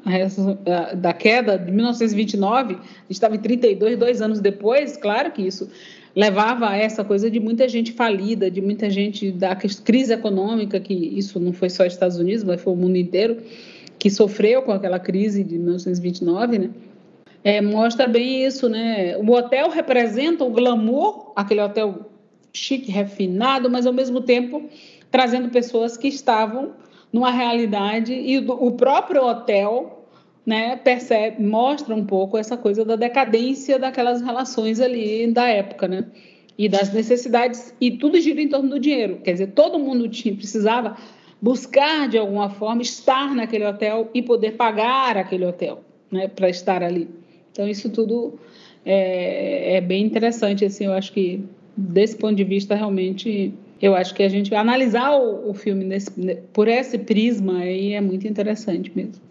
Da 0.96 1.12
queda 1.12 1.58
de 1.58 1.70
1929, 1.70 2.72
a 2.72 2.76
gente 2.76 2.86
estava 3.10 3.36
em 3.36 3.38
32, 3.38 3.98
dois 3.98 4.22
anos 4.22 4.40
depois, 4.40 4.96
claro 4.96 5.30
que 5.30 5.42
isso 5.42 5.68
levava 6.16 6.70
a 6.70 6.76
essa 6.78 7.04
coisa 7.04 7.30
de 7.30 7.38
muita 7.38 7.68
gente 7.68 7.92
falida, 7.92 8.50
de 8.50 8.62
muita 8.62 8.88
gente 8.88 9.30
da 9.30 9.54
crise 9.54 10.14
econômica, 10.14 10.80
que 10.80 10.94
isso 10.94 11.38
não 11.38 11.52
foi 11.52 11.68
só 11.68 11.84
Estados 11.84 12.16
Unidos, 12.16 12.42
mas 12.42 12.62
foi 12.62 12.72
o 12.72 12.76
mundo 12.76 12.96
inteiro 12.96 13.42
que 13.98 14.08
sofreu 14.08 14.62
com 14.62 14.72
aquela 14.72 14.98
crise 14.98 15.44
de 15.44 15.58
1929, 15.58 16.58
né? 16.58 16.70
É, 17.42 17.60
mostra 17.60 18.06
bem 18.06 18.46
isso, 18.46 18.70
né? 18.70 19.18
O 19.18 19.30
hotel 19.32 19.68
representa 19.68 20.44
o 20.44 20.50
glamour, 20.50 21.32
aquele 21.36 21.60
hotel 21.60 22.10
chique, 22.54 22.90
refinado, 22.90 23.68
mas 23.68 23.84
ao 23.84 23.92
mesmo 23.92 24.20
tempo 24.22 24.62
trazendo 25.14 25.48
pessoas 25.48 25.96
que 25.96 26.08
estavam 26.08 26.72
numa 27.12 27.30
realidade 27.30 28.12
e 28.12 28.36
o 28.38 28.72
próprio 28.72 29.24
hotel 29.24 30.08
né, 30.44 30.74
percebe, 30.74 31.40
mostra 31.40 31.94
um 31.94 32.04
pouco 32.04 32.36
essa 32.36 32.56
coisa 32.56 32.84
da 32.84 32.96
decadência 32.96 33.78
daquelas 33.78 34.20
relações 34.20 34.80
ali 34.80 35.28
da 35.28 35.46
época, 35.46 35.86
né? 35.86 36.06
E 36.58 36.68
das 36.68 36.92
necessidades, 36.92 37.72
e 37.80 37.92
tudo 37.92 38.20
gira 38.20 38.42
em 38.42 38.48
torno 38.48 38.70
do 38.70 38.80
dinheiro. 38.80 39.20
Quer 39.22 39.34
dizer, 39.34 39.52
todo 39.52 39.78
mundo 39.78 40.08
tinha, 40.08 40.34
precisava 40.34 40.96
buscar 41.40 42.08
de 42.08 42.18
alguma 42.18 42.50
forma 42.50 42.82
estar 42.82 43.36
naquele 43.36 43.66
hotel 43.66 44.10
e 44.12 44.20
poder 44.20 44.56
pagar 44.56 45.16
aquele 45.16 45.46
hotel, 45.46 45.84
né, 46.10 46.26
para 46.26 46.48
estar 46.48 46.82
ali. 46.82 47.08
Então, 47.52 47.68
isso 47.68 47.88
tudo 47.88 48.36
é, 48.84 49.76
é 49.76 49.80
bem 49.80 50.04
interessante, 50.04 50.64
assim, 50.64 50.86
eu 50.86 50.92
acho 50.92 51.12
que 51.12 51.44
desse 51.76 52.16
ponto 52.16 52.34
de 52.34 52.42
vista 52.42 52.74
realmente 52.74 53.54
eu 53.80 53.94
acho 53.94 54.14
que 54.14 54.22
a 54.22 54.28
gente 54.28 54.54
analisar 54.54 55.12
o, 55.12 55.50
o 55.50 55.54
filme 55.54 55.84
nesse, 55.84 56.10
por 56.52 56.68
esse 56.68 56.98
prisma 56.98 57.58
aí 57.58 57.92
é 57.92 58.00
muito 58.00 58.26
interessante 58.26 58.90
mesmo. 58.94 59.22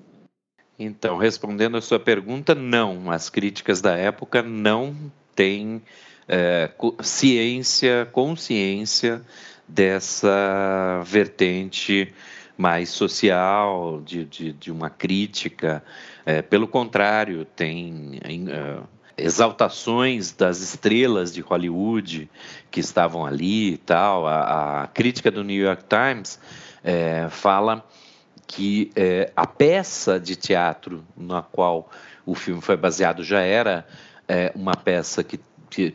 Então, 0.78 1.18
respondendo 1.18 1.78
a 1.78 1.82
sua 1.82 2.00
pergunta, 2.00 2.56
não. 2.56 3.12
As 3.12 3.30
críticas 3.30 3.82
da 3.82 3.96
época 3.96 4.42
não 4.42 4.96
têm 5.36 5.82
é, 6.28 6.70
ciência, 7.02 8.08
consciência 8.12 9.22
dessa 9.68 11.02
vertente 11.06 12.14
mais 12.58 12.90
social, 12.90 14.02
de, 14.02 14.26
de, 14.26 14.54
de 14.54 14.72
uma 14.72 14.90
crítica. 14.90 15.84
É, 16.26 16.42
pelo 16.42 16.68
contrário, 16.68 17.46
tem 17.46 18.20
é, 18.24 18.80
exaltações 19.18 20.32
das 20.32 20.60
estrelas 20.60 21.34
de 21.34 21.42
Hollywood 21.42 22.30
que 22.72 22.80
estavam 22.80 23.26
ali 23.26 23.74
e 23.74 23.78
tal. 23.78 24.28
A, 24.28 24.84
a 24.84 24.88
crítica 24.88 25.30
do 25.30 25.44
New 25.44 25.62
York 25.62 25.84
Times 25.88 26.40
é, 26.84 27.28
fala 27.30 27.86
que 28.48 28.92
é, 28.96 29.32
a 29.36 29.48
peça 29.48 30.20
de 30.20 30.36
teatro 30.36 31.04
na 31.16 31.42
qual 31.42 31.90
o 32.26 32.36
filme 32.36 32.62
foi 32.62 32.78
baseado 32.78 33.24
já 33.24 33.42
era 33.42 33.88
é, 34.28 34.52
uma 34.56 34.76
peça 34.76 35.24
que, 35.24 35.40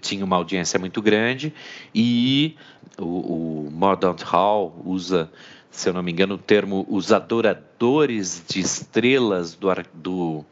tinha 0.01 0.25
uma 0.25 0.35
audiência 0.35 0.77
muito 0.77 1.01
grande 1.01 1.55
e 1.95 2.57
o, 2.99 3.67
o 3.67 3.71
Mordaunt 3.71 4.23
Hall 4.23 4.83
usa, 4.85 5.31
se 5.71 5.89
eu 5.89 5.93
não 5.93 6.03
me 6.03 6.11
engano, 6.11 6.35
o 6.35 6.39
termo 6.39 6.85
os 6.89 7.13
adoradores 7.13 8.43
de 8.49 8.59
estrelas 8.59 9.55
do, 9.55 9.69
do 9.95 10.45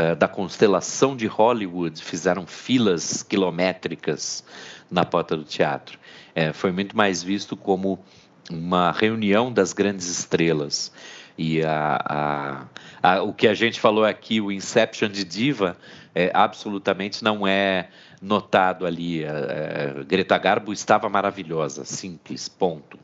uh, 0.00 0.16
da 0.16 0.26
constelação 0.26 1.16
de 1.16 1.26
Hollywood 1.26 2.02
fizeram 2.02 2.46
filas 2.46 3.22
quilométricas 3.22 4.44
na 4.90 5.04
porta 5.04 5.36
do 5.36 5.44
teatro. 5.44 5.98
É, 6.34 6.52
foi 6.52 6.72
muito 6.72 6.96
mais 6.96 7.22
visto 7.22 7.56
como 7.56 7.98
uma 8.50 8.90
reunião 8.90 9.52
das 9.52 9.72
grandes 9.72 10.08
estrelas. 10.08 10.92
E 11.38 11.62
a, 11.62 12.68
a, 13.02 13.14
a, 13.14 13.22
o 13.22 13.32
que 13.32 13.46
a 13.46 13.54
gente 13.54 13.80
falou 13.80 14.04
aqui, 14.04 14.40
o 14.40 14.50
Inception 14.50 15.08
de 15.08 15.24
Diva, 15.24 15.76
é, 16.14 16.30
absolutamente 16.34 17.22
não 17.22 17.46
é 17.46 17.88
notado 18.20 18.86
ali. 18.86 19.24
É, 19.24 20.04
Greta 20.06 20.36
Garbo 20.36 20.72
estava 20.72 21.08
maravilhosa, 21.08 21.84
simples, 21.84 22.48
ponto. 22.48 22.98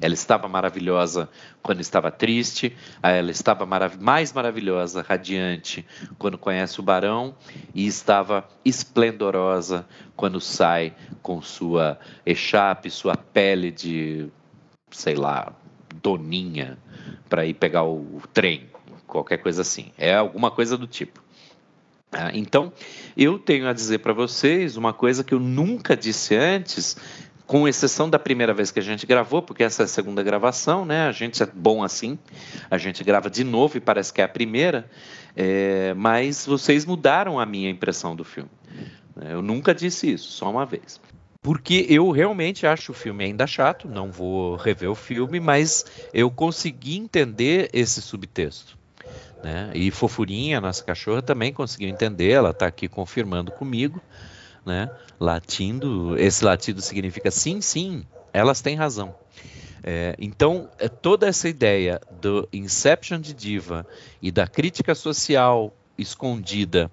Ela 0.00 0.14
estava 0.14 0.48
maravilhosa 0.48 1.28
quando 1.62 1.80
estava 1.80 2.10
triste, 2.10 2.76
ela 3.02 3.30
estava 3.30 3.66
marav 3.66 3.96
mais 4.00 4.32
maravilhosa, 4.32 5.04
radiante, 5.06 5.86
quando 6.18 6.38
conhece 6.38 6.80
o 6.80 6.82
Barão, 6.82 7.34
e 7.74 7.86
estava 7.86 8.48
esplendorosa 8.64 9.86
quando 10.16 10.40
sai 10.40 10.94
com 11.22 11.42
sua 11.42 11.98
echape, 12.24 12.90
sua 12.90 13.16
pele 13.16 13.70
de, 13.70 14.28
sei 14.90 15.14
lá, 15.14 15.52
doninha, 16.02 16.78
para 17.28 17.44
ir 17.44 17.54
pegar 17.54 17.84
o 17.84 18.22
trem, 18.32 18.68
qualquer 19.06 19.38
coisa 19.38 19.62
assim. 19.62 19.92
É 19.98 20.14
alguma 20.14 20.50
coisa 20.50 20.76
do 20.76 20.86
tipo. 20.86 21.22
Ah, 22.10 22.30
então, 22.32 22.72
eu 23.16 23.38
tenho 23.38 23.68
a 23.68 23.72
dizer 23.74 23.98
para 23.98 24.14
vocês 24.14 24.78
uma 24.78 24.94
coisa 24.94 25.22
que 25.22 25.34
eu 25.34 25.38
nunca 25.38 25.94
disse 25.94 26.34
antes, 26.34 26.96
com 27.48 27.66
exceção 27.66 28.10
da 28.10 28.18
primeira 28.18 28.52
vez 28.52 28.70
que 28.70 28.78
a 28.78 28.82
gente 28.82 29.06
gravou, 29.06 29.40
porque 29.40 29.64
essa 29.64 29.82
é 29.82 29.86
a 29.86 29.88
segunda 29.88 30.22
gravação, 30.22 30.84
né? 30.84 31.08
A 31.08 31.12
gente 31.12 31.42
é 31.42 31.46
bom 31.46 31.82
assim, 31.82 32.18
a 32.70 32.76
gente 32.76 33.02
grava 33.02 33.30
de 33.30 33.42
novo 33.42 33.78
e 33.78 33.80
parece 33.80 34.12
que 34.12 34.20
é 34.20 34.24
a 34.24 34.28
primeira, 34.28 34.88
é, 35.34 35.94
mas 35.94 36.44
vocês 36.44 36.84
mudaram 36.84 37.40
a 37.40 37.46
minha 37.46 37.70
impressão 37.70 38.14
do 38.14 38.22
filme. 38.22 38.50
Eu 39.20 39.40
nunca 39.40 39.74
disse 39.74 40.12
isso, 40.12 40.30
só 40.30 40.50
uma 40.50 40.64
vez 40.64 41.00
porque 41.40 41.86
eu 41.88 42.10
realmente 42.10 42.66
acho 42.66 42.92
o 42.92 42.94
filme 42.94 43.24
ainda 43.24 43.46
chato, 43.46 43.88
não 43.88 44.10
vou 44.10 44.56
rever 44.56 44.90
o 44.90 44.94
filme, 44.94 45.40
mas 45.40 45.86
eu 46.12 46.30
consegui 46.30 46.98
entender 46.98 47.70
esse 47.72 48.02
subtexto. 48.02 48.76
Né? 49.42 49.70
E 49.72 49.90
Fofurinha, 49.90 50.60
nossa 50.60 50.84
cachorra, 50.84 51.22
também 51.22 51.52
conseguiu 51.52 51.88
entender, 51.88 52.32
ela 52.32 52.50
está 52.50 52.66
aqui 52.66 52.88
confirmando 52.88 53.52
comigo, 53.52 54.02
né? 54.68 54.90
latindo. 55.18 56.16
Esse 56.18 56.44
latido 56.44 56.80
significa 56.80 57.30
sim, 57.30 57.60
sim, 57.60 58.04
elas 58.32 58.60
têm 58.60 58.76
razão. 58.76 59.14
É, 59.82 60.14
então, 60.18 60.68
é 60.78 60.88
toda 60.88 61.26
essa 61.26 61.48
ideia 61.48 62.00
do 62.20 62.48
Inception 62.52 63.20
de 63.20 63.32
Diva 63.32 63.86
e 64.20 64.30
da 64.30 64.46
crítica 64.46 64.94
social 64.94 65.74
escondida 65.96 66.90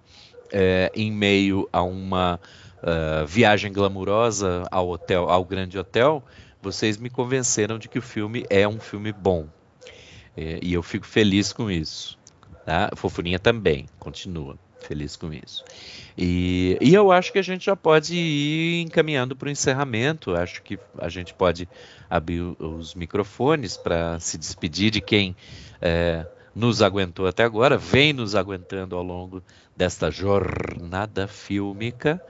é, 0.51 0.91
em 0.95 1.11
meio 1.11 1.67
a 1.73 1.83
uma 1.83 2.39
uh, 2.81 3.25
viagem 3.25 3.73
glamurosa 3.73 4.63
ao 4.71 4.89
hotel, 4.89 5.29
ao 5.29 5.43
grande 5.43 5.77
hotel, 5.77 6.23
vocês 6.61 6.97
me 6.97 7.09
convenceram 7.09 7.77
de 7.77 7.89
que 7.89 7.99
o 7.99 8.01
filme 8.01 8.45
é 8.49 8.67
um 8.67 8.79
filme 8.79 9.11
bom. 9.11 9.47
É, 10.37 10.59
e 10.61 10.73
eu 10.73 10.81
fico 10.81 11.05
feliz 11.05 11.51
com 11.51 11.69
isso. 11.69 12.17
Tá? 12.65 12.89
Fofurinha 12.95 13.37
também, 13.37 13.87
continua 13.99 14.57
feliz 14.85 15.15
com 15.15 15.33
isso. 15.33 15.63
E, 16.17 16.77
e 16.79 16.93
eu 16.93 17.11
acho 17.11 17.31
que 17.31 17.39
a 17.39 17.43
gente 17.43 17.65
já 17.65 17.75
pode 17.75 18.15
ir 18.15 18.81
encaminhando 18.81 19.35
para 19.35 19.47
o 19.47 19.51
encerramento. 19.51 20.35
Acho 20.35 20.61
que 20.61 20.79
a 20.97 21.09
gente 21.09 21.33
pode 21.33 21.67
abrir 22.09 22.41
os 22.59 22.95
microfones 22.95 23.75
para 23.75 24.19
se 24.19 24.37
despedir 24.37 24.91
de 24.91 25.01
quem 25.01 25.35
é, 25.81 26.25
nos 26.55 26.81
aguentou 26.81 27.27
até 27.27 27.43
agora, 27.43 27.77
vem 27.77 28.13
nos 28.13 28.33
aguentando 28.33 28.95
ao 28.95 29.03
longo 29.03 29.43
desta 29.75 30.09
jornada 30.09 31.27
fílmica. 31.27 32.21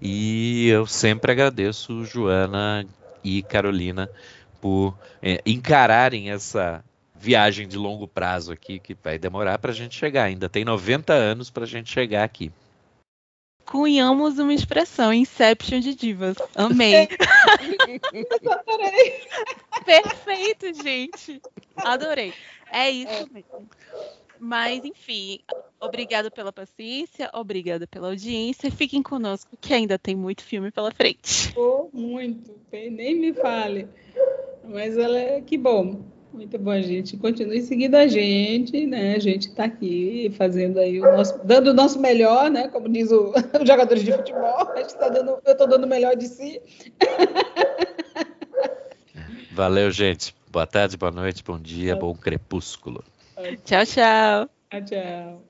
E 0.00 0.68
eu 0.68 0.86
sempre 0.86 1.32
agradeço 1.32 2.04
Joana 2.04 2.86
e 3.24 3.42
Carolina 3.42 4.10
por 4.60 4.96
é, 5.22 5.40
encararem 5.46 6.30
essa 6.30 6.84
viagem 7.20 7.68
de 7.68 7.76
longo 7.76 8.08
prazo 8.08 8.50
aqui, 8.50 8.78
que 8.78 8.94
vai 8.94 9.18
demorar 9.18 9.58
para 9.58 9.70
a 9.70 9.74
gente 9.74 9.94
chegar. 9.94 10.24
Ainda 10.24 10.48
tem 10.48 10.64
90 10.64 11.12
anos 11.12 11.50
para 11.50 11.64
a 11.64 11.66
gente 11.66 11.92
chegar 11.92 12.24
aqui. 12.24 12.50
Cunhamos 13.66 14.38
uma 14.38 14.54
expressão, 14.54 15.12
Inception 15.12 15.80
de 15.80 15.94
Divas. 15.94 16.36
Amei. 16.56 17.08
Adorei. 18.50 19.20
Perfeito, 19.84 20.82
gente. 20.82 21.40
Adorei. 21.76 22.32
É 22.72 22.90
isso 22.90 23.12
é. 23.12 23.26
mesmo. 23.30 23.68
Mas, 24.40 24.82
enfim, 24.86 25.40
obrigada 25.78 26.30
pela 26.30 26.50
paciência, 26.50 27.30
obrigada 27.34 27.86
pela 27.86 28.08
audiência. 28.08 28.70
Fiquem 28.70 29.02
conosco, 29.02 29.56
que 29.60 29.74
ainda 29.74 29.98
tem 29.98 30.16
muito 30.16 30.42
filme 30.42 30.70
pela 30.70 30.90
frente. 30.90 31.52
Oh, 31.54 31.90
muito, 31.92 32.58
nem 32.72 33.14
me 33.14 33.34
fale. 33.34 33.86
Mas 34.64 34.96
ela 34.96 35.18
é 35.18 35.40
que 35.42 35.58
bom. 35.58 36.02
Muito 36.32 36.56
bom, 36.58 36.80
gente. 36.80 37.16
Continue 37.16 37.60
seguindo 37.62 37.96
a 37.96 38.06
gente, 38.06 38.86
né? 38.86 39.16
A 39.16 39.18
gente 39.18 39.48
está 39.48 39.64
aqui 39.64 40.32
fazendo 40.36 40.78
aí 40.78 41.00
o 41.00 41.02
nosso, 41.02 41.44
dando 41.44 41.70
o 41.70 41.74
nosso 41.74 41.98
melhor, 41.98 42.48
né? 42.50 42.68
Como 42.68 42.88
diz 42.88 43.10
o, 43.10 43.32
os 43.60 43.68
jogadores 43.68 44.04
de 44.04 44.12
futebol, 44.12 44.70
a 44.72 44.78
gente 44.78 44.96
tá 44.96 45.08
dando, 45.08 45.38
eu 45.44 45.52
estou 45.52 45.66
dando 45.66 45.84
o 45.84 45.88
melhor 45.88 46.14
de 46.14 46.28
si. 46.28 46.62
Valeu, 49.50 49.90
gente. 49.90 50.34
Boa 50.50 50.66
tarde, 50.66 50.96
boa 50.96 51.12
noite, 51.12 51.44
bom 51.44 51.58
dia, 51.58 51.96
bom 51.96 52.14
crepúsculo. 52.14 53.04
Tchau, 53.64 53.84
tchau. 53.84 54.48
Tchau, 54.70 54.84
tchau. 54.84 55.42